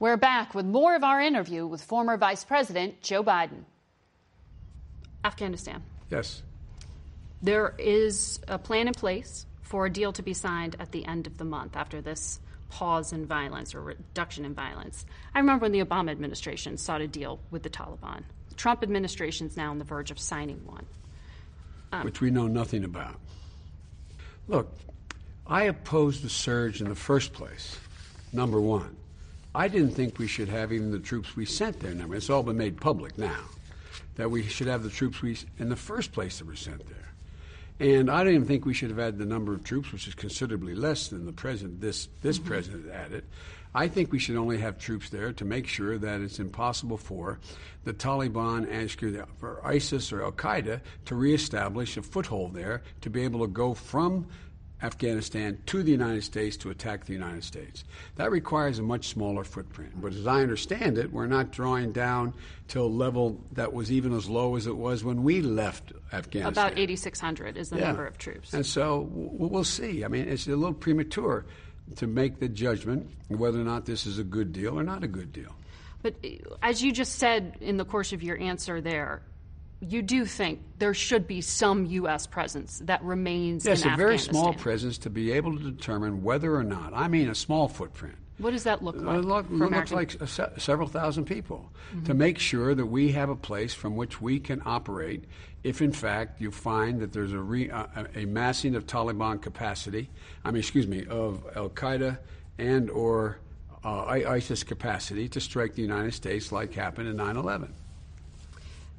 We're 0.00 0.16
back 0.16 0.54
with 0.54 0.64
more 0.64 0.94
of 0.94 1.02
our 1.02 1.20
interview 1.20 1.66
with 1.66 1.82
former 1.82 2.16
Vice 2.16 2.44
President 2.44 3.02
Joe 3.02 3.24
Biden. 3.24 3.64
Afghanistan. 5.24 5.82
Yes. 6.08 6.42
There 7.42 7.74
is 7.78 8.38
a 8.46 8.58
plan 8.58 8.86
in 8.86 8.94
place 8.94 9.44
for 9.62 9.86
a 9.86 9.90
deal 9.90 10.12
to 10.12 10.22
be 10.22 10.34
signed 10.34 10.76
at 10.78 10.92
the 10.92 11.04
end 11.04 11.26
of 11.26 11.36
the 11.36 11.44
month 11.44 11.76
after 11.76 12.00
this 12.00 12.38
pause 12.68 13.12
in 13.12 13.26
violence 13.26 13.74
or 13.74 13.80
reduction 13.80 14.44
in 14.44 14.54
violence. 14.54 15.04
I 15.34 15.40
remember 15.40 15.64
when 15.64 15.72
the 15.72 15.84
Obama 15.84 16.12
administration 16.12 16.76
sought 16.76 17.00
a 17.00 17.08
deal 17.08 17.40
with 17.50 17.64
the 17.64 17.70
Taliban. 17.70 18.22
The 18.50 18.54
Trump 18.54 18.84
administration 18.84 19.48
is 19.48 19.56
now 19.56 19.70
on 19.70 19.78
the 19.78 19.84
verge 19.84 20.12
of 20.12 20.20
signing 20.20 20.64
one. 20.64 20.86
Um, 21.90 22.04
Which 22.04 22.20
we 22.20 22.30
know 22.30 22.46
nothing 22.46 22.84
about. 22.84 23.18
Look, 24.46 24.72
I 25.44 25.64
opposed 25.64 26.22
the 26.22 26.30
surge 26.30 26.80
in 26.80 26.88
the 26.88 26.94
first 26.94 27.32
place, 27.32 27.76
number 28.32 28.60
one. 28.60 28.97
I 29.58 29.66
didn't 29.66 29.90
think 29.90 30.20
we 30.20 30.28
should 30.28 30.48
have 30.50 30.72
even 30.72 30.92
the 30.92 31.00
troops 31.00 31.34
we 31.34 31.44
sent 31.44 31.80
there. 31.80 31.92
Now, 31.92 32.12
it's 32.12 32.30
all 32.30 32.44
been 32.44 32.56
made 32.56 32.80
public 32.80 33.18
now 33.18 33.40
that 34.14 34.30
we 34.30 34.44
should 34.44 34.68
have 34.68 34.84
the 34.84 34.88
troops 34.88 35.20
we, 35.20 35.36
in 35.58 35.68
the 35.68 35.74
first 35.74 36.12
place, 36.12 36.38
that 36.38 36.46
were 36.46 36.54
sent 36.54 36.86
there. 36.88 37.08
And 37.80 38.08
I 38.08 38.22
don't 38.22 38.34
even 38.34 38.46
think 38.46 38.64
we 38.64 38.72
should 38.72 38.90
have 38.90 39.00
had 39.00 39.18
the 39.18 39.24
number 39.24 39.52
of 39.52 39.64
troops, 39.64 39.90
which 39.90 40.06
is 40.06 40.14
considerably 40.14 40.76
less 40.76 41.08
than 41.08 41.26
the 41.26 41.32
president 41.32 41.80
this 41.80 42.08
this 42.22 42.38
mm-hmm. 42.38 42.46
president 42.46 42.90
added. 42.92 43.24
I 43.74 43.88
think 43.88 44.12
we 44.12 44.20
should 44.20 44.36
only 44.36 44.58
have 44.58 44.78
troops 44.78 45.10
there 45.10 45.32
to 45.32 45.44
make 45.44 45.66
sure 45.66 45.98
that 45.98 46.20
it's 46.20 46.38
impossible 46.38 46.96
for 46.96 47.40
the 47.84 47.92
Taliban 47.92 48.68
and 48.70 49.26
for 49.38 49.60
ISIS 49.66 50.12
or 50.12 50.22
Al 50.22 50.32
Qaeda 50.32 50.80
to 51.06 51.14
reestablish 51.16 51.96
a 51.96 52.02
foothold 52.02 52.54
there 52.54 52.82
to 53.00 53.10
be 53.10 53.24
able 53.24 53.40
to 53.40 53.48
go 53.48 53.74
from 53.74 54.26
Afghanistan 54.82 55.58
to 55.66 55.82
the 55.82 55.90
United 55.90 56.22
States 56.22 56.56
to 56.58 56.70
attack 56.70 57.04
the 57.04 57.12
United 57.12 57.42
States. 57.42 57.84
That 58.16 58.30
requires 58.30 58.78
a 58.78 58.82
much 58.82 59.08
smaller 59.08 59.44
footprint. 59.44 60.00
But 60.00 60.12
as 60.12 60.26
I 60.26 60.42
understand 60.42 60.98
it, 60.98 61.12
we're 61.12 61.26
not 61.26 61.50
drawing 61.50 61.92
down 61.92 62.34
to 62.68 62.80
a 62.80 62.86
level 62.86 63.40
that 63.52 63.72
was 63.72 63.90
even 63.90 64.12
as 64.12 64.28
low 64.28 64.56
as 64.56 64.66
it 64.66 64.76
was 64.76 65.02
when 65.02 65.24
we 65.24 65.40
left 65.40 65.92
Afghanistan. 66.12 66.66
About 66.68 66.78
8,600 66.78 67.56
is 67.56 67.70
the 67.70 67.78
yeah. 67.78 67.88
number 67.88 68.06
of 68.06 68.18
troops. 68.18 68.52
And 68.52 68.64
so 68.64 69.08
we'll 69.10 69.64
see. 69.64 70.04
I 70.04 70.08
mean, 70.08 70.28
it's 70.28 70.46
a 70.46 70.50
little 70.50 70.74
premature 70.74 71.44
to 71.96 72.06
make 72.06 72.38
the 72.38 72.48
judgment 72.48 73.10
whether 73.28 73.60
or 73.60 73.64
not 73.64 73.86
this 73.86 74.06
is 74.06 74.18
a 74.18 74.24
good 74.24 74.52
deal 74.52 74.78
or 74.78 74.82
not 74.82 75.02
a 75.02 75.08
good 75.08 75.32
deal. 75.32 75.54
But 76.02 76.14
eh, 76.22 76.38
as 76.62 76.82
you 76.82 76.92
just 76.92 77.16
said 77.16 77.56
in 77.60 77.76
the 77.76 77.84
course 77.84 78.12
of 78.12 78.22
your 78.22 78.38
answer 78.38 78.80
there, 78.80 79.22
you 79.80 80.02
do 80.02 80.24
think 80.24 80.60
there 80.78 80.94
should 80.94 81.26
be 81.26 81.40
some 81.40 81.86
U.S. 81.86 82.26
presence 82.26 82.80
that 82.84 83.02
remains 83.02 83.64
yes, 83.64 83.84
a 83.84 83.94
very 83.96 84.18
small 84.18 84.52
presence 84.52 84.98
to 84.98 85.10
be 85.10 85.32
able 85.32 85.56
to 85.56 85.70
determine 85.70 86.22
whether 86.22 86.54
or 86.54 86.64
not, 86.64 86.92
I 86.94 87.08
mean 87.08 87.28
a 87.28 87.34
small 87.34 87.68
footprint. 87.68 88.16
What 88.38 88.52
does 88.52 88.64
that 88.64 88.82
look 88.84 88.96
like? 88.96 89.16
Uh, 89.16 89.18
look, 89.18 89.46
looks 89.50 89.90
like 89.90 90.12
se- 90.26 90.52
several 90.58 90.86
thousand 90.88 91.24
people 91.24 91.72
mm-hmm. 91.92 92.04
to 92.04 92.14
make 92.14 92.38
sure 92.38 92.74
that 92.74 92.86
we 92.86 93.12
have 93.12 93.30
a 93.30 93.36
place 93.36 93.74
from 93.74 93.96
which 93.96 94.20
we 94.20 94.38
can 94.38 94.62
operate 94.64 95.24
if, 95.64 95.82
in 95.82 95.92
fact, 95.92 96.40
you 96.40 96.52
find 96.52 97.00
that 97.00 97.12
there's 97.12 97.32
a, 97.32 97.38
re- 97.38 97.70
uh, 97.70 97.86
a 98.14 98.26
massing 98.26 98.76
of 98.76 98.86
Taliban 98.86 99.42
capacity, 99.42 100.08
I 100.44 100.52
mean, 100.52 100.60
excuse 100.60 100.86
me, 100.86 101.04
of 101.06 101.44
Al 101.56 101.68
Qaeda 101.68 102.18
and 102.58 102.90
or 102.90 103.38
uh, 103.84 104.04
ISIS 104.06 104.62
capacity 104.62 105.28
to 105.30 105.40
strike 105.40 105.74
the 105.74 105.82
United 105.82 106.14
States 106.14 106.52
like 106.52 106.74
happened 106.74 107.08
in 107.08 107.16
9 107.16 107.36
11. 107.36 107.74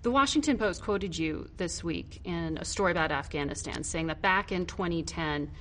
The 0.02 0.12
Washington 0.12 0.58
Post 0.58 0.82
quoted 0.82 1.18
you 1.18 1.50
this 1.58 1.84
week 1.84 2.22
in 2.24 2.58
a 2.58 2.64
story 2.64 2.92
about 2.92 3.12
Afghanistan, 3.12 3.84
saying 3.84 4.08
that 4.08 4.22
back 4.22 4.54
in 4.54 4.66
2010, 4.66 5.52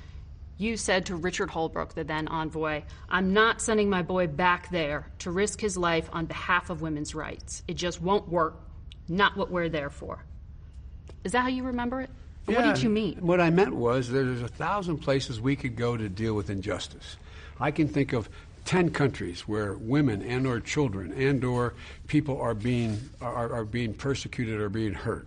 you 0.59 0.77
said 0.77 1.07
to 1.07 1.17
Richard 1.17 1.49
Holbrooke, 1.49 1.95
the 1.95 2.05
then 2.05 2.29
envoy, 2.29 2.85
I'm 3.09 3.33
not 3.33 3.61
sending 3.61 3.91
my 3.91 4.03
boy 4.03 4.29
back 4.29 4.71
there 4.71 5.11
to 5.21 5.33
risk 5.33 5.61
his 5.61 5.77
life 5.77 6.09
on 6.13 6.27
behalf 6.27 6.71
of 6.71 6.83
women's 6.83 7.17
rights. 7.17 7.65
It 7.67 7.75
just 7.75 8.01
won't 8.01 8.29
work. 8.29 8.61
Not 9.09 9.37
what 9.37 9.51
we're 9.51 9.69
there 9.69 9.91
for. 9.91 10.25
Is 11.25 11.33
that 11.33 11.41
how 11.41 11.49
you 11.49 11.65
remember 11.65 12.01
it? 12.01 12.11
Yeah, 12.47 12.65
what 12.65 12.75
did 12.75 12.83
you 12.83 12.91
mean? 12.91 13.19
What 13.21 13.41
I 13.41 13.51
meant 13.51 13.75
was 13.75 14.09
there's 14.09 14.43
a 14.43 14.49
thousand 14.49 14.99
places 14.99 15.41
we 15.41 15.57
could 15.57 15.75
go 15.75 15.97
to 15.97 16.09
deal 16.09 16.35
with 16.35 16.49
injustice. 16.49 17.17
I 17.59 17.73
can 17.73 17.89
think 17.89 18.13
of 18.13 18.29
10 18.69 18.91
countries 18.91 19.49
where 19.49 19.73
women 19.79 20.21
and 20.21 20.47
or 20.47 20.61
children 20.61 21.11
and 21.15 21.43
or 21.43 21.73
people 22.07 22.39
are 22.39 22.53
being 22.53 23.01
are, 23.19 23.51
are 23.51 23.65
being 23.65 23.95
persecuted 23.95 24.61
or 24.61 24.69
being 24.69 24.93
hurt 24.93 25.27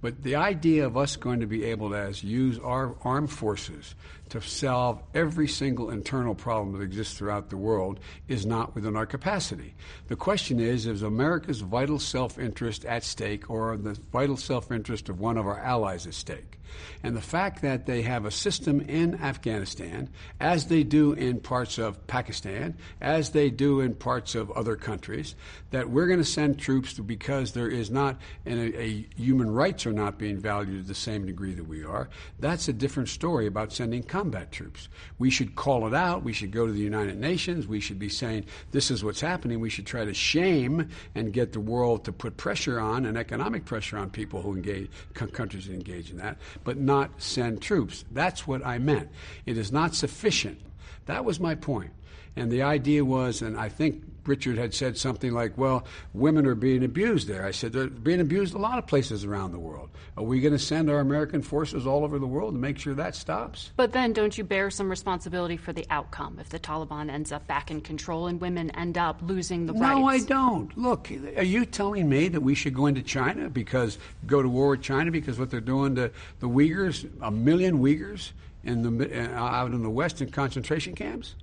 but 0.00 0.22
the 0.22 0.36
idea 0.36 0.86
of 0.86 0.96
us 0.96 1.16
going 1.16 1.40
to 1.40 1.46
be 1.46 1.64
able 1.64 1.90
to 1.90 1.96
as 1.96 2.22
use 2.22 2.56
our 2.60 2.94
armed 3.02 3.32
forces 3.32 3.96
to 4.28 4.40
solve 4.40 5.02
every 5.12 5.48
single 5.48 5.90
internal 5.90 6.36
problem 6.36 6.76
that 6.76 6.84
exists 6.84 7.18
throughout 7.18 7.50
the 7.50 7.56
world 7.56 7.98
is 8.28 8.46
not 8.46 8.76
within 8.76 8.94
our 8.94 9.06
capacity. 9.06 9.74
The 10.06 10.14
question 10.14 10.60
is 10.60 10.86
is 10.86 11.02
America's 11.02 11.62
vital 11.62 11.98
self 11.98 12.38
interest 12.38 12.84
at 12.84 13.02
stake 13.02 13.50
or 13.50 13.76
the 13.76 13.98
vital 14.12 14.36
self 14.36 14.70
interest 14.70 15.08
of 15.08 15.18
one 15.18 15.36
of 15.36 15.48
our 15.48 15.58
allies 15.58 16.06
at 16.06 16.14
stake? 16.14 16.57
And 17.02 17.16
the 17.16 17.20
fact 17.20 17.62
that 17.62 17.86
they 17.86 18.02
have 18.02 18.24
a 18.24 18.30
system 18.30 18.80
in 18.80 19.20
Afghanistan, 19.20 20.08
as 20.40 20.66
they 20.66 20.82
do 20.82 21.12
in 21.12 21.40
parts 21.40 21.78
of 21.78 22.06
Pakistan, 22.06 22.76
as 23.00 23.30
they 23.30 23.50
do 23.50 23.80
in 23.80 23.94
parts 23.94 24.34
of 24.34 24.50
other 24.52 24.76
countries, 24.76 25.34
that 25.70 25.90
we're 25.90 26.06
going 26.06 26.18
to 26.18 26.24
send 26.24 26.58
troops 26.58 26.94
because 26.94 27.52
there 27.52 27.68
is 27.68 27.90
not 27.90 28.16
a, 28.46 28.80
a 28.80 29.06
human 29.16 29.50
rights 29.50 29.86
are 29.86 29.92
not 29.92 30.18
being 30.18 30.38
valued 30.38 30.82
to 30.82 30.88
the 30.88 30.94
same 30.94 31.26
degree 31.26 31.54
that 31.54 31.68
we 31.68 31.84
are. 31.84 32.08
That's 32.40 32.68
a 32.68 32.72
different 32.72 33.08
story 33.08 33.46
about 33.46 33.72
sending 33.72 34.02
combat 34.02 34.50
troops. 34.50 34.88
We 35.18 35.30
should 35.30 35.54
call 35.54 35.86
it 35.86 35.94
out. 35.94 36.22
We 36.22 36.32
should 36.32 36.50
go 36.50 36.66
to 36.66 36.72
the 36.72 36.80
United 36.80 37.18
Nations. 37.18 37.66
We 37.66 37.80
should 37.80 37.98
be 37.98 38.08
saying 38.08 38.46
this 38.72 38.90
is 38.90 39.04
what's 39.04 39.20
happening. 39.20 39.60
We 39.60 39.70
should 39.70 39.86
try 39.86 40.04
to 40.04 40.14
shame 40.14 40.88
and 41.14 41.32
get 41.32 41.52
the 41.52 41.60
world 41.60 42.04
to 42.04 42.12
put 42.12 42.36
pressure 42.36 42.80
on 42.80 43.06
and 43.06 43.16
economic 43.16 43.64
pressure 43.64 43.98
on 43.98 44.10
people 44.10 44.42
who 44.42 44.54
engage 44.54 44.90
countries 45.14 45.68
engage 45.68 46.10
in 46.10 46.16
that 46.18 46.38
but 46.64 46.76
not 46.78 47.10
send 47.22 47.62
troops. 47.62 48.04
That's 48.10 48.46
what 48.46 48.64
I 48.66 48.78
meant. 48.78 49.08
It 49.46 49.58
is 49.58 49.72
not 49.72 49.94
sufficient. 49.94 50.60
That 51.06 51.24
was 51.24 51.40
my 51.40 51.54
point. 51.54 51.90
And 52.38 52.52
the 52.52 52.62
idea 52.62 53.04
was, 53.04 53.42
and 53.42 53.58
I 53.58 53.68
think 53.68 54.02
Richard 54.28 54.58
had 54.58 54.74
said 54.74 54.96
something 54.96 55.32
like, 55.32 55.56
well, 55.56 55.84
women 56.12 56.46
are 56.46 56.54
being 56.54 56.84
abused 56.84 57.26
there. 57.26 57.44
I 57.44 57.50
said, 57.50 57.72
they're 57.72 57.88
being 57.88 58.20
abused 58.20 58.54
a 58.54 58.58
lot 58.58 58.78
of 58.78 58.86
places 58.86 59.24
around 59.24 59.52
the 59.52 59.58
world. 59.58 59.90
Are 60.16 60.22
we 60.22 60.40
going 60.40 60.52
to 60.52 60.58
send 60.58 60.90
our 60.90 61.00
American 61.00 61.42
forces 61.42 61.86
all 61.86 62.04
over 62.04 62.18
the 62.18 62.26
world 62.26 62.54
to 62.54 62.58
make 62.58 62.78
sure 62.78 62.94
that 62.94 63.14
stops? 63.14 63.72
But 63.76 63.92
then 63.92 64.12
don't 64.12 64.36
you 64.36 64.44
bear 64.44 64.70
some 64.70 64.90
responsibility 64.90 65.56
for 65.56 65.72
the 65.72 65.86
outcome 65.90 66.38
if 66.40 66.50
the 66.50 66.58
Taliban 66.58 67.10
ends 67.10 67.32
up 67.32 67.46
back 67.46 67.70
in 67.70 67.80
control 67.80 68.26
and 68.26 68.40
women 68.40 68.70
end 68.72 68.98
up 68.98 69.20
losing 69.22 69.66
the 69.66 69.72
no, 69.72 69.80
rights? 69.80 69.98
No, 69.98 70.08
I 70.08 70.18
don't. 70.20 70.78
Look, 70.78 71.10
are 71.36 71.42
you 71.42 71.64
telling 71.64 72.08
me 72.08 72.28
that 72.28 72.40
we 72.40 72.54
should 72.54 72.74
go 72.74 72.86
into 72.86 73.02
China 73.02 73.48
because, 73.48 73.98
go 74.26 74.42
to 74.42 74.48
war 74.48 74.70
with 74.70 74.82
China 74.82 75.10
because 75.10 75.38
what 75.38 75.50
they're 75.50 75.60
doing 75.60 75.94
to 75.94 76.10
the 76.40 76.48
Uyghurs, 76.48 77.08
a 77.22 77.30
million 77.30 77.78
Uyghurs 77.78 78.32
in 78.64 78.98
the, 78.98 79.32
uh, 79.34 79.38
out 79.38 79.72
in 79.72 79.82
the 79.82 79.90
West 79.90 80.20
in 80.20 80.30
concentration 80.30 80.94
camps? 80.94 81.34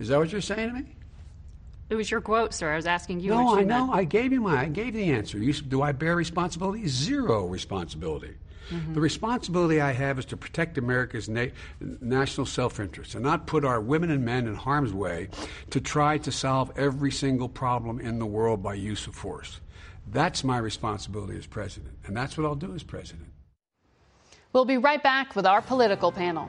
Is 0.00 0.08
that 0.08 0.18
what 0.18 0.32
you're 0.32 0.40
saying 0.40 0.70
to 0.70 0.74
me? 0.74 0.86
It 1.90 1.94
was 1.94 2.10
your 2.10 2.20
quote, 2.20 2.54
sir. 2.54 2.72
I 2.72 2.76
was 2.76 2.86
asking 2.86 3.20
you. 3.20 3.30
No, 3.30 3.56
I 3.56 3.62
know. 3.62 3.92
I 3.92 4.04
gave 4.04 4.32
you 4.32 4.40
my. 4.40 4.62
I 4.62 4.66
gave 4.66 4.94
the 4.94 5.10
answer. 5.10 5.38
You, 5.38 5.52
do 5.52 5.82
I 5.82 5.92
bear 5.92 6.16
responsibility? 6.16 6.86
Zero 6.88 7.46
responsibility. 7.46 8.34
Mm-hmm. 8.70 8.94
The 8.94 9.00
responsibility 9.00 9.80
I 9.80 9.92
have 9.92 10.18
is 10.18 10.24
to 10.26 10.36
protect 10.36 10.78
America's 10.78 11.28
na- 11.28 11.46
national 11.80 12.46
self-interest 12.46 13.16
and 13.16 13.24
not 13.24 13.46
put 13.46 13.64
our 13.64 13.80
women 13.80 14.10
and 14.10 14.24
men 14.24 14.46
in 14.46 14.54
harm's 14.54 14.92
way 14.92 15.28
to 15.70 15.80
try 15.80 16.18
to 16.18 16.30
solve 16.30 16.70
every 16.78 17.10
single 17.10 17.48
problem 17.48 17.98
in 17.98 18.20
the 18.20 18.26
world 18.26 18.62
by 18.62 18.74
use 18.74 19.08
of 19.08 19.14
force. 19.16 19.60
That's 20.12 20.44
my 20.44 20.58
responsibility 20.58 21.36
as 21.36 21.46
president, 21.46 21.94
and 22.06 22.16
that's 22.16 22.38
what 22.38 22.46
I'll 22.46 22.54
do 22.54 22.72
as 22.72 22.84
president. 22.84 23.28
We'll 24.52 24.64
be 24.64 24.78
right 24.78 25.02
back 25.02 25.34
with 25.34 25.46
our 25.46 25.60
political 25.60 26.12
panel. 26.12 26.48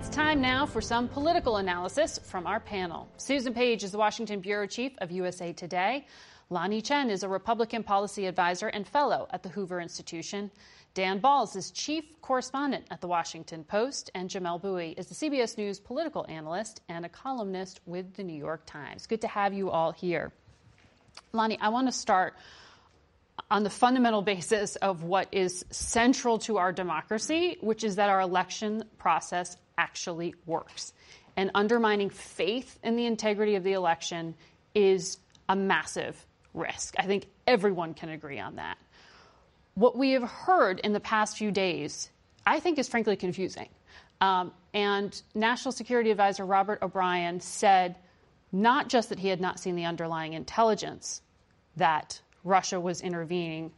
It's 0.00 0.08
time 0.08 0.40
now 0.40 0.64
for 0.64 0.80
some 0.80 1.08
political 1.08 1.58
analysis 1.58 2.18
from 2.24 2.46
our 2.46 2.58
panel. 2.58 3.06
Susan 3.18 3.52
Page 3.52 3.84
is 3.84 3.92
the 3.92 3.98
Washington 3.98 4.40
Bureau 4.40 4.66
Chief 4.66 4.92
of 4.96 5.10
USA 5.10 5.52
Today. 5.52 6.06
Lanhee 6.50 6.82
Chen 6.82 7.10
is 7.10 7.22
a 7.22 7.28
Republican 7.28 7.82
policy 7.82 8.26
advisor 8.26 8.68
and 8.68 8.88
fellow 8.88 9.28
at 9.30 9.42
the 9.42 9.50
Hoover 9.50 9.78
Institution. 9.78 10.50
Dan 10.94 11.20
Balz 11.20 11.54
is 11.54 11.70
chief 11.70 12.18
correspondent 12.22 12.86
at 12.90 13.02
the 13.02 13.08
Washington 13.08 13.62
Post, 13.62 14.10
and 14.14 14.30
Jamelle 14.30 14.58
Bouie 14.58 14.94
is 14.96 15.06
the 15.06 15.14
CBS 15.14 15.58
News 15.58 15.78
political 15.78 16.24
analyst 16.30 16.80
and 16.88 17.04
a 17.04 17.10
columnist 17.10 17.80
with 17.84 18.14
the 18.14 18.24
New 18.24 18.38
York 18.38 18.62
Times. 18.64 19.06
Good 19.06 19.20
to 19.20 19.28
have 19.28 19.52
you 19.52 19.68
all 19.68 19.92
here. 19.92 20.32
Lanhee, 21.34 21.58
I 21.60 21.68
want 21.68 21.88
to 21.88 21.92
start 21.92 22.36
on 23.50 23.64
the 23.64 23.70
fundamental 23.70 24.22
basis 24.22 24.76
of 24.76 25.02
what 25.02 25.28
is 25.32 25.62
central 25.70 26.38
to 26.38 26.56
our 26.56 26.72
democracy, 26.72 27.58
which 27.60 27.84
is 27.84 27.96
that 27.96 28.08
our 28.08 28.22
election 28.22 28.84
process 28.96 29.58
actually 29.80 30.34
works. 30.44 30.92
And 31.36 31.50
undermining 31.54 32.10
faith 32.10 32.78
in 32.84 32.96
the 32.96 33.06
integrity 33.06 33.54
of 33.54 33.64
the 33.64 33.72
election 33.72 34.34
is 34.74 35.16
a 35.48 35.56
massive 35.56 36.26
risk. 36.52 36.94
I 36.98 37.06
think 37.06 37.26
everyone 37.46 37.94
can 37.94 38.10
agree 38.10 38.38
on 38.38 38.56
that. 38.56 38.76
What 39.74 39.96
we 39.96 40.10
have 40.10 40.22
heard 40.22 40.80
in 40.80 40.92
the 40.92 41.00
past 41.00 41.38
few 41.38 41.50
days, 41.50 42.10
I 42.44 42.60
think, 42.60 42.78
is 42.78 42.88
frankly 42.88 43.16
confusing. 43.16 43.68
Um, 44.20 44.52
and 44.74 45.20
National 45.34 45.72
Security 45.72 46.10
Advisor 46.10 46.44
Robert 46.44 46.82
O'Brien 46.82 47.40
said 47.40 47.96
not 48.52 48.90
just 48.90 49.08
that 49.08 49.18
he 49.18 49.28
had 49.28 49.40
not 49.40 49.58
seen 49.58 49.76
the 49.76 49.86
underlying 49.86 50.34
intelligence 50.34 51.22
that 51.76 52.20
Russia 52.44 52.78
was 52.78 53.00
intervening 53.00 53.72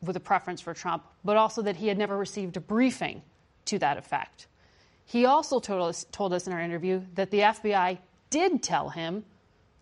with 0.00 0.16
a 0.16 0.20
preference 0.20 0.62
for 0.62 0.72
Trump, 0.72 1.04
but 1.24 1.36
also 1.36 1.60
that 1.62 1.76
he 1.76 1.88
had 1.88 1.98
never 1.98 2.16
received 2.16 2.56
a 2.56 2.60
briefing 2.60 3.20
to 3.66 3.78
that 3.80 3.98
effect. 3.98 4.46
He 5.04 5.26
also 5.26 5.60
told 5.60 5.88
us, 5.88 6.06
told 6.12 6.32
us 6.32 6.46
in 6.46 6.52
our 6.52 6.60
interview 6.60 7.02
that 7.14 7.30
the 7.30 7.40
FBI 7.40 7.98
did 8.30 8.62
tell 8.62 8.88
him 8.88 9.24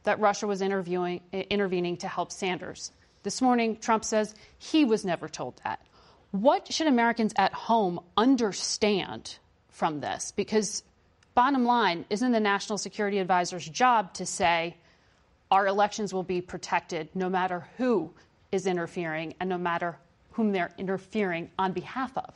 that 0.05 0.19
Russia 0.19 0.47
was 0.47 0.63
interviewing, 0.63 1.21
intervening 1.33 1.99
to 1.99 2.09
help 2.09 2.33
Sanders. 2.33 2.91
This 3.23 3.43
morning, 3.43 3.77
Trump 3.77 4.05
says 4.05 4.35
he 4.59 4.85
was 4.85 5.05
never 5.05 5.29
told 5.29 5.61
that. 5.65 5.81
What 6.31 6.73
should 6.73 6.87
Americans 6.87 7.33
at 7.37 7.53
home 7.53 8.01
understand 8.17 9.37
from 9.69 10.01
this? 10.01 10.33
Because, 10.35 10.83
bottom 11.35 11.65
line, 11.65 12.07
isn't 12.09 12.33
the 12.33 12.41
National 12.41 12.79
Security 12.79 13.19
Advisor's 13.19 13.69
job 13.69 14.15
to 14.15 14.27
say 14.27 14.77
our 15.51 15.67
elections 15.67 16.15
will 16.15 16.23
be 16.23 16.41
protected 16.41 17.09
no 17.15 17.29
matter 17.29 17.67
who 17.77 18.11
is 18.53 18.67
interfering 18.67 19.35
and 19.41 19.51
no 19.51 19.59
matter 19.59 19.99
whom 20.33 20.53
they're 20.53 20.73
interfering 20.79 21.51
on 21.59 21.73
behalf 21.73 22.17
of? 22.17 22.33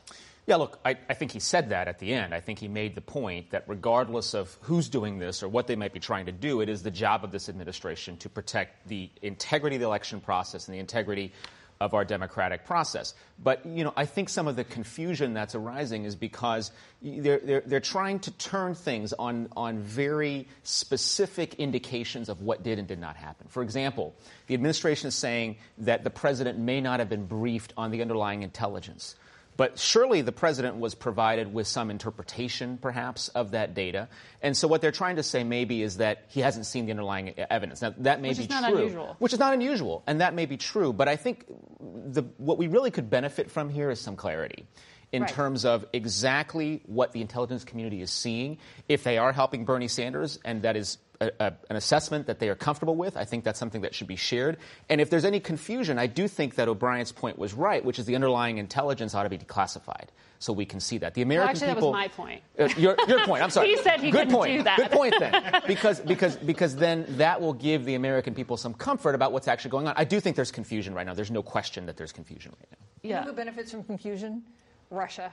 Yeah, 0.47 0.57
look, 0.57 0.79
I, 0.85 0.97
I, 1.09 1.15
think 1.15 1.33
he 1.33 1.41
said 1.41 1.71
that 1.71 1.89
at 1.89 1.99
the 1.99 2.13
end. 2.13 2.35
I 2.35 2.41
think 2.41 2.59
he 2.59 2.69
made 2.69 2.95
the 2.95 3.01
point 3.01 3.51
that 3.53 3.65
regardless 3.67 4.35
of 4.35 4.59
who's 4.61 4.91
doing 4.91 5.19
this 5.19 5.43
or 5.43 5.49
what 5.49 5.67
they 5.67 5.77
might 5.77 5.95
be 5.95 6.01
trying 6.01 6.27
to 6.27 6.33
do, 6.33 6.61
it 6.61 6.69
is 6.69 6.83
the 6.83 6.91
job 6.91 7.25
of 7.25 7.33
this 7.33 7.49
administration 7.49 8.19
to 8.19 8.29
protect 8.29 8.87
the 8.87 9.09
integrity 9.23 9.77
of 9.77 9.81
the 9.81 9.87
election 9.87 10.21
process 10.21 10.69
and 10.69 10.75
the 10.75 10.81
integrity 10.81 11.33
of 11.81 11.95
our 11.95 12.05
democratic 12.05 12.65
process. 12.65 13.15
But, 13.43 13.65
you 13.67 13.85
know, 13.85 13.93
I 13.97 14.05
think 14.05 14.29
some 14.29 14.47
of 14.47 14.55
the 14.55 14.65
confusion 14.65 15.35
that's 15.35 15.55
arising 15.55 16.05
is 16.05 16.15
because 16.15 16.71
they're, 17.03 17.41
they're, 17.41 17.63
they're 17.65 17.81
trying 17.81 18.21
to 18.21 18.31
turn 18.33 18.75
things 18.75 19.13
on, 19.15 19.49
on 19.57 19.81
very 19.81 20.47
specific 20.63 21.55
indications 21.55 22.29
of 22.29 22.43
what 22.43 22.63
did 22.63 22.79
and 22.79 22.87
did 22.87 23.01
not 23.01 23.17
happen. 23.17 23.49
For 23.49 23.63
example, 23.63 24.15
the 24.47 24.55
administration 24.55 25.09
is 25.09 25.15
saying 25.15 25.57
that 25.79 26.05
the 26.05 26.11
president 26.11 26.59
may 26.59 26.81
not 26.81 27.01
have 27.01 27.09
been 27.09 27.27
briefed 27.27 27.73
on 27.77 27.91
the 27.91 28.03
underlying 28.03 28.43
intelligence. 28.43 29.17
But 29.57 29.79
surely 29.79 30.21
the 30.21 30.33
president 30.33 30.77
was 30.77 30.95
provided 30.95 31.53
with 31.53 31.67
some 31.67 31.91
interpretation, 31.91 32.79
perhaps, 32.79 33.29
of 33.29 33.53
that 33.53 33.75
data. 33.75 34.09
And 34.43 34.57
so 34.57 34.67
what 34.67 34.81
they're 34.81 34.91
trying 34.91 35.17
to 35.17 35.23
say 35.23 35.45
maybe 35.45 35.83
is 35.83 35.99
that 35.99 36.25
he 36.29 36.41
hasn't 36.41 36.67
seen 36.67 36.87
the 36.87 36.91
underlying 36.93 37.35
evidence. 37.39 37.81
Now, 37.81 37.95
that 37.99 38.21
may 38.21 38.29
which 38.29 38.39
be 38.39 38.45
is 38.45 38.51
not 38.51 38.69
true. 38.69 38.79
Unusual. 38.79 39.17
Which 39.19 39.33
is 39.33 39.39
not 39.39 39.55
unusual. 39.55 40.03
And 40.07 40.21
that 40.21 40.35
may 40.35 40.47
be 40.47 40.57
true. 40.57 40.93
But 40.93 41.09
I 41.09 41.17
think 41.17 41.47
the, 41.81 42.23
what 42.39 42.59
we 42.59 42.67
really 42.67 42.91
could 42.91 43.11
benefit 43.11 43.51
from 43.51 43.69
here 43.71 43.91
is 43.91 44.01
some 44.01 44.17
clarity 44.17 44.67
in 45.13 45.23
Right. 45.23 45.31
terms 45.31 45.65
of 45.65 45.87
exactly 45.93 46.83
what 46.87 47.13
the 47.13 47.21
intelligence 47.21 47.63
community 47.63 48.03
is 48.03 48.11
seeing. 48.11 48.59
If 48.89 49.05
they 49.05 49.17
are 49.19 49.33
helping 49.33 49.65
Bernie 49.65 49.87
Sanders, 49.87 50.41
and 50.45 50.63
that 50.63 50.77
is 50.77 50.99
a, 51.21 51.31
a, 51.41 51.53
an 51.71 51.77
assessment 51.77 52.27
that 52.27 52.39
they 52.39 52.49
are 52.49 52.55
comfortable 52.55 52.97
with, 52.97 53.17
I 53.17 53.25
think 53.25 53.45
that's 53.45 53.59
something 53.59 53.83
that 53.83 53.95
should 53.95 54.07
be 54.07 54.17
shared. 54.17 54.57
And 54.89 55.01
if 55.01 55.11
there's 55.11 55.25
any 55.25 55.41
confusion, 55.41 55.99
I 55.99 56.07
do 56.07 56.29
think 56.29 56.57
that 56.57 56.69
O'Brien's 56.69 57.13
point 57.13 57.39
was 57.39 57.55
right, 57.55 57.85
which 57.85 57.99
is 57.99 58.07
the 58.07 58.15
underlying 58.15 58.59
intelligence 58.59 59.15
ought 59.15 59.23
to 59.25 59.29
be 59.29 59.39
declassified. 59.39 60.09
So 60.41 60.53
we 60.53 60.67
can 60.67 60.81
see 60.81 60.99
that. 60.99 61.15
The 61.15 61.23
Well, 61.23 61.29
American 61.29 61.51
actually, 61.51 61.75
people. 61.75 61.93
that 61.93 61.99
was 61.99 62.19
my 62.19 62.25
point. 62.25 62.43
Uh, 62.59 62.69
your, 62.79 62.97
your 63.09 63.25
point. 63.25 63.43
I'm 63.43 63.51
sorry. 63.57 63.69
He 63.69 63.77
said 63.79 64.01
he 64.01 64.11
Good 64.11 64.29
couldn't 64.29 64.35
point. 64.35 64.57
do 64.59 64.63
that. 64.65 64.77
Good 64.77 64.91
point 64.91 65.15
then, 65.19 65.63
because 65.67 66.01
because 66.01 66.37
because 66.37 66.77
then 66.77 67.07
that 67.17 67.41
will 67.41 67.55
give 67.55 67.87
the 67.87 67.95
American 67.95 68.35
people 68.35 68.57
some 68.59 68.75
comfort 68.75 69.15
about 69.15 69.33
what's 69.33 69.49
actually 69.49 69.71
going 69.71 69.89
on. 69.89 69.95
I 69.97 70.05
do 70.05 70.21
think 70.21 70.37
there's 70.37 70.51
confusion 70.53 70.93
right 70.93 71.07
now. 71.07 71.15
There's 71.15 71.31
no 71.31 71.43
question 71.43 71.87
that 71.87 71.97
there's 71.97 72.13
confusion 72.13 72.53
right 72.59 72.69
now. 72.73 73.09
You 73.09 73.15
know 73.15 73.31
who 73.31 73.33
benefits 73.33 73.71
from 73.71 73.85
confusion? 73.85 74.43
Russia. 74.91 75.33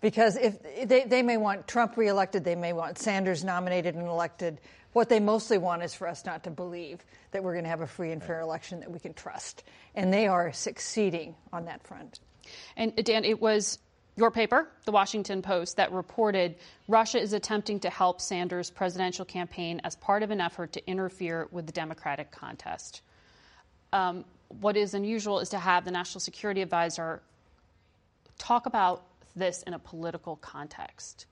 Because 0.00 0.36
if 0.36 0.88
they, 0.88 1.04
they 1.04 1.22
may 1.22 1.36
want 1.38 1.66
Trump 1.66 1.96
reelected, 1.96 2.44
they 2.44 2.54
may 2.54 2.72
want 2.72 2.98
Sanders 2.98 3.44
nominated 3.44 3.94
and 3.94 4.06
elected. 4.06 4.60
What 4.96 5.10
they 5.10 5.20
mostly 5.20 5.58
want 5.58 5.82
is 5.82 5.92
for 5.92 6.08
us 6.08 6.24
not 6.24 6.44
to 6.44 6.50
believe 6.50 7.04
that 7.32 7.44
we're 7.44 7.52
going 7.52 7.64
to 7.64 7.68
have 7.68 7.82
a 7.82 7.86
free 7.86 8.12
and 8.12 8.22
fair 8.24 8.40
election 8.40 8.80
that 8.80 8.90
we 8.90 8.98
can 8.98 9.12
trust. 9.12 9.62
And 9.94 10.10
they 10.10 10.26
are 10.26 10.54
succeeding 10.54 11.34
on 11.52 11.66
that 11.66 11.86
front. 11.86 12.18
And 12.78 12.96
Dan, 13.04 13.26
it 13.26 13.38
was 13.38 13.78
your 14.16 14.30
paper, 14.30 14.66
the 14.86 14.92
Washington 14.92 15.42
Post, 15.42 15.76
that 15.76 15.92
reported 15.92 16.54
Russia 16.88 17.20
is 17.20 17.34
attempting 17.34 17.80
to 17.80 17.90
help 17.90 18.22
Sanders' 18.22 18.70
presidential 18.70 19.26
campaign 19.26 19.82
as 19.84 19.96
part 19.96 20.22
of 20.22 20.30
an 20.30 20.40
effort 20.40 20.72
to 20.72 20.88
interfere 20.88 21.46
with 21.50 21.66
the 21.66 21.72
Democratic 21.72 22.30
contest. 22.30 23.02
Um, 23.92 24.24
what 24.48 24.78
is 24.78 24.94
unusual 24.94 25.40
is 25.40 25.50
to 25.50 25.58
have 25.58 25.84
the 25.84 25.90
National 25.90 26.20
Security 26.20 26.62
Advisor 26.62 27.20
talk 28.38 28.64
about 28.64 29.02
this 29.34 29.62
in 29.64 29.74
a 29.74 29.78
political 29.78 30.36
context. 30.36 31.26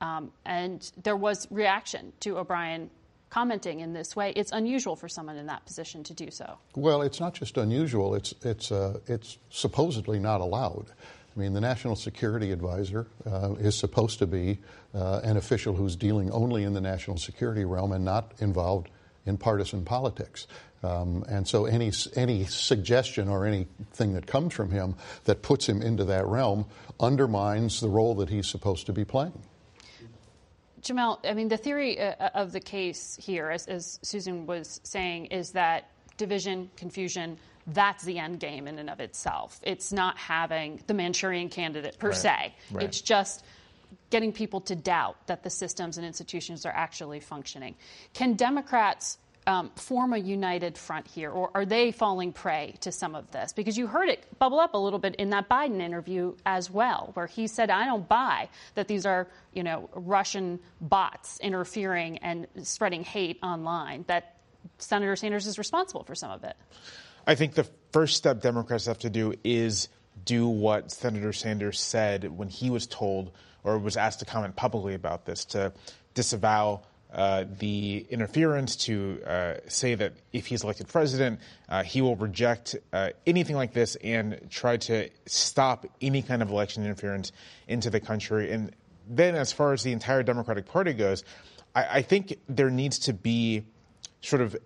Um, 0.00 0.32
and 0.44 0.90
there 1.02 1.16
was 1.16 1.46
reaction 1.50 2.12
to 2.20 2.38
O'Brien 2.38 2.90
commenting 3.30 3.80
in 3.80 3.92
this 3.92 4.16
way. 4.16 4.32
It's 4.36 4.52
unusual 4.52 4.96
for 4.96 5.08
someone 5.08 5.36
in 5.36 5.46
that 5.46 5.64
position 5.66 6.02
to 6.04 6.14
do 6.14 6.30
so. 6.30 6.58
Well, 6.74 7.02
it's 7.02 7.20
not 7.20 7.34
just 7.34 7.56
unusual, 7.56 8.14
it's, 8.14 8.34
it's, 8.42 8.72
uh, 8.72 9.00
it's 9.06 9.38
supposedly 9.50 10.18
not 10.18 10.40
allowed. 10.40 10.86
I 11.36 11.40
mean, 11.40 11.52
the 11.52 11.60
National 11.60 11.94
Security 11.94 12.50
Advisor 12.50 13.06
uh, 13.26 13.54
is 13.60 13.76
supposed 13.76 14.18
to 14.20 14.26
be 14.26 14.58
uh, 14.94 15.20
an 15.22 15.36
official 15.36 15.74
who's 15.74 15.94
dealing 15.94 16.30
only 16.32 16.64
in 16.64 16.72
the 16.72 16.80
national 16.80 17.18
security 17.18 17.64
realm 17.64 17.92
and 17.92 18.04
not 18.04 18.32
involved 18.38 18.88
in 19.26 19.36
partisan 19.36 19.84
politics. 19.84 20.46
Um, 20.82 21.24
and 21.28 21.46
so 21.46 21.66
any, 21.66 21.92
any 22.16 22.44
suggestion 22.44 23.28
or 23.28 23.44
anything 23.44 24.14
that 24.14 24.26
comes 24.26 24.54
from 24.54 24.70
him 24.70 24.94
that 25.24 25.42
puts 25.42 25.68
him 25.68 25.82
into 25.82 26.04
that 26.04 26.26
realm 26.26 26.66
undermines 26.98 27.80
the 27.80 27.88
role 27.88 28.14
that 28.16 28.30
he's 28.30 28.46
supposed 28.46 28.86
to 28.86 28.92
be 28.92 29.04
playing. 29.04 29.42
Jamelle, 30.82 31.18
I 31.24 31.34
mean, 31.34 31.48
the 31.48 31.56
theory 31.56 32.00
uh, 32.00 32.30
of 32.34 32.52
the 32.52 32.60
case 32.60 33.16
here, 33.20 33.50
as, 33.50 33.66
as 33.66 33.98
Susan 34.02 34.46
was 34.46 34.80
saying, 34.84 35.26
is 35.26 35.52
that 35.52 35.88
division, 36.16 36.70
confusion, 36.76 37.38
that's 37.66 38.04
the 38.04 38.18
end 38.18 38.40
game 38.40 38.66
in 38.66 38.78
and 38.78 38.88
of 38.88 39.00
itself. 39.00 39.60
It's 39.62 39.92
not 39.92 40.16
having 40.18 40.80
the 40.86 40.94
Manchurian 40.94 41.48
candidate 41.48 41.98
per 41.98 42.08
Right. 42.08 42.16
se. 42.16 42.54
Right. 42.72 42.84
It's 42.84 43.00
just 43.00 43.44
getting 44.10 44.32
people 44.32 44.60
to 44.62 44.74
doubt 44.74 45.16
that 45.26 45.42
the 45.42 45.50
systems 45.50 45.98
and 45.98 46.06
institutions 46.06 46.64
are 46.64 46.72
actually 46.72 47.20
functioning. 47.20 47.74
Can 48.14 48.34
Democrats 48.34 49.18
um, 49.48 49.70
form 49.76 50.12
a 50.12 50.18
united 50.18 50.76
front 50.76 51.06
here, 51.08 51.30
or 51.30 51.50
are 51.54 51.64
they 51.64 51.90
falling 51.90 52.32
prey 52.32 52.74
to 52.82 52.92
some 52.92 53.14
of 53.14 53.30
this? 53.30 53.54
Because 53.54 53.78
you 53.78 53.86
heard 53.86 54.10
it 54.10 54.38
bubble 54.38 54.60
up 54.60 54.74
a 54.74 54.78
little 54.78 54.98
bit 54.98 55.14
in 55.16 55.30
that 55.30 55.48
Biden 55.48 55.80
interview 55.80 56.34
as 56.44 56.70
well, 56.70 57.10
where 57.14 57.26
he 57.26 57.46
said, 57.46 57.70
"I 57.70 57.86
don't 57.86 58.06
buy 58.06 58.50
that 58.74 58.88
these 58.88 59.06
are, 59.06 59.26
you 59.54 59.62
know, 59.62 59.88
Russian 59.94 60.60
bots 60.82 61.40
interfering 61.40 62.18
and 62.18 62.46
spreading 62.62 63.02
hate 63.02 63.38
online. 63.42 64.04
That 64.06 64.36
Senator 64.76 65.16
Sanders 65.16 65.46
is 65.46 65.58
responsible 65.58 66.04
for 66.04 66.14
some 66.14 66.30
of 66.30 66.44
it." 66.44 66.56
I 67.26 67.34
think 67.34 67.54
the 67.54 67.66
first 67.90 68.16
step 68.18 68.42
Democrats 68.42 68.84
have 68.84 68.98
to 68.98 69.10
do 69.10 69.32
is 69.44 69.88
do 70.26 70.46
what 70.46 70.92
Senator 70.92 71.32
Sanders 71.32 71.80
said 71.80 72.36
when 72.36 72.48
he 72.48 72.68
was 72.68 72.86
told 72.86 73.32
or 73.64 73.78
was 73.78 73.96
asked 73.96 74.18
to 74.18 74.26
comment 74.26 74.56
publicly 74.56 74.92
about 74.92 75.24
this 75.24 75.46
to 75.46 75.72
disavow 76.12 76.82
uh, 77.12 77.44
the 77.58 78.06
interference, 78.10 78.76
to 78.76 79.22
uh, 79.26 79.54
say 79.66 79.94
that 79.94 80.12
if 80.32 80.46
he's 80.46 80.62
elected 80.62 80.88
president, 80.88 81.40
uh, 81.68 81.82
he 81.82 82.02
will 82.02 82.16
reject 82.16 82.76
uh, 82.92 83.10
anything 83.26 83.56
like 83.56 83.72
this 83.72 83.96
and 83.96 84.40
try 84.50 84.76
to 84.76 85.08
stop 85.26 85.86
any 86.02 86.22
kind 86.22 86.42
of 86.42 86.50
election 86.50 86.84
interference 86.84 87.32
into 87.66 87.88
the 87.88 88.00
country. 88.00 88.52
And 88.52 88.74
then, 89.08 89.36
as 89.36 89.52
far 89.52 89.72
as 89.72 89.82
the 89.82 89.92
entire 89.92 90.22
Democratic 90.22 90.66
Party 90.66 90.92
goes, 90.92 91.24
I, 91.74 91.98
I 91.98 92.02
think 92.02 92.38
there 92.48 92.70
needs 92.70 92.98
to 93.00 93.14
be 93.14 93.64
sort 94.20 94.42
of 94.42 94.56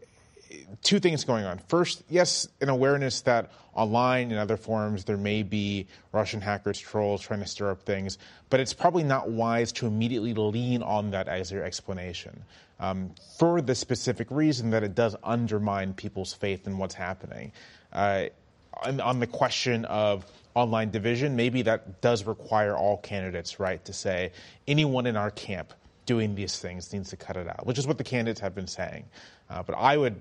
two 0.82 1.00
things 1.00 1.24
going 1.24 1.44
on. 1.44 1.58
First, 1.68 2.02
yes, 2.08 2.48
an 2.60 2.68
awareness 2.68 3.22
that 3.22 3.50
online 3.74 4.30
and 4.30 4.38
other 4.38 4.56
forums 4.56 5.04
there 5.04 5.16
may 5.16 5.42
be 5.42 5.86
Russian 6.12 6.40
hackers, 6.40 6.78
trolls 6.78 7.22
trying 7.22 7.40
to 7.40 7.46
stir 7.46 7.70
up 7.70 7.82
things, 7.82 8.18
but 8.50 8.60
it's 8.60 8.74
probably 8.74 9.02
not 9.02 9.30
wise 9.30 9.72
to 9.72 9.86
immediately 9.86 10.34
lean 10.34 10.82
on 10.82 11.10
that 11.12 11.28
as 11.28 11.50
your 11.50 11.64
explanation 11.64 12.44
um, 12.80 13.14
for 13.38 13.62
the 13.62 13.74
specific 13.74 14.26
reason 14.30 14.70
that 14.70 14.82
it 14.82 14.94
does 14.94 15.16
undermine 15.22 15.94
people's 15.94 16.34
faith 16.34 16.66
in 16.66 16.78
what's 16.78 16.94
happening. 16.94 17.52
Uh, 17.92 18.24
on, 18.82 19.00
on 19.00 19.20
the 19.20 19.26
question 19.26 19.84
of 19.84 20.26
online 20.54 20.90
division, 20.90 21.36
maybe 21.36 21.62
that 21.62 22.00
does 22.00 22.24
require 22.24 22.76
all 22.76 22.98
candidates, 22.98 23.60
right, 23.60 23.82
to 23.84 23.92
say 23.92 24.32
anyone 24.66 25.06
in 25.06 25.16
our 25.16 25.30
camp 25.30 25.72
doing 26.06 26.34
these 26.34 26.58
things 26.58 26.92
needs 26.92 27.10
to 27.10 27.16
cut 27.16 27.36
it 27.36 27.48
out, 27.48 27.66
which 27.66 27.78
is 27.78 27.86
what 27.86 27.98
the 27.98 28.04
candidates 28.04 28.40
have 28.40 28.54
been 28.54 28.66
saying. 28.66 29.04
Uh, 29.48 29.62
but 29.62 29.74
I 29.74 29.96
would 29.96 30.20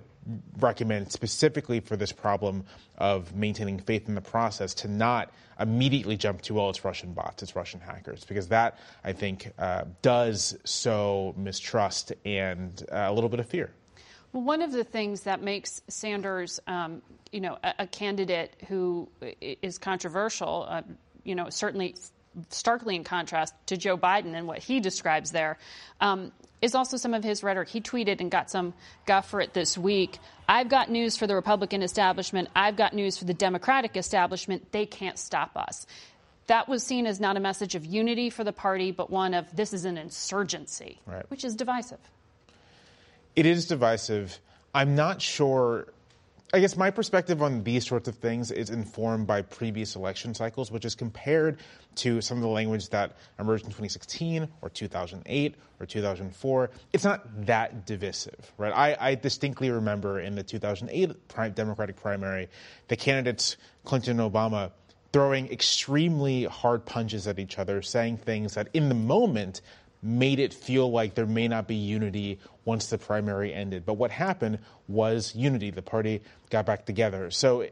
recommend 0.59 1.11
specifically 1.11 1.79
for 1.79 1.95
this 1.95 2.11
problem 2.11 2.63
of 2.97 3.35
maintaining 3.35 3.79
faith 3.79 4.07
in 4.07 4.15
the 4.15 4.21
process 4.21 4.75
to 4.75 4.87
not 4.87 5.31
immediately 5.59 6.17
jump 6.17 6.41
to, 6.41 6.53
well, 6.53 6.69
it's 6.69 6.85
Russian 6.85 7.13
bots, 7.13 7.41
it's 7.41 7.55
Russian 7.55 7.79
hackers, 7.79 8.23
because 8.25 8.47
that, 8.49 8.77
I 9.03 9.13
think, 9.13 9.51
uh, 9.57 9.85
does 10.01 10.55
sow 10.63 11.33
mistrust 11.37 12.13
and 12.25 12.83
uh, 12.91 13.05
a 13.07 13.13
little 13.13 13.29
bit 13.29 13.39
of 13.39 13.47
fear. 13.47 13.71
Well, 14.33 14.43
one 14.43 14.61
of 14.61 14.71
the 14.71 14.83
things 14.83 15.21
that 15.21 15.41
makes 15.41 15.81
Sanders, 15.87 16.59
um, 16.67 17.01
you 17.31 17.41
know, 17.41 17.57
a, 17.63 17.73
a 17.79 17.87
candidate 17.87 18.55
who 18.67 19.09
is 19.41 19.77
controversial, 19.77 20.65
uh, 20.69 20.83
you 21.23 21.35
know, 21.35 21.49
certainly 21.49 21.95
starkly 22.49 22.95
in 22.95 23.03
contrast 23.03 23.53
to 23.67 23.77
Joe 23.77 23.97
Biden 23.97 24.33
and 24.35 24.47
what 24.47 24.59
he 24.59 24.79
describes 24.79 25.31
there, 25.31 25.57
um, 25.99 26.31
is 26.61 26.75
also 26.75 26.97
some 26.97 27.13
of 27.13 27.23
his 27.23 27.43
rhetoric. 27.43 27.69
He 27.69 27.81
tweeted 27.81 28.21
and 28.21 28.29
got 28.29 28.49
some 28.49 28.73
guff 29.05 29.29
for 29.29 29.41
it 29.41 29.53
this 29.53 29.77
week. 29.77 30.19
I've 30.47 30.69
got 30.69 30.89
news 30.89 31.17
for 31.17 31.27
the 31.27 31.35
Republican 31.35 31.81
establishment. 31.81 32.49
I've 32.55 32.75
got 32.75 32.93
news 32.93 33.17
for 33.17 33.25
the 33.25 33.33
Democratic 33.33 33.97
establishment. 33.97 34.71
They 34.71 34.85
can't 34.85 35.17
stop 35.17 35.51
us. 35.55 35.85
That 36.47 36.67
was 36.67 36.83
seen 36.83 37.07
as 37.07 37.19
not 37.19 37.37
a 37.37 37.39
message 37.39 37.75
of 37.75 37.85
unity 37.85 38.29
for 38.29 38.43
the 38.43 38.53
party, 38.53 38.91
but 38.91 39.09
one 39.09 39.33
of 39.33 39.55
this 39.55 39.73
is 39.73 39.85
an 39.85 39.97
insurgency, 39.97 40.99
right. 41.05 41.25
which 41.29 41.43
is 41.43 41.55
divisive. 41.55 41.99
It 43.35 43.45
is 43.45 43.67
divisive. 43.67 44.39
I'm 44.73 44.95
not 44.95 45.21
sure 45.21 45.87
I 46.53 46.59
guess 46.59 46.75
my 46.75 46.91
perspective 46.91 47.41
on 47.41 47.63
these 47.63 47.87
sorts 47.87 48.09
of 48.09 48.15
things 48.15 48.51
is 48.51 48.69
informed 48.69 49.25
by 49.25 49.41
previous 49.41 49.95
election 49.95 50.33
cycles, 50.33 50.69
which 50.69 50.83
is 50.83 50.95
compared 50.95 51.59
to 51.95 52.19
some 52.19 52.37
of 52.37 52.41
the 52.41 52.49
language 52.49 52.89
that 52.89 53.15
emerged 53.39 53.63
in 53.63 53.69
2016 53.69 54.49
or 54.61 54.69
2008 54.69 55.55
or 55.79 55.85
2004. 55.85 56.69
It's 56.91 57.05
not 57.05 57.45
that 57.45 57.85
divisive, 57.85 58.51
right? 58.57 58.73
I, 58.73 58.97
I 59.11 59.15
distinctly 59.15 59.71
remember 59.71 60.19
in 60.19 60.35
the 60.35 60.43
2008 60.43 61.55
Democratic 61.55 61.95
primary, 61.95 62.49
the 62.89 62.97
candidates 62.97 63.55
Clinton 63.85 64.19
and 64.19 64.33
Obama 64.33 64.71
throwing 65.13 65.51
extremely 65.51 66.45
hard 66.45 66.85
punches 66.85 67.27
at 67.27 67.39
each 67.39 67.59
other, 67.59 67.81
saying 67.81 68.17
things 68.17 68.55
that 68.55 68.67
in 68.73 68.89
the 68.89 68.95
moment 68.95 69.61
made 70.01 70.39
it 70.39 70.53
feel 70.53 70.91
like 70.91 71.15
there 71.15 71.25
may 71.25 71.47
not 71.47 71.67
be 71.67 71.75
unity 71.75 72.39
once 72.65 72.87
the 72.87 72.97
primary 72.97 73.53
ended. 73.53 73.85
But 73.85 73.93
what 73.93 74.11
happened 74.11 74.59
was 74.87 75.35
unity. 75.35 75.69
The 75.69 75.81
party 75.81 76.21
got 76.49 76.65
back 76.65 76.85
together. 76.85 77.29
So 77.31 77.67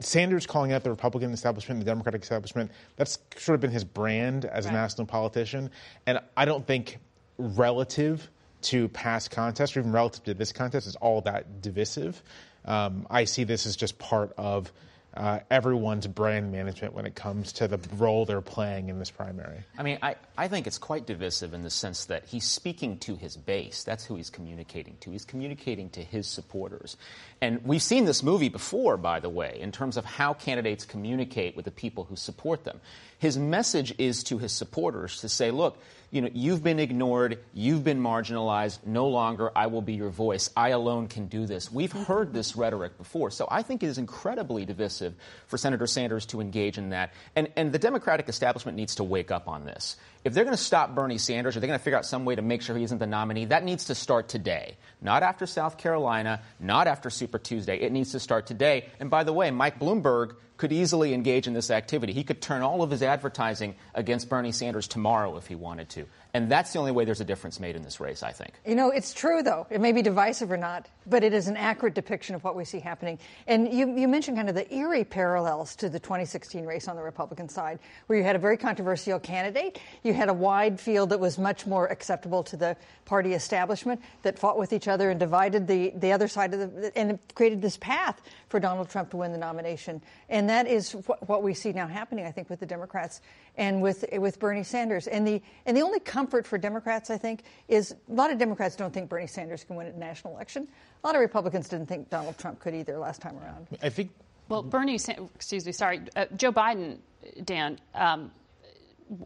Sanders 0.00 0.46
calling 0.46 0.72
out 0.72 0.82
the 0.82 0.90
Republican 0.90 1.32
establishment, 1.32 1.80
the 1.80 1.86
Democratic 1.86 2.22
establishment, 2.22 2.70
that's 2.96 3.18
sort 3.36 3.54
of 3.54 3.60
been 3.60 3.70
his 3.70 3.84
brand 3.84 4.44
as 4.44 4.64
right. 4.64 4.72
a 4.72 4.76
national 4.76 5.06
politician. 5.06 5.70
And 6.06 6.20
I 6.36 6.44
don't 6.44 6.66
think 6.66 6.98
relative 7.38 8.28
to 8.62 8.88
past 8.88 9.30
contests 9.30 9.76
or 9.76 9.80
even 9.80 9.92
relative 9.92 10.24
to 10.24 10.34
this 10.34 10.52
contest 10.52 10.86
is 10.86 10.96
all 10.96 11.20
that 11.22 11.62
divisive. 11.62 12.22
Um, 12.64 13.06
I 13.08 13.24
see 13.24 13.44
this 13.44 13.66
as 13.66 13.76
just 13.76 13.98
part 13.98 14.32
of 14.36 14.72
uh, 15.14 15.40
everyone's 15.50 16.06
brand 16.06 16.52
management 16.52 16.94
when 16.94 17.04
it 17.04 17.14
comes 17.14 17.52
to 17.54 17.66
the 17.66 17.80
role 17.96 18.24
they're 18.24 18.40
playing 18.40 18.88
in 18.88 18.98
this 18.98 19.10
primary. 19.10 19.58
I 19.76 19.82
mean, 19.82 19.98
I, 20.02 20.14
I 20.38 20.48
think 20.48 20.66
it's 20.66 20.78
quite 20.78 21.06
divisive 21.06 21.52
in 21.52 21.62
the 21.62 21.70
sense 21.70 22.04
that 22.06 22.24
he's 22.26 22.44
speaking 22.44 22.98
to 22.98 23.16
his 23.16 23.36
base. 23.36 23.82
That's 23.82 24.04
who 24.04 24.16
he's 24.16 24.30
communicating 24.30 24.96
to. 25.00 25.10
He's 25.10 25.24
communicating 25.24 25.90
to 25.90 26.02
his 26.02 26.28
supporters. 26.28 26.96
And 27.40 27.64
we've 27.64 27.82
seen 27.82 28.04
this 28.04 28.22
movie 28.22 28.48
before, 28.48 28.96
by 28.96 29.18
the 29.18 29.28
way, 29.28 29.58
in 29.60 29.72
terms 29.72 29.96
of 29.96 30.04
how 30.04 30.34
candidates 30.34 30.84
communicate 30.84 31.56
with 31.56 31.64
the 31.64 31.70
people 31.72 32.04
who 32.04 32.16
support 32.16 32.64
them. 32.64 32.80
His 33.18 33.36
message 33.36 33.94
is 33.98 34.22
to 34.24 34.38
his 34.38 34.52
supporters 34.52 35.20
to 35.22 35.28
say, 35.28 35.50
look, 35.50 35.76
you 36.10 36.22
know, 36.22 36.28
you've 36.32 36.62
been 36.62 36.80
ignored, 36.80 37.38
you've 37.54 37.84
been 37.84 38.00
marginalized, 38.00 38.84
no 38.84 39.08
longer 39.08 39.50
I 39.54 39.68
will 39.68 39.82
be 39.82 39.94
your 39.94 40.10
voice. 40.10 40.50
I 40.56 40.70
alone 40.70 41.06
can 41.06 41.26
do 41.26 41.46
this. 41.46 41.70
We've 41.70 41.92
heard 41.92 42.32
this 42.32 42.56
rhetoric 42.56 42.98
before. 42.98 43.30
So 43.30 43.46
I 43.50 43.62
think 43.62 43.82
it 43.82 43.86
is 43.86 43.98
incredibly 43.98 44.64
divisive 44.64 45.14
for 45.46 45.56
Senator 45.56 45.86
Sanders 45.86 46.26
to 46.26 46.40
engage 46.40 46.78
in 46.78 46.90
that. 46.90 47.12
And, 47.36 47.48
and 47.56 47.72
the 47.72 47.78
Democratic 47.78 48.28
establishment 48.28 48.76
needs 48.76 48.96
to 48.96 49.04
wake 49.04 49.30
up 49.30 49.46
on 49.48 49.64
this. 49.64 49.96
If 50.24 50.34
they're 50.34 50.44
going 50.44 50.56
to 50.56 50.62
stop 50.62 50.94
Bernie 50.94 51.16
Sanders 51.16 51.56
or 51.56 51.60
they're 51.60 51.68
going 51.68 51.78
to 51.78 51.82
figure 51.82 51.96
out 51.96 52.04
some 52.04 52.24
way 52.24 52.34
to 52.34 52.42
make 52.42 52.62
sure 52.62 52.76
he 52.76 52.84
isn't 52.84 52.98
the 52.98 53.06
nominee, 53.06 53.46
that 53.46 53.64
needs 53.64 53.86
to 53.86 53.94
start 53.94 54.28
today. 54.28 54.76
Not 55.00 55.22
after 55.22 55.46
South 55.46 55.78
Carolina, 55.78 56.42
not 56.58 56.88
after 56.88 57.08
Super 57.08 57.38
Tuesday. 57.38 57.78
It 57.78 57.92
needs 57.92 58.12
to 58.12 58.20
start 58.20 58.46
today. 58.46 58.86
And 58.98 59.08
by 59.10 59.24
the 59.24 59.32
way, 59.32 59.50
Mike 59.50 59.78
Bloomberg 59.78 60.34
could 60.60 60.72
easily 60.72 61.14
engage 61.14 61.46
in 61.46 61.54
this 61.54 61.70
activity. 61.70 62.12
He 62.12 62.22
could 62.22 62.42
turn 62.42 62.60
all 62.60 62.82
of 62.82 62.90
his 62.90 63.02
advertising 63.02 63.76
against 63.94 64.28
Bernie 64.28 64.52
Sanders 64.52 64.86
tomorrow 64.86 65.38
if 65.38 65.46
he 65.46 65.54
wanted 65.54 65.88
to. 65.88 66.04
And 66.32 66.50
that's 66.50 66.72
the 66.72 66.78
only 66.78 66.92
way 66.92 67.04
there's 67.04 67.20
a 67.20 67.24
difference 67.24 67.58
made 67.58 67.76
in 67.76 67.82
this 67.82 68.00
race, 68.00 68.22
I 68.22 68.32
think. 68.32 68.52
You 68.64 68.74
know, 68.74 68.90
it's 68.90 69.12
true, 69.12 69.42
though. 69.42 69.66
It 69.70 69.80
may 69.80 69.92
be 69.92 70.02
divisive 70.02 70.52
or 70.52 70.56
not, 70.56 70.88
but 71.06 71.24
it 71.24 71.32
is 71.32 71.48
an 71.48 71.56
accurate 71.56 71.94
depiction 71.94 72.34
of 72.34 72.44
what 72.44 72.54
we 72.54 72.64
see 72.64 72.78
happening. 72.78 73.18
And 73.46 73.72
you, 73.72 73.98
you 73.98 74.06
mentioned 74.06 74.36
kind 74.36 74.48
of 74.48 74.54
the 74.54 74.72
eerie 74.72 75.04
parallels 75.04 75.74
to 75.76 75.88
the 75.88 75.98
2016 75.98 76.64
race 76.64 76.86
on 76.86 76.96
the 76.96 77.02
Republican 77.02 77.48
side, 77.48 77.80
where 78.06 78.18
you 78.18 78.24
had 78.24 78.36
a 78.36 78.38
very 78.38 78.56
controversial 78.56 79.18
candidate. 79.18 79.80
You 80.02 80.12
had 80.12 80.28
a 80.28 80.34
wide 80.34 80.78
field 80.78 81.10
that 81.10 81.18
was 81.18 81.38
much 81.38 81.66
more 81.66 81.86
acceptable 81.88 82.42
to 82.44 82.56
the 82.56 82.76
party 83.04 83.34
establishment 83.34 84.00
that 84.22 84.38
fought 84.38 84.58
with 84.58 84.72
each 84.72 84.86
other 84.86 85.10
and 85.10 85.18
divided 85.18 85.66
the, 85.66 85.92
the 85.96 86.12
other 86.12 86.28
side 86.28 86.54
of 86.54 86.74
the, 86.74 86.96
and 86.96 87.18
created 87.34 87.60
this 87.60 87.76
path 87.76 88.20
for 88.48 88.60
Donald 88.60 88.88
Trump 88.88 89.10
to 89.10 89.16
win 89.16 89.32
the 89.32 89.38
nomination. 89.38 90.00
And 90.28 90.48
that 90.48 90.68
is 90.68 90.92
what, 90.92 91.28
what 91.28 91.42
we 91.42 91.54
see 91.54 91.72
now 91.72 91.88
happening, 91.88 92.24
I 92.26 92.30
think, 92.30 92.48
with 92.48 92.60
the 92.60 92.66
Democrats 92.66 93.20
and 93.60 93.82
with, 93.82 94.06
with 94.14 94.40
Bernie 94.40 94.62
Sanders. 94.62 95.06
And 95.06 95.28
the, 95.28 95.42
and 95.66 95.76
the 95.76 95.82
only 95.82 96.00
comfort 96.00 96.46
for 96.46 96.56
Democrats, 96.56 97.10
I 97.10 97.18
think, 97.18 97.42
is 97.68 97.92
a 97.92 98.12
lot 98.12 98.32
of 98.32 98.38
Democrats 98.38 98.74
don't 98.74 98.92
think 98.92 99.10
Bernie 99.10 99.26
Sanders 99.26 99.64
can 99.64 99.76
win 99.76 99.86
a 99.86 99.92
national 99.92 100.34
election. 100.34 100.66
A 101.04 101.06
lot 101.06 101.14
of 101.14 101.20
Republicans 101.20 101.68
didn't 101.68 101.86
think 101.86 102.08
Donald 102.08 102.38
Trump 102.38 102.58
could 102.58 102.74
either 102.74 102.96
last 102.96 103.20
time 103.20 103.38
around. 103.38 103.66
I 103.82 103.90
think. 103.90 104.12
Well, 104.48 104.62
Bernie, 104.62 104.94
excuse 105.34 105.66
me, 105.66 105.72
sorry, 105.72 106.00
uh, 106.16 106.24
Joe 106.36 106.52
Biden, 106.52 106.98
Dan, 107.44 107.78
um, 107.94 108.32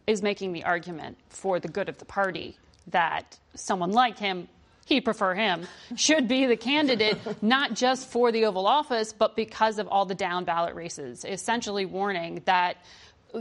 is 0.09 0.21
making 0.21 0.53
the 0.53 0.65
argument 0.65 1.17
for 1.29 1.61
the 1.61 1.69
good 1.69 1.89
of 1.89 1.99
the 1.99 2.05
party 2.05 2.59
that 2.89 3.39
someone 3.55 3.93
like 3.93 4.19
him 4.19 4.49
he'd 4.87 5.01
prefer 5.01 5.33
him, 5.33 5.67
should 5.97 6.29
be 6.29 6.45
the 6.45 6.59
candidate, 6.59 7.17
not 7.43 7.73
just 7.73 8.07
for 8.07 8.31
the 8.31 8.45
Oval 8.45 8.67
Office, 8.67 9.15
but 9.15 9.35
because 9.35 9.79
of 9.79 9.89
all 9.89 10.05
the 10.05 10.15
down 10.15 10.45
ballot 10.45 10.75
races, 10.75 11.25
essentially 11.25 11.87
warning 11.87 12.43
that 12.45 12.77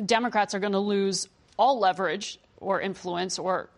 Democrats 0.05 0.53
are 0.53 0.59
going 0.59 0.73
to 0.73 0.79
lose 0.79 1.27
all 1.57 1.79
leverage 1.79 2.39
or 2.63 2.81
influence 2.81 3.37
or 3.37 3.69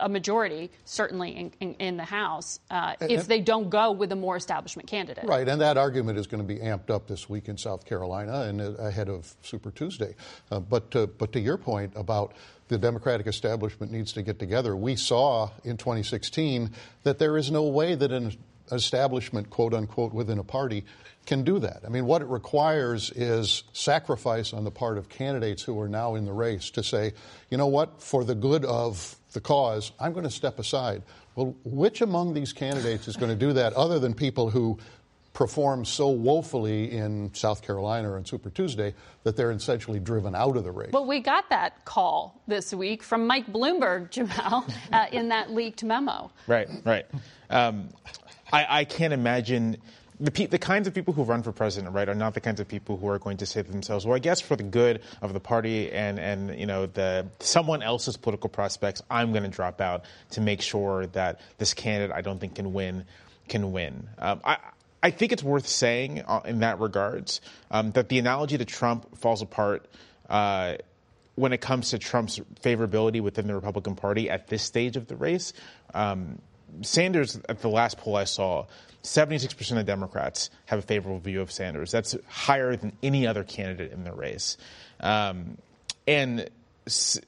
a 0.00 0.08
majority, 0.08 0.70
certainly 0.84 1.30
in, 1.30 1.52
in, 1.60 1.74
in 1.74 1.96
the 1.96 2.04
House, 2.04 2.60
uh, 2.70 2.94
if 3.00 3.26
they 3.26 3.40
don't 3.40 3.70
go 3.70 3.90
with 3.90 4.12
a 4.12 4.16
more 4.16 4.36
establishment 4.36 4.88
candidate. 4.88 5.24
Right, 5.24 5.48
and 5.48 5.60
that 5.60 5.76
argument 5.78 6.18
is 6.18 6.26
going 6.26 6.46
to 6.46 6.46
be 6.46 6.60
amped 6.60 6.90
up 6.90 7.06
this 7.06 7.28
week 7.28 7.48
in 7.48 7.56
South 7.56 7.84
Carolina 7.84 8.42
and 8.42 8.60
uh, 8.60 8.72
ahead 8.74 9.08
of 9.08 9.34
Super 9.42 9.70
Tuesday. 9.70 10.14
Uh, 10.50 10.60
but, 10.60 10.94
uh, 10.94 11.06
but 11.06 11.32
to 11.32 11.40
your 11.40 11.56
point 11.56 11.92
about 11.96 12.34
the 12.68 12.76
Democratic 12.76 13.26
establishment 13.26 13.90
needs 13.90 14.12
to 14.12 14.22
get 14.22 14.38
together, 14.38 14.76
we 14.76 14.94
saw 14.94 15.50
in 15.64 15.78
2016 15.78 16.70
that 17.04 17.18
there 17.18 17.38
is 17.38 17.50
no 17.50 17.64
way 17.64 17.94
that 17.94 18.12
an 18.12 18.36
establishment, 18.72 19.50
quote 19.50 19.74
unquote, 19.74 20.12
within 20.12 20.38
a 20.38 20.44
party 20.44 20.84
can 21.26 21.44
do 21.44 21.58
that. 21.58 21.82
I 21.84 21.90
mean, 21.90 22.06
what 22.06 22.22
it 22.22 22.28
requires 22.28 23.10
is 23.10 23.62
sacrifice 23.74 24.54
on 24.54 24.64
the 24.64 24.70
part 24.70 24.96
of 24.96 25.10
candidates 25.10 25.62
who 25.62 25.78
are 25.78 25.88
now 25.88 26.14
in 26.14 26.24
the 26.24 26.32
race 26.32 26.70
to 26.70 26.82
say, 26.82 27.12
you 27.50 27.58
know 27.58 27.66
what, 27.66 28.00
for 28.02 28.24
the 28.24 28.34
good 28.34 28.64
of 28.64 29.14
the 29.32 29.40
cause, 29.40 29.92
I'm 30.00 30.12
going 30.12 30.24
to 30.24 30.30
step 30.30 30.58
aside. 30.58 31.02
Well, 31.34 31.54
which 31.64 32.00
among 32.00 32.32
these 32.32 32.54
candidates 32.54 33.08
is 33.08 33.16
going 33.16 33.30
to 33.30 33.36
do 33.36 33.52
that 33.52 33.74
other 33.74 33.98
than 33.98 34.14
people 34.14 34.48
who 34.48 34.78
perform 35.34 35.84
so 35.84 36.08
woefully 36.08 36.90
in 36.90 37.32
South 37.34 37.62
Carolina 37.62 38.10
or 38.10 38.24
Super 38.24 38.50
Tuesday 38.50 38.92
that 39.22 39.36
they're 39.36 39.52
essentially 39.52 40.00
driven 40.00 40.34
out 40.34 40.56
of 40.56 40.64
the 40.64 40.72
race. 40.72 40.90
Well, 40.92 41.06
we 41.06 41.20
got 41.20 41.48
that 41.50 41.84
call 41.84 42.42
this 42.48 42.74
week 42.74 43.04
from 43.04 43.26
Mike 43.26 43.46
Bloomberg, 43.46 44.10
Jamelle, 44.10 44.68
uh, 44.92 45.06
in 45.12 45.28
that 45.28 45.52
leaked 45.52 45.84
memo. 45.84 46.32
Right, 46.48 46.68
right. 46.84 47.06
Um, 47.50 47.90
I, 48.52 48.80
I 48.80 48.84
can't 48.84 49.12
imagine 49.12 49.76
the, 50.20 50.30
pe- 50.30 50.46
the 50.46 50.58
kinds 50.58 50.88
of 50.88 50.94
people 50.94 51.14
who 51.14 51.22
run 51.22 51.42
for 51.42 51.52
president, 51.52 51.94
right, 51.94 52.08
are 52.08 52.14
not 52.14 52.34
the 52.34 52.40
kinds 52.40 52.60
of 52.60 52.66
people 52.66 52.96
who 52.96 53.08
are 53.08 53.18
going 53.18 53.36
to 53.36 53.46
say 53.46 53.62
to 53.62 53.70
themselves, 53.70 54.04
"Well, 54.04 54.16
I 54.16 54.18
guess 54.18 54.40
for 54.40 54.56
the 54.56 54.64
good 54.64 55.00
of 55.22 55.32
the 55.32 55.40
party 55.40 55.92
and 55.92 56.18
and 56.18 56.58
you 56.58 56.66
know 56.66 56.86
the 56.86 57.26
someone 57.40 57.82
else's 57.82 58.16
political 58.16 58.50
prospects, 58.50 59.02
I'm 59.10 59.30
going 59.30 59.44
to 59.44 59.48
drop 59.48 59.80
out 59.80 60.04
to 60.30 60.40
make 60.40 60.60
sure 60.60 61.06
that 61.08 61.40
this 61.58 61.74
candidate 61.74 62.14
I 62.16 62.20
don't 62.20 62.40
think 62.40 62.56
can 62.56 62.72
win 62.72 63.04
can 63.48 63.72
win." 63.72 64.08
Um, 64.18 64.40
I. 64.44 64.58
I 65.00 65.12
think 65.12 65.30
it's 65.30 65.44
worth 65.44 65.68
saying 65.68 66.24
uh, 66.26 66.40
in 66.44 66.58
that 66.58 66.80
regards 66.80 67.40
um, 67.70 67.92
that 67.92 68.08
the 68.08 68.18
analogy 68.18 68.58
to 68.58 68.64
Trump 68.64 69.16
falls 69.16 69.42
apart 69.42 69.86
uh, 70.28 70.74
when 71.36 71.52
it 71.52 71.60
comes 71.60 71.90
to 71.90 72.00
Trump's 72.00 72.40
favorability 72.62 73.20
within 73.20 73.46
the 73.46 73.54
Republican 73.54 73.94
Party 73.94 74.28
at 74.28 74.48
this 74.48 74.64
stage 74.64 74.96
of 74.96 75.06
the 75.06 75.14
race. 75.14 75.52
Um, 75.94 76.40
Sanders, 76.82 77.40
at 77.48 77.60
the 77.60 77.68
last 77.68 77.98
poll 77.98 78.16
I 78.16 78.24
saw, 78.24 78.66
76% 79.02 79.78
of 79.78 79.86
Democrats 79.86 80.50
have 80.66 80.78
a 80.78 80.82
favorable 80.82 81.18
view 81.18 81.40
of 81.40 81.50
Sanders. 81.50 81.90
That's 81.90 82.16
higher 82.28 82.76
than 82.76 82.92
any 83.02 83.26
other 83.26 83.44
candidate 83.44 83.92
in 83.92 84.04
the 84.04 84.12
race. 84.12 84.56
Um, 85.00 85.58
and 86.06 86.48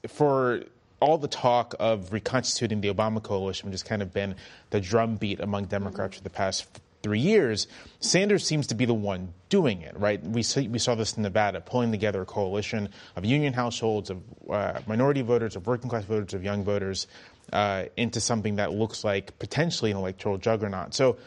for 0.07 0.63
all 0.99 1.17
the 1.17 1.27
talk 1.27 1.75
of 1.79 2.13
reconstituting 2.13 2.81
the 2.81 2.93
Obama 2.93 3.21
coalition, 3.21 3.67
which 3.67 3.73
has 3.73 3.83
kind 3.83 4.01
of 4.01 4.13
been 4.13 4.35
the 4.69 4.79
drumbeat 4.79 5.39
among 5.39 5.65
Democrats 5.65 6.17
for 6.17 6.23
the 6.23 6.29
past 6.29 6.67
three 7.01 7.19
years, 7.19 7.67
Sanders 7.99 8.45
seems 8.45 8.67
to 8.67 8.75
be 8.75 8.85
the 8.85 8.93
one 8.93 9.33
doing 9.49 9.81
it, 9.81 9.97
right? 9.97 10.21
We, 10.23 10.43
see, 10.43 10.67
we 10.67 10.77
saw 10.77 10.93
this 10.93 11.17
in 11.17 11.23
Nevada, 11.23 11.61
pulling 11.61 11.91
together 11.91 12.21
a 12.21 12.25
coalition 12.25 12.89
of 13.15 13.25
union 13.25 13.53
households, 13.53 14.11
of 14.11 14.21
uh, 14.49 14.79
minority 14.85 15.23
voters, 15.23 15.55
of 15.55 15.65
working 15.65 15.89
class 15.89 16.05
voters, 16.05 16.33
of 16.33 16.43
young 16.43 16.63
voters 16.63 17.07
uh, 17.51 17.85
into 17.97 18.19
something 18.19 18.55
that 18.55 18.71
looks 18.71 19.03
like 19.03 19.37
potentially 19.39 19.91
an 19.91 19.97
electoral 19.97 20.37
juggernaut. 20.37 20.93
So 20.93 21.17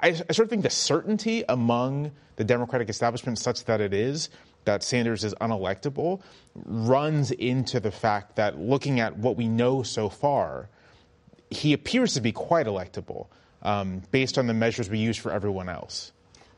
I, 0.00 0.08
I 0.08 0.12
sort 0.12 0.40
of 0.40 0.50
think 0.50 0.62
the 0.62 0.70
certainty 0.70 1.44
among 1.48 2.12
the 2.36 2.44
Democratic 2.44 2.88
establishment, 2.88 3.38
such 3.38 3.64
that 3.64 3.80
it 3.80 3.94
is 3.94 4.28
that 4.64 4.82
Sanders 4.82 5.24
is 5.24 5.34
unelectable, 5.40 6.20
runs 6.54 7.30
into 7.30 7.80
the 7.80 7.90
fact 7.90 8.36
that 8.36 8.58
looking 8.58 9.00
at 9.00 9.16
what 9.16 9.36
we 9.36 9.48
know 9.48 9.82
so 9.82 10.08
far, 10.08 10.68
he 11.50 11.72
appears 11.72 12.14
to 12.14 12.20
be 12.20 12.32
quite 12.32 12.66
electable 12.66 13.28
um, 13.62 14.02
based 14.10 14.38
on 14.38 14.46
the 14.46 14.54
measures 14.54 14.90
we 14.90 14.98
use 14.98 15.16
for 15.16 15.32
everyone 15.32 15.68
else. 15.68 16.12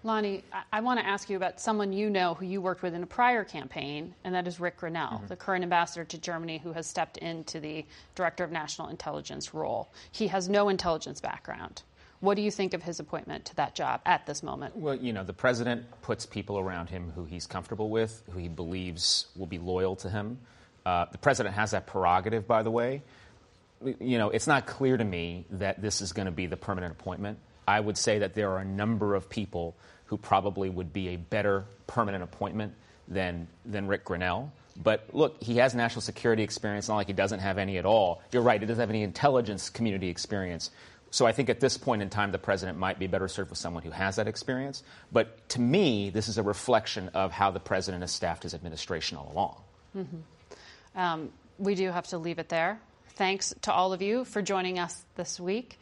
Lanhee, 0.09 0.42
I, 0.52 0.62
I 0.72 0.80
want 0.80 0.98
to 0.98 1.06
ask 1.06 1.28
you 1.30 1.36
about 1.36 1.61
someone 1.61 1.92
you 1.92 2.11
know 2.11 2.34
who 2.34 2.46
you 2.46 2.61
worked 2.61 2.82
with 2.82 2.94
in 2.94 3.02
a 3.02 3.06
prior 3.06 3.44
campaign, 3.44 4.14
and 4.24 4.34
that 4.34 4.48
is 4.48 4.59
Rick 4.59 4.80
Grenell, 4.80 5.12
mm-hmm. 5.12 5.26
the 5.26 5.36
current 5.36 5.62
ambassador 5.62 6.04
to 6.06 6.18
Germany 6.18 6.59
who 6.59 6.72
has 6.72 6.86
stepped 6.86 7.18
into 7.18 7.61
the 7.61 7.84
director 8.14 8.42
of 8.42 8.50
national 8.50 8.88
intelligence 8.88 9.54
role. 9.54 9.90
He 10.11 10.28
has 10.28 10.48
no 10.48 10.68
intelligence 10.68 11.20
background. 11.20 11.82
What 12.20 12.34
do 12.34 12.42
you 12.42 12.50
think 12.50 12.74
of 12.74 12.82
his 12.82 12.98
appointment 12.98 13.44
to 13.46 13.56
that 13.56 13.76
job 13.76 14.00
at 14.04 14.26
this 14.26 14.42
moment? 14.42 14.76
Well, 14.76 14.96
you 14.96 15.12
know, 15.12 15.22
the 15.22 15.32
president 15.32 15.84
puts 16.02 16.26
people 16.26 16.59
around 16.59 16.90
him 16.90 17.12
who 17.14 17.24
he's 17.24 17.46
comfortable 17.46 17.90
with, 17.90 18.22
who 18.30 18.38
he 18.40 18.48
believes 18.48 19.26
will 19.36 19.46
be 19.46 19.59
loyal 19.59 19.94
to 19.96 20.11
him. 20.11 20.38
Uh, 20.84 21.04
the 21.12 21.18
president 21.18 21.54
has 21.54 21.70
that 21.72 21.86
prerogative, 21.86 22.48
by 22.48 22.62
the 22.62 22.70
way. 22.70 23.02
You 23.84 24.18
know, 24.18 24.30
it's 24.30 24.48
not 24.48 24.66
clear 24.66 24.96
to 24.96 25.04
me 25.04 25.44
that 25.50 25.80
this 25.80 26.00
is 26.00 26.12
going 26.12 26.26
to 26.26 26.32
be 26.32 26.46
the 26.46 26.56
permanent 26.56 26.92
appointment. 26.92 27.38
I 27.68 27.78
would 27.78 27.98
say 27.98 28.20
that 28.20 28.34
there 28.34 28.50
are 28.52 28.59
a 28.59 28.64
number 28.64 29.14
of 29.14 29.28
people 29.28 29.76
who 30.09 30.16
probably 30.16 30.68
would 30.68 30.92
be 30.92 31.09
a 31.09 31.16
better 31.16 31.64
permanent 31.86 32.24
appointment 32.24 32.74
than, 33.06 33.48
than 33.64 33.86
Rick 33.86 34.04
Grenell. 34.04 34.50
But 34.76 35.09
look, 35.12 35.42
he 35.42 35.56
has 35.56 35.74
national 35.74 36.02
security 36.02 36.42
experience, 36.42 36.88
not 36.88 36.96
like 36.96 37.06
he 37.09 37.12
doesn't 37.12 37.40
have 37.40 37.59
any 37.59 37.78
at 37.78 37.84
all. 37.84 38.22
You're 38.32 38.42
right, 38.42 38.61
he 38.61 38.66
doesn't 38.66 38.80
have 38.80 38.90
any 38.90 39.02
intelligence 39.02 39.70
community 39.70 40.09
experience. 40.09 40.70
So 41.11 41.26
I 41.26 41.32
think 41.32 41.48
at 41.48 41.61
this 41.61 41.78
point 41.78 42.02
in 42.02 42.11
time, 42.11 42.32
the 42.32 42.38
president 42.38 42.78
might 42.78 42.98
be 42.98 43.06
better 43.06 43.28
served 43.28 43.50
with 43.50 43.59
someone 43.59 43.82
who 43.82 43.90
has 43.90 44.16
that 44.16 44.28
experience. 44.28 44.82
But 45.11 45.48
to 45.50 45.61
me, 45.61 46.11
this 46.11 46.28
is 46.28 46.38
a 46.38 46.42
reflection 46.42 47.09
of 47.11 47.32
how 47.32 47.50
the 47.50 47.61
president 47.61 48.02
has 48.02 48.12
staffed 48.12 48.42
his 48.42 48.54
administration 48.54 49.16
all 49.16 49.32
along. 49.32 49.56
Mm-hmm. 49.96 50.98
Um, 50.98 51.30
we 51.59 51.74
do 51.74 51.90
have 51.90 52.06
to 52.09 52.18
leave 52.18 52.38
it 52.38 52.48
there. 52.48 52.78
Thanks 53.14 53.54
to 53.62 53.72
all 53.72 53.92
of 53.92 54.00
you 54.00 54.24
for 54.24 54.42
joining 54.42 54.78
us 54.78 55.04
this 55.16 55.40
week. 55.40 55.80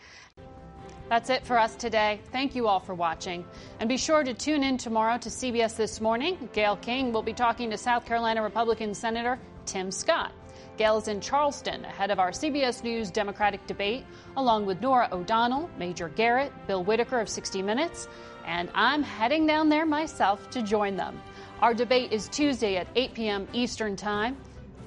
That's 1.08 1.30
it 1.30 1.46
for 1.46 1.58
us 1.58 1.76
today. 1.76 2.20
Thank 2.32 2.56
you 2.56 2.66
all 2.66 2.80
for 2.80 2.94
watching. 2.94 3.44
And 3.78 3.88
be 3.88 3.96
sure 3.96 4.24
to 4.24 4.34
tune 4.34 4.64
in 4.64 4.76
tomorrow 4.76 5.18
to 5.18 5.28
CBS 5.28 5.76
This 5.76 6.00
Morning. 6.00 6.48
Gayle 6.52 6.76
King 6.76 7.12
will 7.12 7.22
be 7.22 7.32
talking 7.32 7.70
to 7.70 7.78
South 7.78 8.04
Carolina 8.04 8.42
Republican 8.42 8.92
Senator 8.92 9.38
Tim 9.66 9.92
Scott. 9.92 10.32
Gayle 10.76 10.98
is 10.98 11.08
in 11.08 11.20
Charleston 11.20 11.84
ahead 11.84 12.10
of 12.10 12.18
our 12.18 12.32
CBS 12.32 12.82
News 12.82 13.10
Democratic 13.10 13.66
debate, 13.66 14.04
along 14.36 14.66
with 14.66 14.80
Norah 14.80 15.08
O'Donnell, 15.12 15.70
Major 15.78 16.08
Garrett, 16.08 16.52
Bill 16.66 16.84
Whitaker 16.84 17.20
of 17.20 17.28
60 17.28 17.62
Minutes, 17.62 18.08
and 18.44 18.68
I'm 18.74 19.02
heading 19.02 19.46
down 19.46 19.68
there 19.68 19.86
myself 19.86 20.50
to 20.50 20.62
join 20.62 20.96
them. 20.96 21.20
Our 21.62 21.72
debate 21.72 22.12
is 22.12 22.28
Tuesday 22.28 22.76
at 22.76 22.88
8 22.94 23.14
p.m. 23.14 23.48
Eastern 23.52 23.96
Time. 23.96 24.36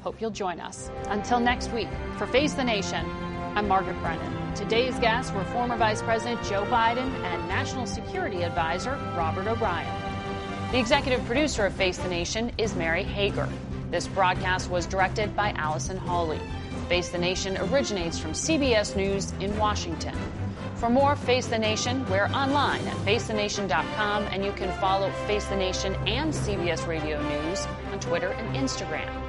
Hope 0.01 0.21
you'll 0.21 0.31
join 0.31 0.59
us. 0.59 0.91
Until 1.07 1.39
next 1.39 1.71
week, 1.71 1.89
for 2.17 2.27
Face 2.27 2.53
the 2.53 2.63
Nation, 2.63 3.05
I'm 3.55 3.67
Margaret 3.67 3.99
Brennan. 4.01 4.38
Today's 4.55 4.97
guests 4.99 5.31
were 5.31 5.43
former 5.45 5.77
Vice 5.77 6.01
President 6.01 6.43
Joe 6.43 6.65
Biden 6.65 7.13
and 7.23 7.47
National 7.47 7.85
Security 7.85 8.43
Advisor 8.43 8.91
Robert 9.15 9.47
O'Brien. 9.47 9.91
The 10.71 10.79
executive 10.79 11.23
producer 11.25 11.65
of 11.65 11.73
Face 11.73 11.97
the 11.97 12.09
Nation 12.09 12.51
is 12.57 12.75
Mary 12.75 13.03
Hager. 13.03 13.47
This 13.91 14.07
broadcast 14.07 14.69
was 14.69 14.85
directed 14.85 15.35
by 15.35 15.51
Allison 15.51 15.97
Hawley. 15.97 16.39
Face 16.87 17.09
the 17.09 17.17
Nation 17.17 17.57
originates 17.57 18.17
from 18.19 18.31
CBS 18.31 18.95
News 18.95 19.31
in 19.39 19.55
Washington. 19.57 20.15
For 20.75 20.89
more 20.89 21.15
Face 21.15 21.47
the 21.47 21.59
Nation, 21.59 22.05
we're 22.09 22.27
online 22.27 22.85
at 22.87 22.97
facethenation.com 23.05 24.23
and 24.31 24.43
you 24.43 24.51
can 24.53 24.71
follow 24.79 25.11
Face 25.27 25.45
the 25.45 25.55
Nation 25.55 25.93
and 26.07 26.33
CBS 26.33 26.87
Radio 26.87 27.21
News 27.21 27.67
on 27.91 27.99
Twitter 27.99 28.29
and 28.29 28.55
Instagram. 28.55 29.28